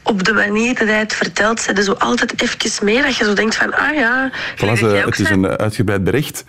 Op 0.06 0.24
de 0.24 0.32
manier 0.32 0.74
dat 0.78 0.88
hij 0.88 0.98
het 0.98 1.12
vertelt, 1.14 1.60
zet 1.60 1.78
er 1.78 1.84
zo 1.84 1.92
altijd 1.92 2.42
even 2.42 2.84
mee 2.84 3.02
dat 3.02 3.16
je 3.16 3.24
zo 3.24 3.32
denkt 3.34 3.56
van, 3.56 3.74
ah 3.74 3.94
ja... 3.94 4.32
Voilà, 4.56 5.04
het 5.04 5.18
is 5.18 5.30
een 5.30 5.44
eh, 5.44 5.52
uitgebreid 5.54 6.04
bericht. 6.04 6.44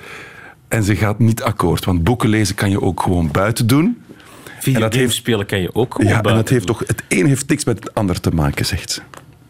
En 0.68 0.84
ze 0.84 0.96
gaat 0.96 1.20
niet 1.20 1.44
akkoord, 1.44 1.86
want 1.86 2.04
boeken 2.04 2.30
lezen 2.30 2.56
kan 2.56 2.70
je 2.70 2.82
ook 2.82 3.02
gewoon 3.02 3.30
buiten 3.32 3.68
doen. 3.68 4.02
Videogames 4.60 4.96
heeft- 4.96 5.14
spelen 5.14 5.46
kan 5.46 5.62
je 5.62 5.76
ook 5.76 5.94
gewoon 5.94 6.12
Ja, 6.12 6.16
en 6.18 6.22
buiten 6.22 6.44
het 6.44 6.54
heeft 6.54 6.66
toch 6.66 6.80
het 6.88 7.04
een 7.10 7.26
heeft 7.26 7.50
niks 7.50 7.64
met 7.66 7.80
het 7.84 7.94
ander 7.94 8.20
te 8.20 8.30
maken, 8.32 8.66
zegt 8.66 8.92
ze. 8.92 9.02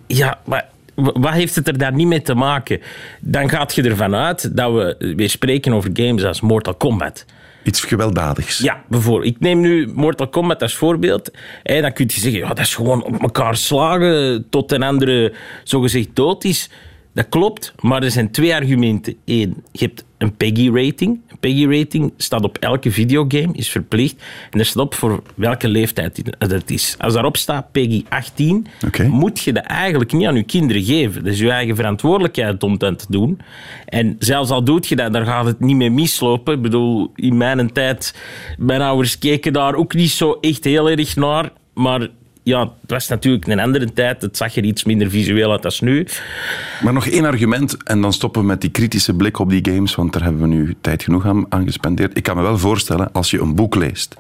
Ja, 0.08 0.40
maar 0.46 0.66
wat 0.96 1.34
heeft 1.34 1.56
het 1.56 1.68
er 1.68 1.78
daar 1.78 1.94
niet 1.94 2.08
mee 2.08 2.22
te 2.22 2.34
maken? 2.34 2.82
Dan 3.20 3.50
gaat 3.50 3.76
je 3.76 3.84
ervan 3.84 4.16
uit 4.16 4.58
dat 4.58 4.74
we 4.74 5.14
weer 5.18 5.30
spreken 5.30 5.74
over 5.74 5.90
games 5.94 6.24
als 6.24 6.42
Mortal 6.42 6.76
Kombat. 6.76 7.26
Iets 7.64 7.84
gewelddadigs. 7.84 8.58
Ja, 8.58 8.84
bijvoorbeeld. 8.88 9.34
Ik 9.36 9.40
neem 9.40 9.60
nu 9.62 9.92
Mortal 9.94 10.28
Kombat 10.28 10.62
als 10.62 10.76
voorbeeld. 10.76 11.32
En 11.64 11.82
dan 11.82 11.94
kun 11.94 12.06
je 12.08 12.20
zeggen, 12.20 12.40
ja, 12.40 12.48
dat 12.48 12.60
is 12.60 12.76
gewoon 12.76 13.04
op 13.04 13.22
elkaar 13.22 13.58
slagen 13.58 14.46
tot 14.50 14.72
een 14.72 14.84
andere 14.84 15.34
zogezegd 15.64 16.08
dood 16.14 16.44
is. 16.44 16.70
Dat 17.16 17.30
klopt, 17.30 17.74
maar 17.82 18.04
er 18.04 18.12
zijn 18.12 18.32
twee 18.32 18.54
argumenten. 18.54 19.16
Eén, 19.26 19.64
je 19.72 19.86
hebt 19.86 20.06
een 20.18 20.36
PEGI-rating. 20.36 21.20
Een 21.28 21.40
PEGI-rating 21.40 22.14
staat 22.18 22.44
op 22.44 22.58
elke 22.58 22.92
videogame, 22.92 23.54
is 23.54 23.70
verplicht. 23.70 24.24
En 24.52 24.60
er 24.60 24.66
staat 24.66 24.84
op 24.84 24.94
voor 24.94 25.24
welke 25.36 25.68
leeftijd 25.68 26.22
het 26.38 26.72
is. 26.72 26.96
Als 26.98 27.14
daarop 27.14 27.38
staat 27.38 27.72
PEGI 27.72 28.06
18, 28.10 28.68
Oké. 28.86 29.04
moet 29.08 29.40
je 29.40 29.54
dat 29.54 29.64
eigenlijk 29.64 30.14
niet 30.14 30.28
aan 30.28 30.36
je 30.36 30.44
kinderen 30.44 30.84
geven. 30.84 31.24
Dat 31.24 31.34
is 31.34 31.40
je 31.40 31.52
eigen 31.52 31.76
verantwoordelijkheid 31.76 32.64
om 32.64 32.78
dat 32.78 33.00
te 33.00 33.06
doen. 33.10 33.40
En 33.86 34.16
zelfs 34.20 34.50
al 34.50 34.64
doet 34.64 34.88
je 34.88 34.96
dat, 34.96 35.14
daar 35.14 35.26
gaat 35.26 35.46
het 35.46 35.60
niet 35.60 35.76
mee 35.76 35.92
mislopen. 35.92 36.54
Ik 36.54 36.62
bedoel, 36.62 37.12
in 37.16 37.38
mijn 37.38 37.72
tijd, 37.72 38.16
mijn 38.58 38.82
ouders 38.82 39.18
keken 39.18 39.54
daar 39.54 39.76
ook 39.76 39.94
niet 39.94 40.12
zo 40.12 40.38
echt 40.42 40.64
heel 40.64 40.90
erg 40.90 41.16
naar. 41.16 41.52
Maar 41.74 42.10
ja, 42.46 42.60
het 42.82 42.92
was 42.92 43.08
natuurlijk 43.08 43.48
een 43.48 43.60
andere 43.60 43.94
tijd. 43.94 44.22
Het 44.22 44.38
zag 44.38 44.56
er 44.56 44.64
iets 44.64 44.84
minder 44.84 45.10
visueel 45.10 45.52
uit 45.52 45.66
als 45.66 45.80
nu. 45.82 46.08
Maar 46.82 46.94
nog 46.94 47.08
één 47.08 47.26
argument 47.26 47.84
en 47.84 48.02
dan 48.02 48.14
stoppen 48.14 48.42
we 48.42 48.48
met 48.48 48.62
die 48.62 48.70
kritische 48.70 49.14
blik 49.14 49.40
op 49.40 49.50
die 49.50 49.66
games, 49.72 49.96
want 49.96 50.14
daar 50.14 50.24
hebben 50.24 50.42
we 50.42 50.48
nu 50.48 50.76
tijd 50.82 51.04
genoeg 51.04 51.26
aan, 51.26 51.46
aan 51.50 51.66
gespendeerd. 51.66 52.18
Ik 52.18 52.24
kan 52.24 52.36
me 52.36 52.42
wel 52.42 52.58
voorstellen, 52.58 53.12
als 53.12 53.32
je 53.32 53.40
een 53.40 53.56
boek 53.56 53.76
leest 53.76 54.16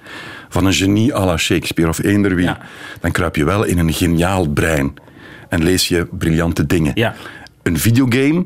van 0.49 0.65
een 0.65 0.73
genie 0.73 1.15
à 1.15 1.25
la 1.25 1.37
Shakespeare 1.37 1.89
of 1.89 2.03
eender 2.03 2.35
wie, 2.35 2.45
Ja. 2.45 2.57
dan 3.01 3.11
kruip 3.11 3.35
je 3.35 3.45
wel 3.45 3.63
in 3.63 3.77
een 3.77 3.93
geniaal 3.93 4.49
brein 4.49 4.93
en 5.49 5.63
lees 5.63 5.87
je 5.87 6.07
briljante 6.11 6.65
dingen. 6.65 6.91
Ja. 6.95 7.15
Een 7.63 7.79
videogame, 7.79 8.45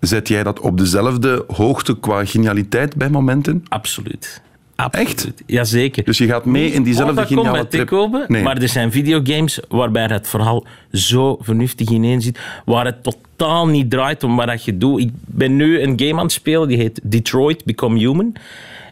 zet 0.00 0.28
jij 0.28 0.42
dat 0.42 0.60
op 0.60 0.78
dezelfde 0.78 1.44
hoogte 1.46 1.98
qua 1.98 2.24
genialiteit 2.24 2.96
bij 2.96 3.08
momenten? 3.10 3.62
Absoluut. 3.68 4.42
Echt? 4.90 5.10
Absoluut. 5.12 5.42
Jazeker. 5.46 6.04
Dus 6.04 6.18
je 6.18 6.26
gaat 6.26 6.44
mee 6.44 6.72
in 6.72 6.82
diezelfde 6.82 7.26
geniale 7.26 7.68
trip? 7.68 7.88
te 7.88 7.94
kopen, 7.94 8.24
Nee. 8.28 8.42
maar 8.42 8.56
er 8.56 8.68
zijn 8.68 8.92
videogames 8.92 9.60
waarbij 9.68 10.06
het 10.06 10.28
verhaal 10.28 10.64
zo 10.92 11.38
vernuftig 11.40 11.88
ineen 11.88 12.22
zit, 12.22 12.38
waar 12.64 12.84
het 12.84 13.02
totaal 13.02 13.66
niet 13.66 13.90
draait 13.90 14.24
om 14.24 14.36
wat 14.36 14.46
dat 14.46 14.64
je 14.64 14.78
doet. 14.78 15.00
Ik 15.00 15.10
ben 15.12 15.56
nu 15.56 15.80
een 15.80 16.00
game 16.00 16.14
aan 16.16 16.22
het 16.22 16.32
spelen, 16.32 16.68
die 16.68 16.76
heet 16.76 17.00
Detroit 17.02 17.64
Become 17.64 17.98
Human. 17.98 18.34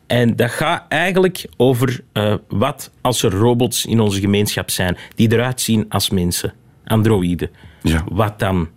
En 0.06 0.36
dat 0.36 0.50
gaat 0.50 0.84
eigenlijk 0.88 1.44
over 1.56 2.00
eh, 2.12 2.34
wat 2.48 2.90
als 3.00 3.22
er 3.22 3.32
robots 3.32 3.86
in 3.86 4.00
onze 4.00 4.20
gemeenschap 4.20 4.70
zijn 4.70 4.96
die 5.14 5.32
eruit 5.32 5.60
zien 5.60 5.84
als 5.88 6.10
mensen, 6.10 6.52
androïden. 6.84 7.50
Ja. 7.82 8.04
Wat 8.08 8.38
dan? 8.38 8.68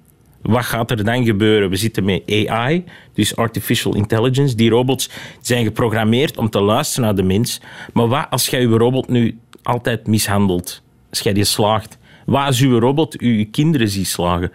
Wat 0.43 0.65
gaat 0.65 0.91
er 0.91 1.03
dan 1.03 1.25
gebeuren? 1.25 1.69
We 1.69 1.75
zitten 1.75 2.03
met 2.03 2.47
AI, 2.47 2.83
dus 3.13 3.35
artificial 3.35 3.95
intelligence. 3.95 4.55
Die 4.55 4.69
robots 4.69 5.09
zijn 5.41 5.63
geprogrammeerd 5.63 6.37
om 6.37 6.49
te 6.49 6.61
luisteren 6.61 7.05
naar 7.05 7.15
de 7.15 7.23
mens. 7.23 7.61
Maar 7.93 8.07
wat 8.07 8.27
als 8.29 8.47
jij 8.47 8.61
je 8.61 8.67
robot 8.67 9.07
nu 9.07 9.37
altijd 9.63 10.07
mishandelt? 10.07 10.81
Als 11.09 11.19
jij 11.19 11.33
die 11.33 11.43
slaagt? 11.43 11.97
Wat 12.25 12.45
als 12.45 12.59
uw 12.61 12.79
robot 12.79 13.19
uw 13.19 13.45
kinderen 13.51 13.89
ziet 13.89 14.07
slagen? 14.07 14.51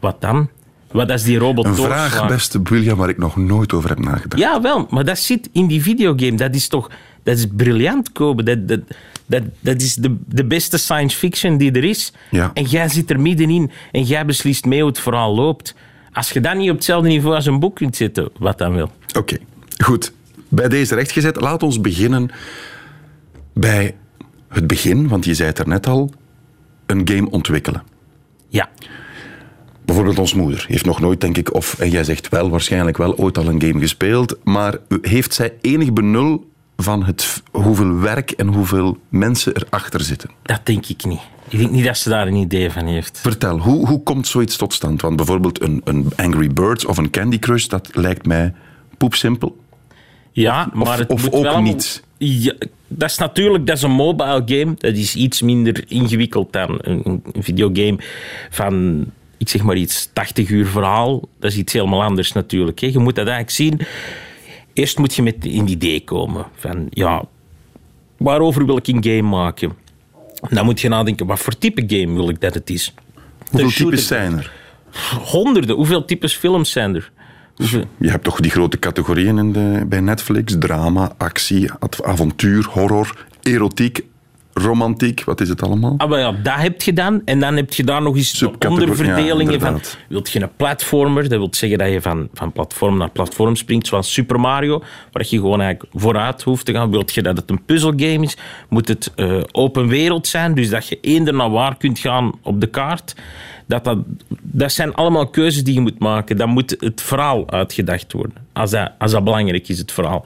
Wat 0.00 0.20
dan? 0.20 0.48
Wat 0.90 1.10
als 1.10 1.22
die 1.22 1.38
robot 1.38 1.64
Een 1.64 1.74
vraag, 1.74 2.28
beste 2.28 2.60
William, 2.62 2.96
waar 2.96 3.08
ik 3.08 3.18
nog 3.18 3.36
nooit 3.36 3.72
over 3.72 3.88
heb 3.88 3.98
nagedacht. 3.98 4.42
Ja, 4.42 4.60
wel, 4.60 4.86
maar 4.90 5.04
dat 5.04 5.18
zit 5.18 5.48
in 5.52 5.66
die 5.66 5.82
videogame. 5.82 6.36
Dat 6.36 6.54
is 6.54 6.68
toch 6.68 6.90
dat 7.26 7.36
is 7.36 7.46
briljant, 7.56 8.12
Kobe. 8.12 8.42
Dat, 8.42 8.68
dat, 8.68 8.80
dat, 9.26 9.42
dat 9.60 9.82
is 9.82 9.94
de, 9.94 10.16
de 10.26 10.44
beste 10.44 10.78
science 10.78 11.16
fiction 11.16 11.56
die 11.56 11.72
er 11.72 11.84
is. 11.84 12.12
Ja. 12.30 12.50
En 12.54 12.64
jij 12.64 12.88
zit 12.88 13.10
er 13.10 13.20
middenin 13.20 13.70
en 13.92 14.02
jij 14.02 14.24
beslist 14.24 14.64
mee 14.64 14.80
hoe 14.80 14.88
het 14.88 15.00
verhaal 15.00 15.34
loopt. 15.34 15.74
Als 16.12 16.30
je 16.30 16.40
dat 16.40 16.56
niet 16.56 16.70
op 16.70 16.76
hetzelfde 16.76 17.08
niveau 17.08 17.34
als 17.34 17.46
een 17.46 17.60
boek 17.60 17.76
kunt 17.76 17.96
zetten, 17.96 18.28
wat 18.38 18.58
dan 18.58 18.74
wel? 18.74 18.90
Oké, 19.18 19.36
goed. 19.84 20.12
Bij 20.48 20.68
deze 20.68 20.94
rechtgezet, 20.94 21.40
laat 21.40 21.62
ons 21.62 21.80
beginnen 21.80 22.30
bij 23.52 23.94
het 24.48 24.66
begin, 24.66 25.08
want 25.08 25.24
je 25.24 25.34
zei 25.34 25.48
het 25.48 25.58
er 25.58 25.68
net 25.68 25.86
al, 25.86 26.10
een 26.86 27.08
game 27.08 27.30
ontwikkelen. 27.30 27.82
Ja, 28.48 28.68
Bijvoorbeeld 29.86 30.18
ons 30.18 30.34
moeder 30.34 30.64
heeft 30.68 30.84
nog 30.84 31.00
nooit, 31.00 31.20
denk 31.20 31.36
ik, 31.36 31.54
of 31.54 31.78
en 31.78 31.90
jij 31.90 32.04
zegt 32.04 32.28
wel, 32.28 32.50
waarschijnlijk 32.50 32.96
wel 32.96 33.16
ooit 33.16 33.38
al 33.38 33.46
een 33.46 33.62
game 33.62 33.80
gespeeld, 33.80 34.38
maar 34.44 34.78
heeft 35.00 35.34
zij 35.34 35.52
enig 35.60 35.92
benul 35.92 36.50
van 36.76 37.04
het, 37.04 37.42
hoeveel 37.50 37.98
werk 37.98 38.30
en 38.30 38.46
hoeveel 38.46 38.98
mensen 39.08 39.52
erachter 39.56 40.00
zitten? 40.00 40.30
Dat 40.42 40.60
denk 40.66 40.86
ik 40.86 41.04
niet. 41.04 41.20
Ik 41.48 41.58
denk 41.58 41.70
niet 41.70 41.84
dat 41.84 41.98
ze 41.98 42.08
daar 42.08 42.26
een 42.26 42.34
idee 42.34 42.70
van 42.70 42.86
heeft. 42.86 43.18
Vertel, 43.18 43.58
hoe, 43.58 43.86
hoe 43.86 44.02
komt 44.02 44.26
zoiets 44.26 44.56
tot 44.56 44.72
stand? 44.72 45.00
Want 45.00 45.16
bijvoorbeeld 45.16 45.62
een, 45.62 45.80
een 45.84 46.08
Angry 46.16 46.48
Birds 46.48 46.84
of 46.84 46.98
een 46.98 47.10
Candy 47.10 47.38
Crush, 47.38 47.66
dat 47.66 47.88
lijkt 47.92 48.26
mij 48.26 48.54
poepsimpel. 48.96 49.56
Ja, 50.32 50.70
maar 50.72 50.98
het 50.98 51.08
of 51.08 51.22
moet 51.22 51.32
ook 51.32 51.42
wel... 51.42 51.62
niet. 51.62 52.02
Ja, 52.18 52.54
dat 52.88 53.10
is 53.10 53.18
natuurlijk 53.18 53.66
dat 53.66 53.76
is 53.76 53.82
een 53.82 53.90
mobile 53.90 54.42
game. 54.46 54.74
Dat 54.78 54.96
is 54.96 55.14
iets 55.14 55.42
minder 55.42 55.84
ingewikkeld 55.88 56.52
dan 56.52 56.78
een, 56.80 57.22
een 57.32 57.42
videogame 57.42 57.98
van, 58.50 59.04
ik 59.36 59.48
zeg 59.48 59.62
maar 59.62 59.76
iets, 59.76 60.10
80 60.12 60.48
uur 60.48 60.66
verhaal. 60.66 61.28
Dat 61.38 61.50
is 61.50 61.56
iets 61.56 61.72
helemaal 61.72 62.02
anders 62.02 62.32
natuurlijk. 62.32 62.80
Hè. 62.80 62.86
Je 62.86 62.98
moet 62.98 63.14
dat 63.14 63.26
eigenlijk 63.26 63.56
zien. 63.56 63.80
Eerst 64.76 64.98
moet 64.98 65.14
je 65.14 65.22
met 65.22 65.36
een 65.40 65.68
idee 65.68 66.04
komen 66.04 66.46
van, 66.54 66.86
ja, 66.90 67.24
waarover 68.16 68.66
wil 68.66 68.76
ik 68.76 68.86
een 68.86 69.04
game 69.04 69.22
maken? 69.22 69.72
Dan 70.50 70.64
moet 70.64 70.80
je 70.80 70.88
nadenken, 70.88 71.26
wat 71.26 71.38
voor 71.38 71.58
type 71.58 71.84
game 71.86 72.14
wil 72.14 72.28
ik 72.28 72.40
dat 72.40 72.54
het 72.54 72.70
is? 72.70 72.94
Hoeveel 73.50 73.70
types 73.70 74.06
zijn 74.06 74.38
er? 74.38 74.52
Honderden. 75.24 75.76
Hoeveel 75.76 76.04
types 76.04 76.34
films 76.36 76.70
zijn 76.70 76.94
er? 76.94 77.10
Hoeveel- 77.56 77.84
Je 77.98 78.10
hebt 78.10 78.24
toch 78.24 78.40
die 78.40 78.50
grote 78.50 78.78
categorieën 78.78 79.38
in 79.38 79.52
de, 79.52 79.84
bij 79.88 80.00
Netflix: 80.00 80.56
drama, 80.58 81.12
actie, 81.16 81.70
avontuur, 82.02 82.66
horror, 82.70 83.26
erotiek, 83.42 84.04
romantiek. 84.62 85.24
Wat 85.24 85.40
is 85.40 85.48
het 85.48 85.62
allemaal? 85.62 85.94
Ah, 85.96 86.08
maar 86.08 86.18
ja, 86.18 86.32
dat 86.32 86.54
heb 86.54 86.82
je 86.82 86.92
dan. 86.92 87.22
En 87.24 87.40
dan 87.40 87.56
heb 87.56 87.72
je 87.72 87.84
daar 87.84 88.02
nog 88.02 88.16
eens 88.16 88.42
onderverdelingen 88.68 89.52
ja, 89.52 89.58
van... 89.58 89.80
Wilt 90.08 90.30
je 90.30 90.42
een 90.42 90.56
platformer? 90.56 91.22
Dat 91.22 91.38
wil 91.38 91.48
zeggen 91.50 91.78
dat 91.78 91.90
je 91.90 92.00
van, 92.00 92.28
van 92.34 92.52
platform 92.52 92.96
naar 92.96 93.10
platform 93.10 93.56
springt, 93.56 93.86
zoals 93.86 94.12
Super 94.12 94.40
Mario, 94.40 94.82
waar 95.12 95.26
je 95.28 95.36
gewoon 95.36 95.60
eigenlijk 95.60 95.92
vooruit 95.94 96.42
hoeft 96.42 96.64
te 96.64 96.72
gaan. 96.72 96.90
Wilt 96.90 97.14
je 97.14 97.22
dat 97.22 97.36
het 97.36 97.50
een 97.50 97.64
puzzelgame 97.64 98.22
is? 98.22 98.36
Moet 98.68 98.88
het 98.88 99.12
eh, 99.14 99.40
open 99.52 99.88
wereld 99.88 100.26
zijn, 100.26 100.54
dus 100.54 100.70
dat 100.70 100.88
je 100.88 100.98
eender 101.00 101.34
naar 101.34 101.50
waar 101.50 101.76
kunt 101.76 101.98
gaan 101.98 102.32
op 102.42 102.60
de 102.60 102.66
kaart? 102.66 103.14
Dat, 103.66 103.84
dat, 103.84 103.98
dat 104.40 104.72
zijn 104.72 104.94
allemaal 104.94 105.26
keuzes 105.28 105.64
die 105.64 105.74
je 105.74 105.80
moet 105.80 105.98
maken. 105.98 106.36
Dan 106.36 106.48
moet 106.48 106.76
het 106.78 107.02
verhaal 107.02 107.50
uitgedacht 107.50 108.12
worden. 108.12 108.34
Als 108.52 108.70
dat, 108.70 108.90
als 108.98 109.12
dat 109.12 109.24
belangrijk 109.24 109.68
is, 109.68 109.78
het 109.78 109.92
verhaal. 109.92 110.24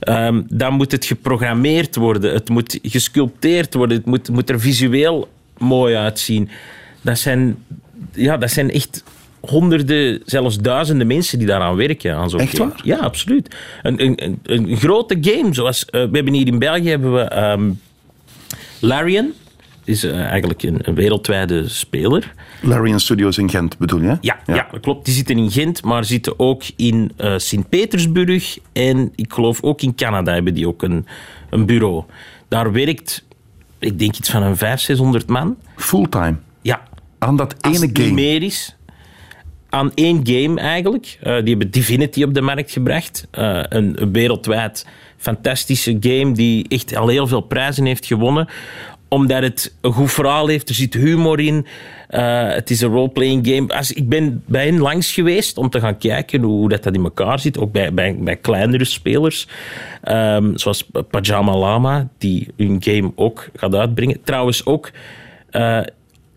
Ehm, 0.00 0.42
dan 0.48 0.72
moet 0.74 0.92
het 0.92 1.04
geprogrammeerd 1.04 1.96
worden. 1.96 2.32
Het 2.32 2.48
moet 2.48 2.78
gesculpteerd 2.82 3.74
worden. 3.74 3.96
Het 3.96 4.06
moet, 4.06 4.28
moet 4.28 4.50
er 4.50 4.60
visueel 4.60 5.28
mooi 5.58 5.94
uitzien. 5.94 6.48
Dat 7.00 7.18
zijn, 7.18 7.64
ja, 8.12 8.36
dat 8.36 8.50
zijn 8.50 8.70
echt 8.70 9.04
honderden, 9.40 10.22
zelfs 10.24 10.58
duizenden 10.58 11.06
mensen 11.06 11.38
die 11.38 11.46
daaraan 11.46 11.76
werken. 11.76 12.14
Aan 12.14 12.30
zo'n 12.30 12.40
Echt 12.40 12.56
game. 12.56 12.70
waar? 12.70 12.80
Ja, 12.84 12.96
absoluut. 12.96 13.56
Een, 13.82 14.04
een, 14.04 14.24
een, 14.24 14.38
een 14.42 14.76
grote 14.76 15.18
game, 15.20 15.54
zoals... 15.54 15.84
eh, 15.84 15.90
we 15.90 16.10
hebben 16.12 16.32
hier 16.32 16.46
in 16.46 16.58
België 16.58 16.88
hebben 16.88 17.14
we 17.14 17.20
ehm, 17.20 17.70
Larian. 18.80 19.32
Is 19.90 20.04
eh, 20.04 20.20
eigenlijk 20.20 20.62
een, 20.62 20.78
een 20.82 20.94
wereldwijde 20.94 21.68
speler. 21.68 22.32
Larian 22.60 23.00
Studios 23.00 23.38
in 23.38 23.50
Gent 23.50 23.78
bedoel 23.78 24.00
je? 24.00 24.16
Ja, 24.20 24.40
ja. 24.46 24.68
dat 24.70 24.80
klopt. 24.80 25.04
Die 25.04 25.14
zitten 25.14 25.38
in 25.38 25.50
Gent, 25.50 25.82
maar 25.84 26.04
zitten 26.04 26.38
ook 26.38 26.62
in 26.76 27.12
eh 27.16 27.34
Sint-Petersburg. 27.36 28.58
En 28.72 29.12
ik 29.14 29.32
geloof 29.32 29.62
ook 29.62 29.82
in 29.82 29.94
Canada 29.94 30.32
hebben 30.32 30.54
die 30.54 30.68
ook 30.68 30.82
een, 30.82 31.06
een 31.50 31.66
bureau. 31.66 32.04
Daar 32.48 32.72
werkt, 32.72 33.24
ik 33.78 33.98
denk 33.98 34.16
iets 34.16 34.30
van 34.30 34.42
een 34.42 34.56
500, 34.56 34.80
600 34.80 35.28
man. 35.28 35.56
Fulltime. 35.76 36.36
Ja. 36.62 36.82
Aan 37.18 37.36
dat 37.36 37.54
ene 37.60 37.90
game. 37.92 38.12
meer 38.12 38.42
is. 38.42 38.76
Aan 39.68 39.92
één 39.94 40.20
game 40.22 40.60
eigenlijk. 40.60 41.18
Eh, 41.20 41.38
die 41.38 41.48
hebben 41.48 41.70
Divinity 41.70 42.22
op 42.22 42.34
de 42.34 42.40
markt 42.40 42.70
gebracht. 42.70 43.26
Een, 43.30 44.02
een 44.02 44.12
wereldwijd 44.12 44.86
fantastische 45.20 45.96
game 46.00 46.32
die 46.32 46.68
echt 46.68 46.96
al 46.96 47.08
heel 47.08 47.26
veel 47.26 47.40
prijzen 47.40 47.84
heeft 47.84 48.06
gewonnen. 48.06 48.48
Omdat 49.10 49.42
het 49.42 49.74
een 49.80 49.92
goed 49.92 50.12
verhaal 50.12 50.46
heeft. 50.46 50.68
Er 50.68 50.74
zit 50.74 50.94
humor 50.94 51.40
in. 51.40 51.66
Eh, 52.08 52.48
het 52.48 52.70
is 52.70 52.80
een 52.80 52.90
role-playing 52.90 53.46
game. 53.46 53.84
Ik 53.94 54.08
ben 54.08 54.42
bij 54.46 54.66
hen 54.66 54.78
langs 54.78 55.12
geweest 55.12 55.58
om 55.58 55.70
te 55.70 55.80
gaan 55.80 55.98
kijken 55.98 56.42
hoe 56.42 56.68
dat, 56.68 56.82
dat 56.82 56.94
in 56.94 57.04
elkaar 57.04 57.38
zit. 57.38 57.58
Ook 57.58 57.72
bij, 57.72 57.94
bij, 57.94 58.16
bij 58.18 58.36
kleinere 58.36 58.84
spelers. 58.84 59.48
Ehm, 60.02 60.56
zoals 60.56 60.90
Pajama 61.10 61.56
Lama, 61.56 62.08
die 62.18 62.48
hun 62.56 62.76
game 62.82 63.12
ook 63.14 63.48
gaat 63.54 63.74
uitbrengen. 63.74 64.22
Trouwens 64.22 64.66
ook... 64.66 64.90
eh, 65.50 65.80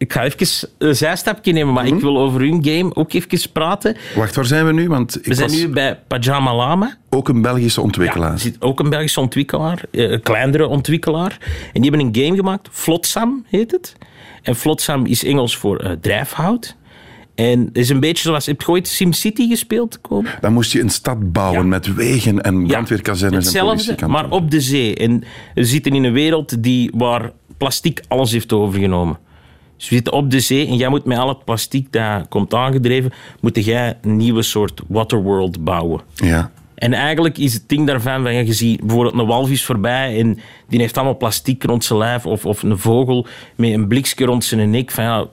ik 0.04 0.14
ga 0.14 0.24
even 0.24 0.70
een 0.78 0.96
zijstapje 0.96 1.52
nemen, 1.52 1.74
maar 1.74 1.88
ik 1.88 2.00
wil 2.00 2.18
over 2.18 2.42
hun 2.42 2.66
game 2.66 2.96
ook 2.96 3.14
even 3.14 3.52
praten. 3.52 3.96
Wacht, 4.16 4.36
waar 4.36 4.46
zijn 4.46 4.66
we 4.66 4.74
nu? 4.74 4.88
Want 4.88 5.16
ik 5.18 5.26
We 5.26 5.34
zijn 5.34 5.50
was 5.50 5.58
nu 5.58 5.70
bij 5.70 6.00
Pajama 6.08 6.56
Lama. 6.56 6.98
ook 7.10 7.30
een 7.30 7.42
Belgische 7.42 7.82
ontwikkelaar. 7.82 8.40
Zit 8.40 8.56
ook 8.60 8.80
een 8.80 8.90
Belgische 8.90 9.20
ontwikkelaar, 9.20 9.84
eh, 9.92 10.12
een 10.12 10.22
kleinere 10.22 10.68
ontwikkelaar. 10.68 11.38
En 11.74 11.82
die 11.82 11.90
hebben 11.92 12.08
een 12.08 12.24
game 12.24 12.36
gemaakt, 12.36 12.68
Flotsam 12.72 13.46
heet 13.50 13.72
het. 13.72 13.96
En 14.42 14.56
Flotsam 14.56 15.06
is 15.06 15.24
Engels 15.24 15.58
voor 15.58 15.78
eh, 15.78 15.92
drijfhout. 16.02 16.76
En 17.36 17.60
het 17.66 17.78
is 17.78 17.90
een 17.90 18.00
beetje 18.00 18.24
zoals... 18.24 18.46
Heb 18.46 18.62
je 18.62 18.68
ooit 18.68 18.88
SimCity 18.88 19.48
gespeeld? 19.48 20.02
Koop? 20.02 20.38
Dan 20.42 20.54
moest 20.54 20.72
je 20.72 20.82
een 20.82 20.90
stad 20.90 21.32
bouwen 21.32 21.68
met 21.68 21.94
wegen 21.94 22.42
en 22.42 22.68
brandweerkazernes 22.68 23.54
en 23.54 23.66
politiekantoren. 23.66 24.12
maar 24.12 24.38
op 24.38 24.52
de 24.52 24.62
zee. 24.62 24.96
En 24.96 25.24
we 25.54 25.64
zitten 25.64 25.94
in 25.94 26.04
een 26.04 26.14
wereld 26.14 26.64
die, 26.64 26.92
waar 26.96 27.32
plastic 27.58 28.04
alles 28.08 28.32
heeft 28.32 28.54
overgenomen. 28.54 29.18
Dus 29.84 29.92
we 29.92 29.98
zitten 29.98 30.14
op 30.14 30.32
de 30.32 30.40
zee 30.40 30.68
en 30.68 30.76
jij 30.76 30.90
moet 30.90 31.06
met 31.06 31.18
al 31.18 31.28
het 31.28 31.44
plastic 31.44 31.92
dat 31.92 32.28
komt 32.30 32.54
aangedreven, 32.54 33.14
moet 33.42 33.66
jij 33.66 33.98
een 34.02 34.18
nieuwe 34.18 34.42
soort 34.42 34.82
waterworld 34.88 35.64
bouwen. 35.64 36.02
Ja. 36.16 36.52
En 36.76 36.94
eigenlijk 36.94 37.38
is 37.38 37.54
het 37.54 37.64
ding 37.68 37.88
daarvan, 37.88 38.24
van, 38.24 38.46
je 38.46 38.54
ziet 38.54 38.80
bijvoorbeeld 38.80 39.20
een 39.20 39.26
walvis 39.26 39.66
voorbij 39.66 40.20
en 40.20 40.40
die 40.68 40.80
heeft 40.80 40.96
allemaal 40.96 41.18
plastic 41.18 41.64
rond 41.64 41.84
zijn 41.84 42.00
lijf, 42.00 42.26
of, 42.26 42.46
of 42.46 42.64
een 42.64 42.78
vogel 42.78 43.28
met 43.56 43.72
een 43.72 43.88
blikje 43.88 44.26
rond 44.26 44.44
zijn 44.44 44.70
nek. 44.70 44.92
Van, 44.92 45.04
ja, 45.04 45.26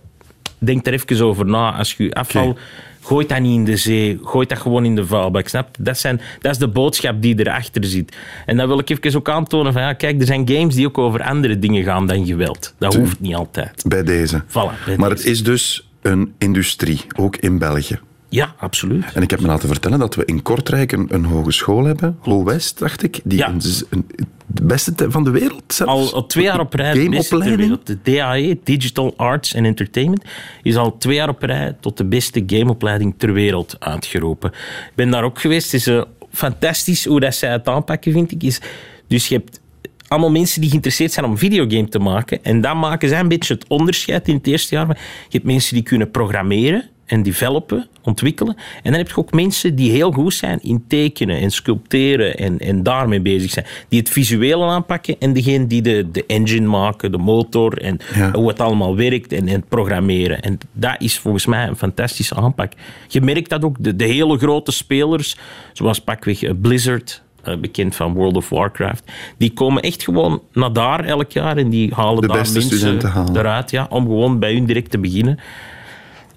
denk 0.58 0.86
er 0.86 0.92
even 0.92 1.26
over 1.26 1.46
na. 1.46 1.72
Als 1.72 1.94
je 1.94 2.14
afval. 2.14 2.56
Gooit 3.00 3.28
dat 3.28 3.40
niet 3.40 3.54
in 3.54 3.64
de 3.64 3.76
zee, 3.76 4.18
gooit 4.22 4.48
dat 4.48 4.58
gewoon 4.58 4.84
in 4.84 4.94
de 4.94 5.06
vuilbak. 5.06 5.48
Snap? 5.48 5.68
Dat, 5.78 5.98
zijn, 5.98 6.20
dat 6.40 6.52
is 6.52 6.58
de 6.58 6.68
boodschap 6.68 7.22
die 7.22 7.38
erachter 7.38 7.84
zit. 7.84 8.16
En 8.46 8.56
dat 8.56 8.66
wil 8.66 8.78
ik 8.78 8.90
even 8.90 9.18
ook 9.18 9.28
aantonen 9.28 9.72
van, 9.72 9.82
ja, 9.82 9.92
kijk, 9.92 10.20
er 10.20 10.26
zijn 10.26 10.48
games 10.48 10.74
die 10.74 10.86
ook 10.86 10.98
over 10.98 11.22
andere 11.22 11.58
dingen 11.58 11.84
gaan 11.84 12.06
dan 12.06 12.26
geweld. 12.26 12.74
Dat 12.78 12.94
hoeft 12.94 13.20
niet 13.20 13.34
altijd. 13.34 13.82
Bij 13.88 14.02
deze. 14.02 14.42
Voilà, 14.42 14.84
bij 14.86 14.96
maar 14.96 15.08
deze. 15.08 15.22
het 15.22 15.24
is 15.24 15.42
dus 15.44 15.88
een 16.02 16.32
industrie, 16.38 17.00
ook 17.16 17.36
in 17.36 17.58
België. 17.58 17.98
Ja, 18.28 18.54
absoluut. 18.58 19.04
En 19.14 19.22
ik 19.22 19.30
heb 19.30 19.40
me 19.40 19.46
laten 19.46 19.68
vertellen 19.68 19.98
dat 19.98 20.14
we 20.14 20.24
in 20.24 20.42
Kortrijk 20.42 20.92
een, 20.92 21.06
een 21.10 21.24
hogeschool 21.24 21.84
hebben, 21.84 22.16
Ho 22.20 22.44
West, 22.44 22.78
dacht 22.78 23.02
ik, 23.02 23.20
die 23.24 23.38
Ja. 23.38 23.48
een, 23.48 23.60
een- 23.90 24.06
de 24.52 24.64
beste 24.64 24.94
te- 24.94 25.10
van 25.10 25.24
de 25.24 25.30
wereld 25.30 25.62
zelfs. 25.66 25.92
Al, 25.92 26.14
al 26.14 26.26
twee 26.26 26.44
jaar 26.44 26.60
op 26.60 26.74
rij 26.74 26.92
de 26.92 27.08
beste 27.08 27.28
ter 27.28 27.38
Gameopleiding. 27.38 27.60
wereld. 27.84 27.86
De 28.04 28.12
DAE, 28.12 28.58
Digital 28.64 29.14
Arts 29.16 29.56
and 29.56 29.64
Entertainment, 29.66 30.24
is 30.62 30.76
al 30.76 30.98
twee 30.98 31.14
jaar 31.14 31.28
op 31.28 31.42
rij 31.42 31.76
tot 31.80 31.96
de 31.96 32.04
beste 32.04 32.42
gameopleiding 32.46 33.14
ter 33.16 33.32
wereld 33.32 33.76
uitgeroepen. 33.78 34.50
Ik 34.50 34.92
ben 34.94 35.10
daar 35.10 35.24
ook 35.24 35.40
geweest. 35.40 35.72
Het 35.72 35.80
is 35.80 35.86
eh, 35.86 36.02
fantastisch 36.32 37.04
hoe 37.04 37.20
dat 37.20 37.34
zij 37.34 37.50
het 37.50 37.68
aanpakken, 37.68 38.12
vind 38.12 38.32
ik. 38.32 38.42
Is, 38.42 38.60
dus 39.06 39.28
je 39.28 39.34
hebt 39.34 39.60
allemaal 40.08 40.30
mensen 40.30 40.60
die 40.60 40.70
geïnteresseerd 40.70 41.12
zijn 41.12 41.26
om 41.26 41.38
videogame 41.38 41.88
te 41.88 41.98
maken. 41.98 42.44
En 42.44 42.60
dan 42.60 42.78
maken 42.78 43.08
zij 43.08 43.20
een 43.20 43.28
beetje 43.28 43.54
het 43.54 43.64
onderscheid 43.68 44.28
in 44.28 44.34
het 44.34 44.46
eerste 44.46 44.74
jaar. 44.74 44.88
Je 44.88 44.96
hebt 45.28 45.44
mensen 45.44 45.74
die 45.74 45.82
kunnen 45.82 46.10
programmeren 46.10 46.88
en 47.10 47.22
developen, 47.22 47.88
ontwikkelen. 48.02 48.56
En 48.56 48.90
dan 48.90 49.00
heb 49.00 49.08
je 49.08 49.16
ook 49.16 49.32
mensen 49.32 49.74
die 49.74 49.90
heel 49.90 50.12
goed 50.12 50.34
zijn 50.34 50.58
in 50.62 50.84
tekenen 50.88 51.40
en 51.40 51.50
sculpteren 51.50 52.36
en, 52.36 52.58
en 52.58 52.82
daarmee 52.82 53.20
bezig 53.20 53.50
zijn. 53.50 53.66
Die 53.88 53.98
het 53.98 54.08
visuele 54.08 54.64
aanpakken 54.64 55.16
en 55.18 55.32
degene 55.32 55.66
die 55.66 55.82
de, 55.82 56.10
de 56.12 56.24
engine 56.26 56.66
maken, 56.68 57.12
de 57.12 57.18
motor 57.18 57.82
en 57.82 57.98
Ja. 58.14 58.30
hoe 58.30 58.48
het 58.48 58.60
allemaal 58.60 58.96
werkt 58.96 59.32
en, 59.32 59.48
en 59.48 59.64
programmeren. 59.68 60.40
En 60.40 60.58
dat 60.72 60.94
is 60.98 61.18
volgens 61.18 61.46
mij 61.46 61.66
een 61.66 61.76
fantastische 61.76 62.34
aanpak. 62.34 62.72
Je 63.08 63.20
merkt 63.20 63.50
dat 63.50 63.64
ook, 63.64 63.76
de, 63.78 63.96
de 63.96 64.04
hele 64.04 64.38
grote 64.38 64.72
spelers, 64.72 65.36
zoals 65.72 66.00
pakweg 66.00 66.42
eh, 66.42 66.50
Blizzard, 66.60 67.22
eh, 67.42 67.56
bekend 67.56 67.96
van 67.96 68.14
World 68.14 68.36
of 68.36 68.48
Warcraft, 68.48 69.04
die 69.38 69.52
komen 69.52 69.82
echt 69.82 70.02
gewoon 70.02 70.42
naar 70.52 70.72
daar 70.72 71.04
elk 71.04 71.30
jaar 71.30 71.56
en 71.56 71.68
die 71.68 71.94
halen 71.94 72.20
De 72.20 72.26
daar 72.26 72.36
mensen 72.36 72.98
eruit 73.36 73.70
ja, 73.70 73.86
om 73.90 74.04
gewoon 74.04 74.38
bij 74.38 74.52
hun 74.52 74.64
direct 74.64 74.90
te 74.90 74.98
beginnen. 74.98 75.38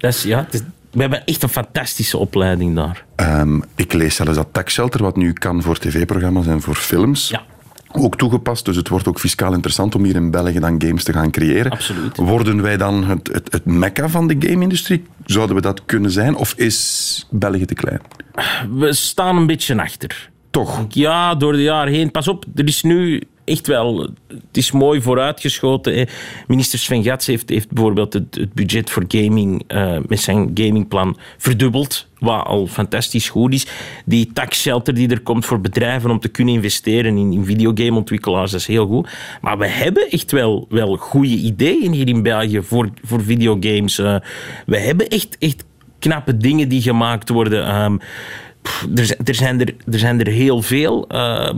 Dat 0.04 0.14
is, 0.14 0.22
ja, 0.22 0.38
het 0.44 0.54
is- 0.54 0.62
we 0.90 1.00
hebben 1.00 1.24
echt 1.24 1.42
een 1.42 1.48
fantastische 1.48 2.18
opleiding 2.18 2.74
daar. 2.74 3.04
Ehm, 3.16 3.60
ik 3.74 3.92
lees 3.92 4.14
zelfs 4.14 4.34
dat 4.52 4.62
Shelter, 4.70 5.02
wat 5.02 5.16
nu 5.16 5.32
kan 5.32 5.62
voor 5.62 5.78
tv-programma's 5.78 6.46
en 6.46 6.60
voor 6.60 6.74
films, 6.74 7.28
Ja. 7.28 7.42
ook 7.92 8.16
toegepast. 8.16 8.64
Dus 8.64 8.76
het 8.76 8.88
wordt 8.88 9.08
ook 9.08 9.18
fiscaal 9.20 9.52
interessant 9.52 9.94
om 9.94 10.04
hier 10.04 10.14
in 10.14 10.30
België 10.30 10.58
dan 10.58 10.82
games 10.82 11.04
te 11.04 11.12
gaan 11.12 11.30
creëren. 11.30 11.72
Absoluut. 11.72 12.16
Worden 12.16 12.62
wij 12.62 12.76
dan 12.76 13.04
het, 13.04 13.28
het, 13.32 13.52
het 13.52 13.64
mekka 13.64 14.08
van 14.08 14.26
de 14.26 14.36
game-industrie? 14.38 15.02
Zouden 15.24 15.56
we 15.56 15.62
dat 15.62 15.82
kunnen 15.86 16.10
zijn? 16.10 16.34
Of 16.34 16.52
is 16.56 17.26
België 17.30 17.64
te 17.64 17.74
klein? 17.74 18.00
We 18.70 18.92
staan 18.92 19.36
een 19.36 19.46
beetje 19.46 19.80
achter. 19.82 20.30
Toch? 20.50 20.84
Ja, 20.88 21.34
door 21.34 21.52
de 21.52 21.62
jaren 21.62 21.92
heen. 21.92 22.10
Pas 22.10 22.28
op, 22.28 22.44
er 22.54 22.66
is 22.66 22.82
nu 22.82 23.22
echt 23.44 23.66
wel... 23.66 24.00
Het 24.28 24.56
is 24.56 24.72
mooi 24.72 25.02
vooruitgeschoten. 25.02 26.08
Minister 26.46 26.78
Sven 26.78 27.02
Gats 27.02 27.26
heeft, 27.26 27.48
heeft 27.48 27.70
bijvoorbeeld 27.70 28.12
het, 28.12 28.54
budget 28.54 28.90
voor 28.90 29.04
gaming 29.08 29.64
eh, 29.66 29.96
met 30.06 30.20
zijn 30.20 30.50
gamingplan 30.54 31.16
verdubbeld. 31.38 32.06
Wat 32.18 32.46
al 32.46 32.66
fantastisch 32.66 33.28
goed 33.28 33.54
is. 33.54 33.66
Die 34.04 34.30
tax 34.32 34.60
shelter 34.60 34.94
die 34.94 35.08
er 35.08 35.20
komt 35.20 35.44
voor 35.46 35.60
bedrijven 35.60 36.10
om 36.10 36.20
te 36.20 36.28
kunnen 36.28 36.54
investeren 36.54 37.16
in, 37.16 37.32
in 37.32 37.44
videogameontwikkelaars, 37.44 38.50
dat 38.50 38.60
is 38.60 38.66
heel 38.66 38.86
goed. 38.86 39.08
Maar 39.40 39.58
we 39.58 39.66
hebben 39.66 40.10
echt 40.10 40.32
wel, 40.32 40.66
wel 40.68 40.96
goede 40.96 41.28
ideeën 41.36 41.92
hier 41.92 42.08
in 42.08 42.22
België 42.22 42.62
voor, 42.62 42.88
voor 43.02 43.22
videogames. 43.22 43.98
Eh, 43.98 44.16
we 44.66 44.78
hebben 44.78 45.08
echt, 45.08 45.36
echt 45.38 45.64
knappe 45.98 46.36
dingen 46.36 46.68
die 46.68 46.82
gemaakt 46.82 47.28
worden. 47.28 47.66
Ehm, 47.66 47.96
er, 48.94 49.04
zijn- 49.06 49.18
er, 49.24 49.34
zijn 49.34 49.60
er, 49.60 49.74
er 49.92 49.98
zijn 49.98 50.20
er 50.20 50.26
heel 50.32 50.62
veel. 50.62 51.08
Ehm, 51.08 51.56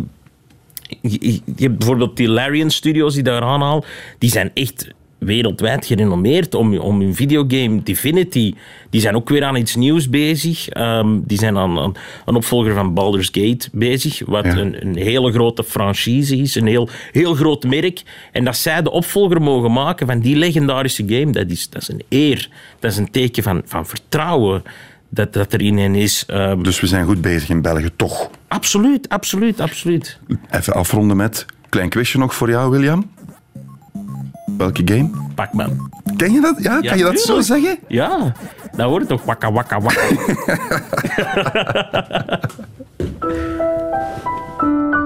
je, 1.01 1.41
hebt 1.57 1.79
bijvoorbeeld 1.79 2.17
die 2.17 2.29
Larian 2.29 2.71
Studios 2.71 3.15
die 3.15 3.23
daar 3.23 3.43
aanhaal, 3.43 3.85
die 4.19 4.31
zijn 4.31 4.51
echt 4.55 4.95
wereldwijd 5.19 5.87
gerenommeerd 5.87 6.55
om, 6.55 6.79
om 6.79 7.01
hun 7.01 7.15
videogame 7.15 7.83
Divinity. 7.83 8.55
Die 8.91 9.01
zijn 9.01 9.15
ook 9.15 9.29
weer 9.29 9.45
aan 9.45 9.57
iets 9.57 9.77
nieuws 9.77 10.09
bezig. 10.09 10.69
Ehm, 10.69 11.19
die 11.25 11.39
zijn 11.39 11.57
aan, 11.57 11.79
aan 11.79 11.95
een 12.25 12.35
opvolger 12.35 12.75
van 12.75 12.95
Baldur's 12.95 13.29
Gate 13.33 13.69
bezig, 13.73 14.23
wat 14.27 14.45
Ja. 14.45 14.57
een, 14.57 14.87
een 14.87 14.97
hele 14.97 15.33
grote 15.33 15.65
franchise 15.65 16.37
is, 16.37 16.55
een 16.55 16.67
heel, 16.67 16.89
heel 17.13 17.35
groot 17.35 17.65
merk. 17.65 18.03
En 18.33 18.45
dat 18.45 18.57
zij 18.57 18.83
de 18.83 18.91
opvolger 18.91 19.43
mogen 19.43 19.73
maken 19.73 20.07
van 20.07 20.21
die 20.21 20.37
legendarische 20.37 21.05
game, 21.07 21.33
dat 21.33 21.51
is, 21.51 21.71
dat 21.71 21.83
is 21.83 21.89
een 21.89 22.03
eer. 22.09 22.49
Dat 22.79 22.91
is 22.91 22.97
een 22.97 23.11
teken 23.11 23.43
van, 23.43 23.63
van 23.65 23.87
vertrouwen 23.87 24.63
dat, 25.09 25.33
dat 25.33 25.53
er 25.53 25.61
in 25.63 25.79
hen 25.79 25.95
is. 25.95 26.25
Ehm, 26.27 26.63
Dus 26.63 26.81
we 26.81 26.87
zijn 26.87 27.05
goed 27.07 27.21
bezig 27.21 27.49
in 27.49 27.63
België, 27.63 27.91
toch? 27.97 28.31
absoluut, 28.49 29.09
absoluut, 29.09 29.61
absoluut. 29.61 30.19
Even 30.51 30.73
afronden 30.75 31.17
met... 31.17 31.45
Klein 31.69 31.89
quizje 31.89 32.19
nog 32.19 32.35
voor 32.35 32.49
jou, 32.49 32.71
William. 32.71 33.11
Welke 34.59 34.83
game? 34.85 35.11
Pac-Man. 35.35 35.91
Ken 36.17 36.33
je 36.33 36.41
dat? 36.41 36.63
Ja, 36.63 36.79
Ja, 36.81 36.89
kan 36.89 36.99
je 36.99 37.05
dat 37.05 37.21
zo 37.21 37.41
zeggen? 37.41 37.79
Ja, 37.89 38.33
dat 38.77 38.89
hoort 38.89 39.09
toch 39.09 39.25
wakka 39.25 39.53
wakka 39.53 39.81
wakka. 39.81 40.07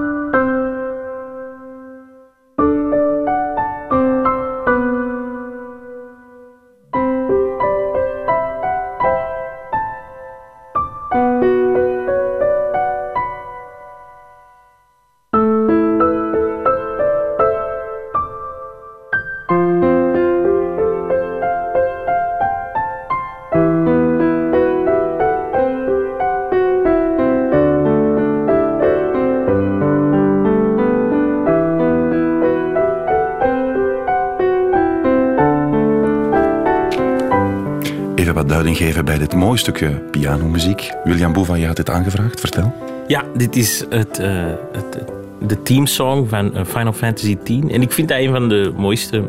bij 39.03 39.17
dit 39.17 39.35
mooie 39.35 39.57
stukje 39.57 39.89
pianomuziek. 39.89 40.91
William 41.03 41.33
Boeva, 41.33 41.55
je 41.55 41.65
had 41.65 41.75
dit 41.75 41.89
aangevraagd. 41.89 42.39
Vertel. 42.39 42.73
Ja, 43.07 43.23
dit 43.35 43.55
is 43.55 43.85
het, 43.89 44.19
eh, 44.19 44.45
het, 44.71 45.03
de 45.47 45.61
teamsong 45.61 46.29
van 46.29 46.55
eh, 46.55 46.65
Final 46.65 46.93
Fantasy 46.93 47.37
X. 47.43 47.49
En 47.49 47.81
ik 47.81 47.91
vind 47.91 48.07
dat 48.07 48.17
een 48.17 48.31
van 48.31 48.49
de 48.49 48.73
mooiste 48.77 49.23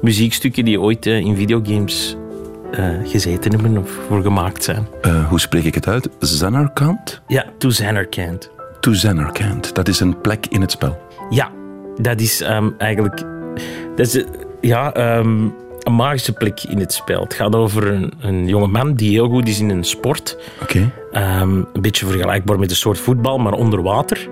muziekstukken 0.00 0.64
die 0.64 0.80
ooit 0.80 1.06
eh, 1.06 1.18
in 1.18 1.36
videogames 1.36 2.16
gezeten 3.04 3.52
hebben 3.52 3.78
of 3.78 3.90
voor 4.08 4.22
gemaakt 4.22 4.64
zijn. 4.64 4.86
Hoe 5.28 5.40
spreek 5.40 5.64
ik 5.64 5.74
het 5.74 5.88
uit? 5.88 6.08
Zanarkand? 6.18 7.20
Ja, 7.26 7.44
To 7.58 7.68
Xanarkand. 7.68 8.50
To 8.80 8.92
Zanarkand. 8.92 9.74
Dat 9.74 9.88
is 9.88 10.00
een 10.00 10.20
plek 10.20 10.46
in 10.46 10.60
het 10.60 10.70
spel. 10.70 10.98
Ja, 11.30 11.50
dat 11.96 12.20
is 12.20 12.40
ehm, 12.40 12.70
eigenlijk 12.78 13.24
dat 13.96 14.06
is, 14.06 14.24
ja, 14.60 14.92
ehm, 14.92 15.48
een 15.84 15.94
magische 15.94 16.32
plek 16.32 16.62
in 16.62 16.78
het 16.78 16.92
spel. 16.92 17.22
Het 17.22 17.34
gaat 17.34 17.54
over 17.54 17.92
een, 17.92 18.12
een 18.20 18.46
jonge 18.46 18.66
man 18.66 18.94
die 18.94 19.10
heel 19.10 19.28
goed 19.28 19.48
is 19.48 19.60
in 19.60 19.70
een 19.70 19.84
sport. 19.84 20.38
Oké. 20.62 20.92
Ehm, 21.12 21.56
een 21.72 21.80
beetje 21.80 22.06
vergelijkbaar 22.06 22.58
met 22.58 22.70
een 22.70 22.76
soort 22.76 22.98
voetbal, 22.98 23.38
maar 23.38 23.52
onder 23.52 23.82
water. 23.82 24.28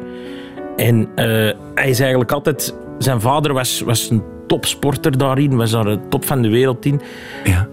En 0.76 1.09
eh, 1.14 1.26
hij 1.74 1.88
is 1.88 2.01
eigenlijk 2.01 2.32
altijd... 2.32 2.74
Zijn 2.98 3.20
vader 3.20 3.53
was, 3.53 3.80
was 3.80 4.11
een 4.11 4.22
topsporter 4.46 5.18
daarin, 5.18 5.57
was 5.57 5.70
daar 5.70 5.84
de 5.84 5.98
top 6.09 6.24
van 6.24 6.42
de 6.42 6.48
wereld 6.48 6.84
in. 6.84 7.01
Ja. 7.44 7.68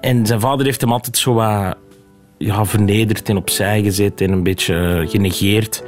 En 0.00 0.26
zijn 0.26 0.40
vader 0.40 0.66
heeft 0.66 0.80
hem 0.80 0.92
altijd 0.92 1.16
zo 1.16 1.34
wat 1.34 1.76
ja, 2.38 2.64
vernederd 2.64 3.28
en 3.28 3.36
opzij 3.36 3.82
gezet 3.82 4.20
en 4.20 4.32
een 4.32 4.42
beetje 4.42 4.74
eh, 4.74 5.10
genegeerd. 5.10 5.84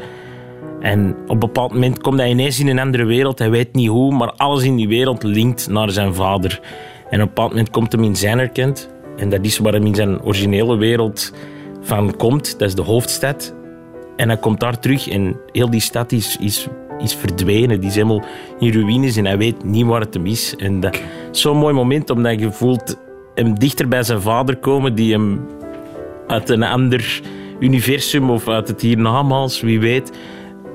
En 0.80 1.16
op 1.22 1.30
een 1.30 1.38
bepaald 1.38 1.72
moment 1.72 2.00
komt 2.00 2.18
hij 2.18 2.30
ineens 2.30 2.60
in 2.60 2.68
een 2.68 2.78
andere 2.78 3.04
wereld. 3.04 3.38
Hij 3.38 3.50
weet 3.50 3.74
niet 3.74 3.88
hoe, 3.88 4.14
maar 4.14 4.32
alles 4.32 4.62
in 4.62 4.76
die 4.76 4.88
wereld 4.88 5.22
linkt 5.22 5.68
naar 5.68 5.90
zijn 5.90 6.14
vader. 6.14 6.60
En 7.10 7.20
op 7.20 7.28
een 7.28 7.34
bepaald 7.34 7.50
moment 7.50 7.70
komt 7.70 7.92
hem 7.92 8.04
in 8.04 8.16
zijn 8.16 8.38
erkend. 8.38 8.90
En 9.16 9.28
dat 9.28 9.44
is 9.44 9.58
waar 9.58 9.72
hij 9.72 9.80
in 9.80 9.94
zijn 9.94 10.22
originele 10.22 10.76
wereld 10.76 11.32
van 11.80 12.16
komt. 12.16 12.58
Dat 12.58 12.68
is 12.68 12.74
de 12.74 12.82
hoofdstad. 12.82 13.54
En 14.16 14.28
hij 14.28 14.38
komt 14.38 14.60
daar 14.60 14.78
terug 14.78 15.08
en 15.08 15.36
heel 15.52 15.70
die 15.70 15.80
stad 15.80 16.12
is, 16.12 16.36
is, 16.40 16.66
is 16.98 17.14
verdwenen. 17.14 17.80
Die 17.80 17.88
is 17.88 17.94
helemaal 17.94 18.24
in 18.58 18.72
ruïnes 18.72 19.16
en 19.16 19.24
hij 19.24 19.38
weet 19.38 19.64
niet 19.64 19.86
waar 19.86 20.00
het 20.00 20.14
hem 20.14 20.26
is. 20.26 20.56
En 20.56 20.80
dat 20.80 21.00
zo'n 21.30 21.56
mooi 21.56 21.74
moment, 21.74 22.10
omdat 22.10 22.40
je 22.40 22.52
voelt 22.52 22.96
hem 23.34 23.58
dichter 23.58 23.88
bij 23.88 24.02
zijn 24.02 24.20
vader 24.20 24.56
komen, 24.56 24.94
die 24.94 25.12
hem 25.12 25.46
uit 26.26 26.48
een 26.48 26.62
ander 26.62 27.20
universum 27.60 28.30
of 28.30 28.48
uit 28.48 28.68
het 28.68 28.80
hiernamaals, 28.80 29.60
wie 29.60 29.80
weet, 29.80 30.12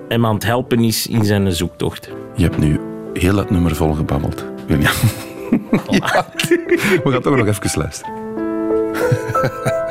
hem 0.08 0.26
aan 0.26 0.34
het 0.34 0.46
helpen 0.46 0.84
is 0.84 1.08
in 1.08 1.26
zijn 1.26 1.52
zoektocht. 1.52 2.10
Je 2.36 2.44
hebt 2.44 2.58
nu 2.58 2.80
heel 3.14 3.36
het 3.36 3.50
nummer 3.50 3.76
volgebabbeld, 3.76 4.46
William. 4.68 4.94
Ja. 6.00 6.26
We 7.04 7.12
gaan 7.12 7.22
toch 7.22 7.36
nog 7.36 7.48
even 7.48 7.82
luisteren. 7.82 8.14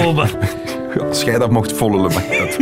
komen? 0.00 0.30
Als 1.08 1.22
jij 1.22 1.38
dat 1.38 1.50
mocht 1.50 1.72
vollen, 1.72 2.02
dat. 2.02 2.58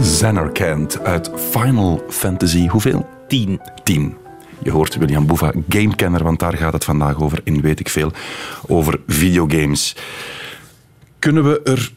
Zanarkand 0.18 1.04
uit 1.04 1.30
Final 1.50 2.04
Fantasy. 2.08 2.68
Hoeveel? 2.68 3.08
Tien. 3.28 3.60
Tien. 3.84 4.16
Je 4.62 4.70
hoort 4.70 4.96
William 4.96 5.26
Boeva, 5.26 5.52
gamekenner, 5.68 6.22
want 6.22 6.38
daar 6.38 6.56
gaat 6.56 6.72
het 6.72 6.84
vandaag 6.84 7.20
over 7.20 7.40
in 7.44 7.60
Weet 7.60 7.80
ik 7.80 7.88
Veel. 7.88 8.12
Over 8.66 9.00
videogames. 9.06 9.96
Kunnen 11.18 11.44
we 11.44 11.60
er 11.64 11.92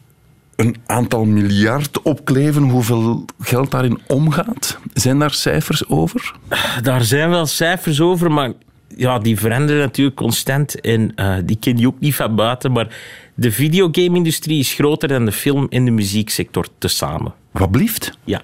een 0.56 0.76
aantal 0.86 1.24
miljard 1.24 2.02
opkleven 2.02 2.62
hoeveel 2.62 3.24
geld 3.40 3.70
daarin 3.70 4.00
omgaat? 4.06 4.78
Zijn 4.92 5.18
daar 5.18 5.34
cijfers 5.34 5.88
over? 5.88 6.34
Daar 6.82 7.04
zijn 7.04 7.30
wel 7.30 7.46
cijfers 7.46 8.00
over, 8.00 8.32
maar 8.32 8.52
ja, 8.96 9.18
die 9.18 9.38
veranderen 9.38 9.80
natuurlijk 9.80 10.16
constant. 10.16 10.80
En 10.80 11.12
eh, 11.14 11.36
die 11.44 11.56
ken 11.56 11.78
je 11.78 11.86
ook 11.86 12.00
niet 12.00 12.14
van 12.14 12.34
buiten. 12.34 12.72
Maar 12.72 12.96
de 13.34 13.52
videogame-industrie 13.52 14.58
is 14.58 14.72
groter 14.72 15.08
dan 15.08 15.24
de 15.24 15.32
film- 15.32 15.66
en 15.70 15.84
de 15.84 15.90
muzieksector 15.90 16.66
tezamen. 16.78 17.34
Wat 17.50 17.70
blieft? 17.70 18.18
Ja, 18.24 18.42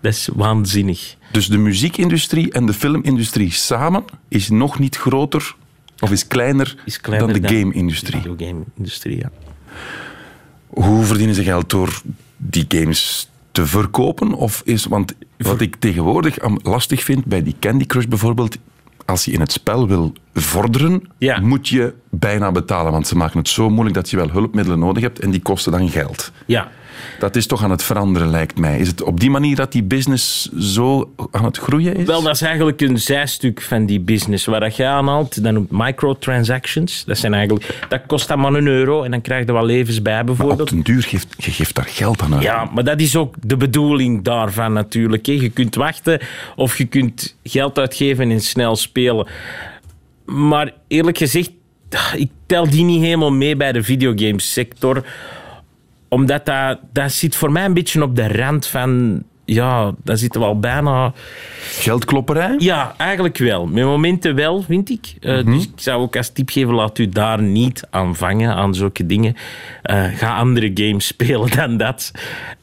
dat 0.00 0.12
is 0.12 0.28
waanzinnig. 0.34 1.16
Dus 1.32 1.46
de 1.46 1.58
muziekindustrie 1.58 2.52
en 2.52 2.66
de 2.66 2.72
filmindustrie 2.72 3.52
samen 3.52 4.04
is 4.28 4.48
nog 4.48 4.78
niet 4.78 4.96
groter 4.96 5.54
of 5.98 6.10
is 6.10 6.26
kleiner, 6.26 6.76
Is 6.84 7.00
kleiner 7.00 7.32
dan 7.32 7.42
de 7.42 7.48
game-industrie. 7.48 8.22
De 8.22 8.28
videogame-industrie, 8.28 9.18
ja. 9.18 9.30
Hoe 10.66 11.04
verdienen 11.04 11.34
ze 11.34 11.42
geld 11.42 11.70
door 11.70 12.02
die 12.36 12.64
games 12.68 13.30
te 13.52 13.66
verkopen? 13.66 14.32
Of 14.34 14.62
is, 14.64 14.84
want 14.84 15.14
wat 15.36 15.60
ik 15.60 15.76
tegenwoordig 15.76 16.38
lastig 16.62 17.02
vind 17.02 17.24
bij 17.24 17.42
die 17.42 17.54
Candy 17.60 17.86
Crush 17.86 18.06
bijvoorbeeld, 18.06 18.56
als 19.06 19.24
je 19.24 19.32
in 19.32 19.40
het 19.40 19.52
spel 19.52 19.88
wil 19.88 20.12
vorderen, 20.34 21.02
Ja. 21.18 21.40
moet 21.40 21.68
je 21.68 21.94
bijna 22.10 22.52
betalen. 22.52 22.92
Want 22.92 23.06
ze 23.06 23.16
maken 23.16 23.38
het 23.38 23.48
zo 23.48 23.70
moeilijk 23.70 23.94
dat 23.94 24.10
je 24.10 24.16
wel 24.16 24.30
hulpmiddelen 24.30 24.78
nodig 24.78 25.02
hebt 25.02 25.18
en 25.20 25.30
die 25.30 25.42
kosten 25.42 25.72
dan 25.72 25.88
geld. 25.88 26.32
Ja. 26.46 26.68
Dat 27.18 27.36
is 27.36 27.46
toch 27.46 27.62
aan 27.62 27.70
het 27.70 27.82
veranderen, 27.82 28.28
lijkt 28.30 28.58
mij. 28.58 28.78
Is 28.78 28.88
het 28.88 29.02
op 29.02 29.20
die 29.20 29.30
manier 29.30 29.56
dat 29.56 29.72
die 29.72 29.82
business 29.82 30.48
zo 30.58 31.10
aan 31.30 31.44
het 31.44 31.58
groeien 31.58 31.96
is? 31.96 32.06
Wel, 32.06 32.22
dat 32.22 32.34
is 32.34 32.42
eigenlijk 32.42 32.80
een 32.80 32.98
zijstuk 32.98 33.62
van 33.62 33.86
die 33.86 34.00
business. 34.00 34.44
Waar 34.44 34.60
dat 34.60 34.76
je 34.76 34.86
aanhaalt, 34.86 35.42
dat 35.42 35.52
noemt 35.52 35.70
microtransactions. 35.70 37.04
Dat, 37.04 37.18
zijn 37.18 37.34
eigenlijk, 37.34 37.86
dat 37.88 38.00
kost 38.06 38.28
dan 38.28 38.40
maar 38.40 38.54
een 38.54 38.66
euro 38.66 39.02
en 39.02 39.10
dan 39.10 39.20
krijg 39.20 39.46
je 39.46 39.52
wat 39.52 39.64
levens 39.64 40.02
bij 40.02 40.20
Op 40.20 40.26
bijvoorbeeld. 40.26 40.68
den 40.68 40.82
duur 40.82 41.02
geeft 41.02 41.34
je 41.36 41.50
geeft 41.50 41.74
daar 41.74 41.88
geld 41.88 42.22
aan 42.22 42.34
uit. 42.34 42.42
Ja, 42.42 42.70
maar 42.74 42.84
dat 42.84 43.00
is 43.00 43.16
ook 43.16 43.34
de 43.40 43.56
bedoeling 43.56 44.24
daarvan 44.24 44.72
natuurlijk. 44.72 45.26
Je 45.26 45.48
kunt 45.48 45.74
wachten 45.74 46.20
of 46.56 46.78
je 46.78 46.84
kunt 46.84 47.36
geld 47.42 47.78
uitgeven 47.78 48.30
en 48.30 48.40
snel 48.40 48.76
spelen. 48.76 49.26
Maar 50.24 50.72
eerlijk 50.88 51.18
gezegd, 51.18 51.50
ik 52.16 52.30
tel 52.46 52.70
die 52.70 52.84
niet 52.84 53.02
helemaal 53.02 53.32
mee 53.32 53.56
bij 53.56 53.72
de 53.72 53.82
videogamesector. 53.82 55.04
Omdat 56.08 56.46
dat, 56.46 56.78
dat 56.92 57.12
zit 57.12 57.36
voor 57.36 57.52
mij 57.52 57.64
een 57.64 57.74
beetje 57.74 58.02
op 58.02 58.16
de 58.16 58.28
rand 58.28 58.66
van... 58.66 59.22
Ja, 59.44 59.94
daar 60.04 60.16
zitten 60.16 60.40
we 60.40 60.46
al 60.46 60.58
bijna... 60.58 61.12
Geldklopperij? 61.60 62.54
Ja, 62.58 62.94
eigenlijk 62.96 63.38
wel. 63.38 63.66
Met 63.66 63.84
momenten 63.84 64.34
wel, 64.34 64.62
vind 64.62 64.90
ik. 64.90 65.14
Eh, 65.20 65.44
Dus 65.44 65.64
ik 65.64 65.70
zou 65.76 66.02
ook 66.02 66.16
als 66.16 66.28
tip 66.32 66.50
geven, 66.50 66.74
laat 66.74 66.98
u 66.98 67.08
daar 67.08 67.42
niet 67.42 67.86
aan 67.90 68.16
vangen, 68.16 68.54
aan 68.54 68.74
zulke 68.74 69.06
dingen. 69.06 69.34
Eh, 69.82 70.04
ga 70.04 70.36
andere 70.36 70.70
games 70.74 71.06
spelen 71.16 71.50
dan 71.56 71.76
dat. 71.76 72.12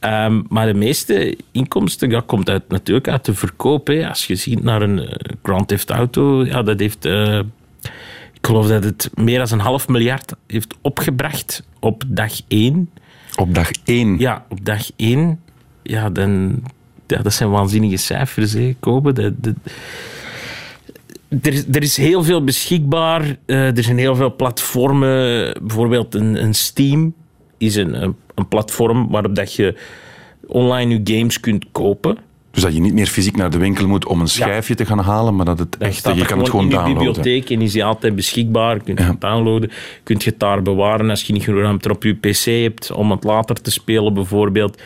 Ehm, 0.00 0.42
maar 0.48 0.66
de 0.66 0.74
meeste 0.74 1.36
inkomsten 1.52 2.08
dat 2.08 2.26
komt 2.26 2.50
uit, 2.50 2.68
natuurlijk 2.68 3.08
uit 3.08 3.24
de 3.24 3.34
verkoop. 3.34 3.86
Hè. 3.86 4.08
Als 4.08 4.26
je 4.26 4.34
ziet 4.34 4.62
naar 4.62 4.82
een 4.82 4.98
eh, 4.98 5.32
Grand 5.42 5.68
Theft 5.68 5.90
Auto, 5.90 6.44
ja, 6.44 6.62
dat 6.62 6.80
heeft... 6.80 7.04
ik 8.32 8.46
geloof 8.46 8.66
dat 8.66 8.84
het 8.84 9.10
meer 9.14 9.38
dan 9.38 9.48
een 9.52 9.64
half 9.64 9.88
miljard 9.88 10.32
heeft 10.46 10.74
opgebracht 10.80 11.62
op 11.80 12.02
dag 12.06 12.32
één. 12.48 12.90
Op 13.36 13.54
dag 13.54 13.70
één. 13.84 14.18
Ja, 14.18 14.44
op 14.48 14.64
dag 14.64 14.90
één. 14.96 15.40
Ja, 15.82 16.10
dan, 16.10 16.62
ja 17.06 17.22
dat 17.22 17.32
zijn 17.32 17.50
waanzinnige 17.50 17.96
cijfers, 17.96 18.52
hè, 18.52 18.74
Kobe. 18.80 19.12
Dat, 19.12 19.32
dat- 19.36 19.54
er, 21.42 21.52
is- 21.52 21.64
er 21.72 21.82
is 21.82 21.96
heel 21.96 22.22
veel 22.24 22.44
beschikbaar. 22.44 23.36
Eh, 23.46 23.76
er 23.76 23.82
zijn 23.82 23.98
heel 23.98 24.16
veel 24.16 24.34
platformen. 24.36 25.52
Bijvoorbeeld 25.60 26.14
een, 26.14 26.42
een 26.42 26.54
Steam 26.54 27.14
is 27.58 27.74
een, 27.76 28.02
een, 28.02 28.16
een 28.34 28.48
platform 28.48 29.08
waarop 29.10 29.34
dat 29.34 29.54
je 29.54 29.78
online 30.46 31.00
je 31.04 31.16
games 31.16 31.40
kunt 31.40 31.64
kopen. 31.72 32.16
Dus 32.54 32.62
dat 32.62 32.74
je 32.74 32.80
niet 32.80 32.94
meer 32.94 33.06
fysiek 33.06 33.36
naar 33.36 33.50
de 33.50 33.58
winkel 33.58 33.88
moet 33.88 34.06
om 34.06 34.20
een 34.20 34.28
schijfje 34.28 34.74
te 34.74 34.86
gaan 34.86 34.98
halen, 34.98 35.36
maar 35.36 35.44
dat 35.44 35.58
het 35.58 35.76
Dan 35.78 35.88
echt, 35.88 36.04
je 36.16 36.24
kan 36.24 36.38
het 36.38 36.48
gewoon 36.50 36.64
in 36.64 36.70
je 36.70 36.76
downloaden. 36.76 37.04
bibliotheek 37.06 37.50
en 37.50 37.60
is 37.60 37.72
die 37.72 37.84
altijd 37.84 38.14
beschikbaar. 38.16 38.74
Je 38.74 38.80
kunt 38.82 38.98
Ja. 38.98 39.06
het 39.06 39.20
downloaden, 39.20 39.70
kunt 40.02 40.24
je 40.24 40.30
het 40.30 40.38
daar 40.40 40.62
bewaren 40.62 41.10
als 41.10 41.22
je 41.22 41.32
niet 41.32 41.42
genoeg 41.42 41.60
ruimte 41.60 41.90
op 41.90 42.02
je 42.02 42.14
pc 42.14 42.44
hebt 42.44 42.92
om 42.92 43.10
het 43.10 43.24
later 43.24 43.60
te 43.62 43.70
spelen 43.70 44.14
bijvoorbeeld. 44.14 44.82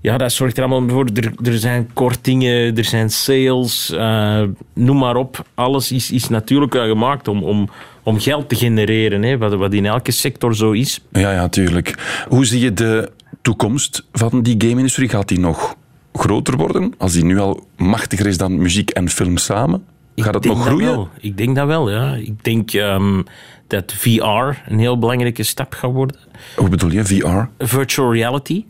Ja, 0.00 0.18
dat 0.18 0.32
zorgt 0.32 0.56
er 0.58 0.64
allemaal 0.64 0.88
voor. 0.96 1.06
Er, 1.14 1.32
er 1.42 1.58
zijn 1.58 1.90
kortingen, 1.92 2.76
er 2.76 2.84
zijn 2.84 3.10
sales, 3.10 3.90
eh, 3.92 4.42
noem 4.74 4.98
maar 4.98 5.16
op. 5.16 5.46
Alles 5.54 5.92
is, 5.92 6.10
is 6.10 6.28
natuurlijk 6.28 6.74
gemaakt 6.74 7.28
om, 7.28 7.42
om, 7.42 7.68
om 8.02 8.20
geld 8.20 8.48
te 8.48 8.54
genereren, 8.56 9.22
hè, 9.22 9.38
wat, 9.38 9.54
wat 9.54 9.72
in 9.72 9.86
elke 9.86 10.10
sector 10.10 10.56
zo 10.56 10.72
is. 10.72 11.00
Ja, 11.12 11.32
ja, 11.32 11.48
tuurlijk. 11.48 11.94
Hoe 12.28 12.44
zie 12.46 12.60
je 12.60 12.72
de 12.72 13.10
toekomst 13.42 14.04
van 14.12 14.42
die 14.42 14.54
game-industrie? 14.58 15.08
Gaat 15.08 15.28
die 15.28 15.38
nog 15.40 15.76
groter 16.12 16.56
worden? 16.56 16.94
Als 16.98 17.12
die 17.12 17.24
nu 17.24 17.38
al 17.38 17.66
machtiger 17.76 18.26
is 18.26 18.36
dan 18.36 18.58
muziek 18.58 18.90
en 18.90 19.08
film 19.08 19.36
samen? 19.36 19.84
Gaat 20.16 20.34
het 20.34 20.44
nog 20.44 20.66
groeien? 20.66 21.08
Ik 21.20 21.36
denk 21.36 21.56
dat 21.56 21.66
wel, 21.66 21.90
ja. 21.90 22.14
Ik 22.14 22.44
denk 22.44 22.72
ehm, 22.72 23.22
dat 23.66 23.92
VR 23.96 24.22
een 24.66 24.78
heel 24.78 24.98
belangrijke 24.98 25.42
stap 25.42 25.72
gaat 25.72 25.92
worden. 25.92 26.16
Hoe 26.56 26.68
bedoel 26.68 26.90
je, 26.90 27.04
VR? 27.04 27.64
virtual 27.64 28.12
reality. 28.12 28.64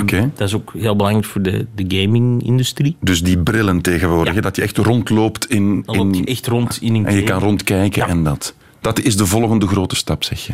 Oké. 0.00 0.30
Dat 0.34 0.48
is 0.48 0.54
ook 0.54 0.72
heel 0.78 0.96
belangrijk 0.96 1.26
voor 1.26 1.42
de, 1.42 1.66
de 1.74 1.84
gaming-industrie. 2.00 2.96
Dus 3.00 3.22
die 3.22 3.38
brillen 3.38 3.80
tegenwoordig, 3.80 4.40
dat 4.40 4.56
je 4.56 4.62
echt 4.62 4.76
rondloopt 4.76 5.46
in... 5.46 5.82
Dan 5.86 5.96
loop 5.96 6.14
je 6.14 6.20
in 6.20 6.26
echt 6.26 6.46
rond 6.46 6.78
in 6.80 6.94
een 6.94 7.06
en 7.06 7.14
je 7.14 7.22
kan 7.22 7.40
rondkijken 7.40 8.08
en 8.08 8.24
dat. 8.24 8.54
Dat 8.80 9.00
is 9.00 9.16
de 9.16 9.26
volgende 9.26 9.66
grote 9.66 9.96
stap, 9.96 10.24
zeg 10.24 10.46
je. 10.46 10.52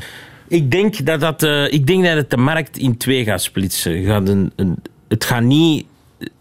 Ik 0.49 0.71
denk 0.71 1.07
dat, 1.07 1.21
dat, 1.21 1.43
eh, 1.43 1.73
ik 1.73 1.87
denk 1.87 2.05
dat 2.05 2.17
het 2.17 2.31
de 2.31 2.37
markt 2.37 2.79
in 2.79 2.97
twee 2.97 3.25
gaat 3.25 3.43
splitsen. 3.43 4.05
Gaat 4.05 4.29
een, 4.29 4.53
een, 4.57 4.77
het 5.09 5.25
gaat 5.25 5.43
niet 5.43 5.85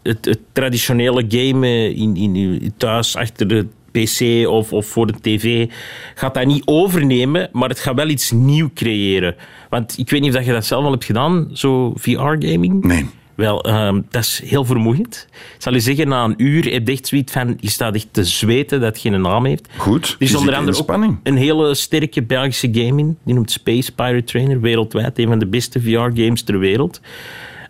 het, 0.02 0.24
het 0.24 0.38
traditionele 0.52 1.24
gamen 1.28 1.94
in, 1.94 2.16
in, 2.16 2.34
uw 2.34 2.58
thuis 2.76 3.16
achter 3.16 3.48
de 3.48 3.66
pc 3.90 4.48
of, 4.48 4.72
of 4.72 4.86
voor 4.86 5.06
de 5.06 5.20
tv 5.20 5.70
gaat 6.14 6.34
dat 6.34 6.46
niet 6.46 6.62
overnemen, 6.64 7.48
maar 7.52 7.68
het 7.68 7.80
gaat 7.80 7.94
wel 7.94 8.08
iets 8.08 8.30
nieuw 8.30 8.70
creëren. 8.74 9.34
Want 9.68 9.98
ik 9.98 10.10
weet 10.10 10.20
niet 10.20 10.30
of 10.30 10.36
dat 10.36 10.46
je 10.46 10.52
dat 10.52 10.66
zelf 10.66 10.84
al 10.84 10.90
hebt 10.90 11.04
gedaan, 11.04 11.50
zo 11.52 11.92
VR-gaming. 11.96 12.84
Nee. 12.84 13.06
Wel, 13.34 13.64
ehm, 13.64 14.00
dat 14.08 14.22
is 14.22 14.42
heel 14.44 14.64
vermoeiend. 14.64 15.26
Ik 15.30 15.62
zal 15.62 15.72
je 15.72 15.80
zeggen, 15.80 16.08
na 16.08 16.24
een 16.24 16.34
uur 16.36 16.72
heb 16.72 16.86
je 16.86 16.92
echt 16.92 17.06
zoiets 17.06 17.32
van... 17.32 17.56
Je 17.60 17.70
staat 17.70 17.94
echt 17.94 18.08
te 18.10 18.24
zweten 18.24 18.80
dat 18.80 18.88
het 18.88 18.98
geen 18.98 19.20
naam 19.20 19.44
heeft. 19.44 19.68
Goed, 19.76 20.16
Er 20.18 20.26
is 20.26 20.34
onder 20.34 20.54
andere 20.54 20.78
ook 20.78 21.16
een 21.22 21.36
hele 21.36 21.74
sterke 21.74 22.22
Belgische 22.22 22.68
game 22.72 23.00
in. 23.00 23.18
Die 23.24 23.34
noemt 23.34 23.50
Space 23.50 23.92
Pirate 23.92 24.24
Trainer. 24.24 24.60
Wereldwijd 24.60 25.18
een 25.18 25.28
van 25.28 25.38
de 25.38 25.46
beste 25.46 25.80
VR-games 25.80 26.42
ter 26.42 26.58
wereld. 26.58 27.00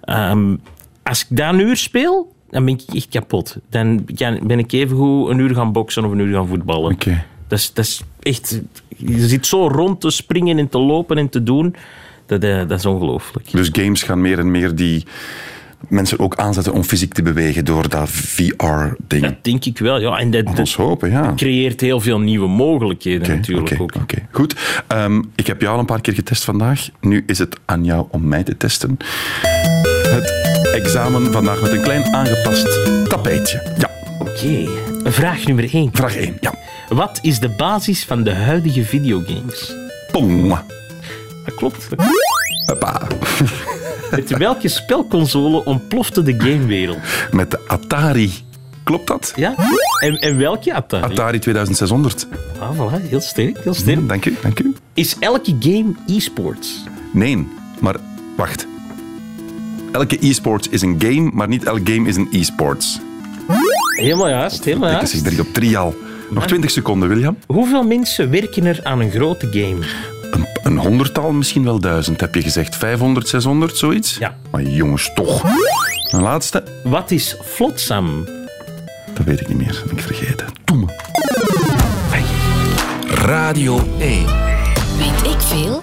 Ehm, 0.00 0.56
als 1.02 1.20
ik 1.20 1.36
dat 1.36 1.52
een 1.52 1.60
uur 1.60 1.76
speel, 1.76 2.32
dan 2.50 2.64
ben 2.64 2.74
ik 2.74 2.94
echt 2.94 3.08
kapot. 3.08 3.56
Dan 3.70 4.04
ben 4.42 4.58
ik 4.58 4.72
even 4.72 4.96
goed 4.96 5.28
een 5.28 5.38
uur 5.38 5.54
gaan 5.54 5.72
boksen 5.72 6.04
of 6.04 6.10
een 6.10 6.18
uur 6.18 6.34
gaan 6.34 6.46
voetballen. 6.46 6.92
Oké. 6.92 7.24
Dat, 7.48 7.58
is, 7.58 7.72
dat 7.72 7.84
is 7.84 8.02
echt... 8.20 8.60
Je 8.96 9.28
zit 9.28 9.46
zo 9.46 9.68
rond 9.68 10.00
te 10.00 10.10
springen 10.10 10.58
en 10.58 10.68
te 10.68 10.78
lopen 10.78 11.18
en 11.18 11.28
te 11.28 11.42
doen. 11.42 11.74
Dat, 12.26 12.42
eh, 12.42 12.58
dat 12.68 12.78
is 12.78 12.86
ongelooflijk. 12.86 13.50
Dus 13.50 13.68
games 13.72 14.02
gaan 14.02 14.20
meer 14.20 14.38
en 14.38 14.50
meer 14.50 14.74
die 14.74 15.04
mensen 15.88 16.18
ook 16.18 16.36
aanzetten 16.36 16.72
om 16.72 16.82
fysiek 16.82 17.14
te 17.14 17.22
bewegen 17.22 17.64
door 17.64 17.88
dat 17.88 18.08
VR-ding. 18.08 19.22
Dat 19.22 19.44
denk 19.44 19.64
ik 19.64 19.78
wel, 19.78 20.00
ja. 20.00 20.18
En 20.18 20.30
dat, 20.30 20.58
ons 20.58 20.76
hopen, 20.76 21.10
ja. 21.10 21.32
creëert 21.36 21.80
heel 21.80 22.00
veel 22.00 22.20
nieuwe 22.20 22.48
mogelijkheden 22.48 23.36
natuurlijk 23.36 23.80
ook. 23.80 23.94
oké. 23.94 24.16
Goed. 24.30 24.82
Ehm, 24.86 25.22
ik 25.34 25.46
heb 25.46 25.60
jou 25.60 25.74
al 25.74 25.80
een 25.80 25.86
paar 25.86 26.00
keer 26.00 26.14
getest 26.14 26.44
vandaag. 26.44 26.88
Nu 27.00 27.22
is 27.26 27.38
het 27.38 27.56
aan 27.64 27.84
jou 27.84 28.06
om 28.10 28.28
mij 28.28 28.42
te 28.42 28.56
testen. 28.56 28.96
Het 30.02 30.61
examen 30.72 31.32
vandaag 31.32 31.60
met 31.62 31.72
een 31.72 31.82
klein 31.82 32.04
aangepast 32.14 32.68
tapijtje. 33.08 33.62
Ja, 33.78 33.90
Oké, 34.18 34.68
vraag 35.04 35.44
nummer 35.46 35.74
1. 35.74 35.90
vraag 35.92 36.16
1. 36.16 36.36
Ja. 36.40 36.54
Wat 36.88 37.18
is 37.22 37.38
de 37.38 37.48
basis 37.48 38.04
van 38.04 38.22
de 38.22 38.34
huidige 38.34 38.84
videogames? 38.84 39.74
Pong. 40.12 40.48
Dat 41.44 41.54
klopt. 41.54 41.88
Hoppa. 42.66 43.00
Met 44.10 44.36
welke 44.36 44.68
spelconsole 44.68 45.64
ontplofte 45.64 46.22
de 46.22 46.32
gamewereld? 46.38 46.98
Met 47.30 47.50
de 47.50 47.58
Atari. 47.66 48.32
Klopt 48.84 49.06
dat? 49.06 49.32
Ja? 49.36 49.54
En, 50.02 50.18
en 50.20 50.38
welke 50.38 50.74
Atari? 50.74 51.12
Atari 51.12 51.38
2600. 51.38 52.26
Ah, 52.58 52.70
voilà, 52.78 53.08
heel 53.08 53.20
sterk, 53.20 53.58
heel 53.64 53.74
sterk. 53.74 53.98
Hm, 53.98 54.06
dank 54.06 54.24
u, 54.24 54.36
dank 54.42 54.58
u. 54.58 54.74
Is 54.94 55.16
elke 55.18 55.56
game 55.60 55.94
e-sports? 56.06 56.84
Nee, 57.12 57.48
maar 57.80 57.96
wacht. 58.36 58.66
Elke 59.92 60.18
e-sport 60.20 60.72
is 60.72 60.82
een 60.82 60.96
game, 60.98 61.30
maar 61.32 61.48
niet 61.48 61.64
elk 61.64 61.80
game 61.84 62.08
is 62.08 62.16
een 62.16 62.28
e-sports. 62.32 63.00
Helemaal 63.96 64.28
juist, 64.28 64.64
helemaal 64.64 64.88
Ik 64.88 64.94
juist. 64.94 65.12
zeg 65.12 65.22
drie 65.22 65.40
op 65.40 65.46
drie 65.52 65.78
al. 65.78 65.94
Nog 66.30 66.46
20 66.46 66.70
seconden, 66.70 67.08
William. 67.08 67.36
Hoeveel 67.46 67.82
mensen 67.82 68.30
werken 68.30 68.64
er 68.64 68.80
aan 68.82 69.00
een 69.00 69.10
grote 69.10 69.46
game? 69.50 69.76
Een, 70.30 70.46
een 70.62 70.78
honderdtal, 70.78 71.32
misschien 71.32 71.64
wel 71.64 71.78
duizend, 71.80 72.20
heb 72.20 72.34
je 72.34 72.42
gezegd. 72.42 72.76
500, 72.76 73.28
600, 73.28 73.76
zoiets? 73.76 74.16
Ja. 74.18 74.36
Maar 74.50 74.62
jongens, 74.62 75.10
toch. 75.14 75.42
Een 76.10 76.22
laatste? 76.22 76.62
Wat 76.84 77.10
is 77.10 77.36
Flotsam? 77.44 78.24
Dat 79.14 79.24
weet 79.26 79.40
ik 79.40 79.48
niet 79.48 79.56
meer. 79.58 79.80
Dat 79.82 79.92
ik 79.92 80.00
vergeten. 80.00 80.46
Doe 80.64 80.76
me. 80.76 80.86
Radio 83.14 83.80
1. 83.98 84.24
Weet 84.98 85.32
ik 85.32 85.40
veel? 85.40 85.82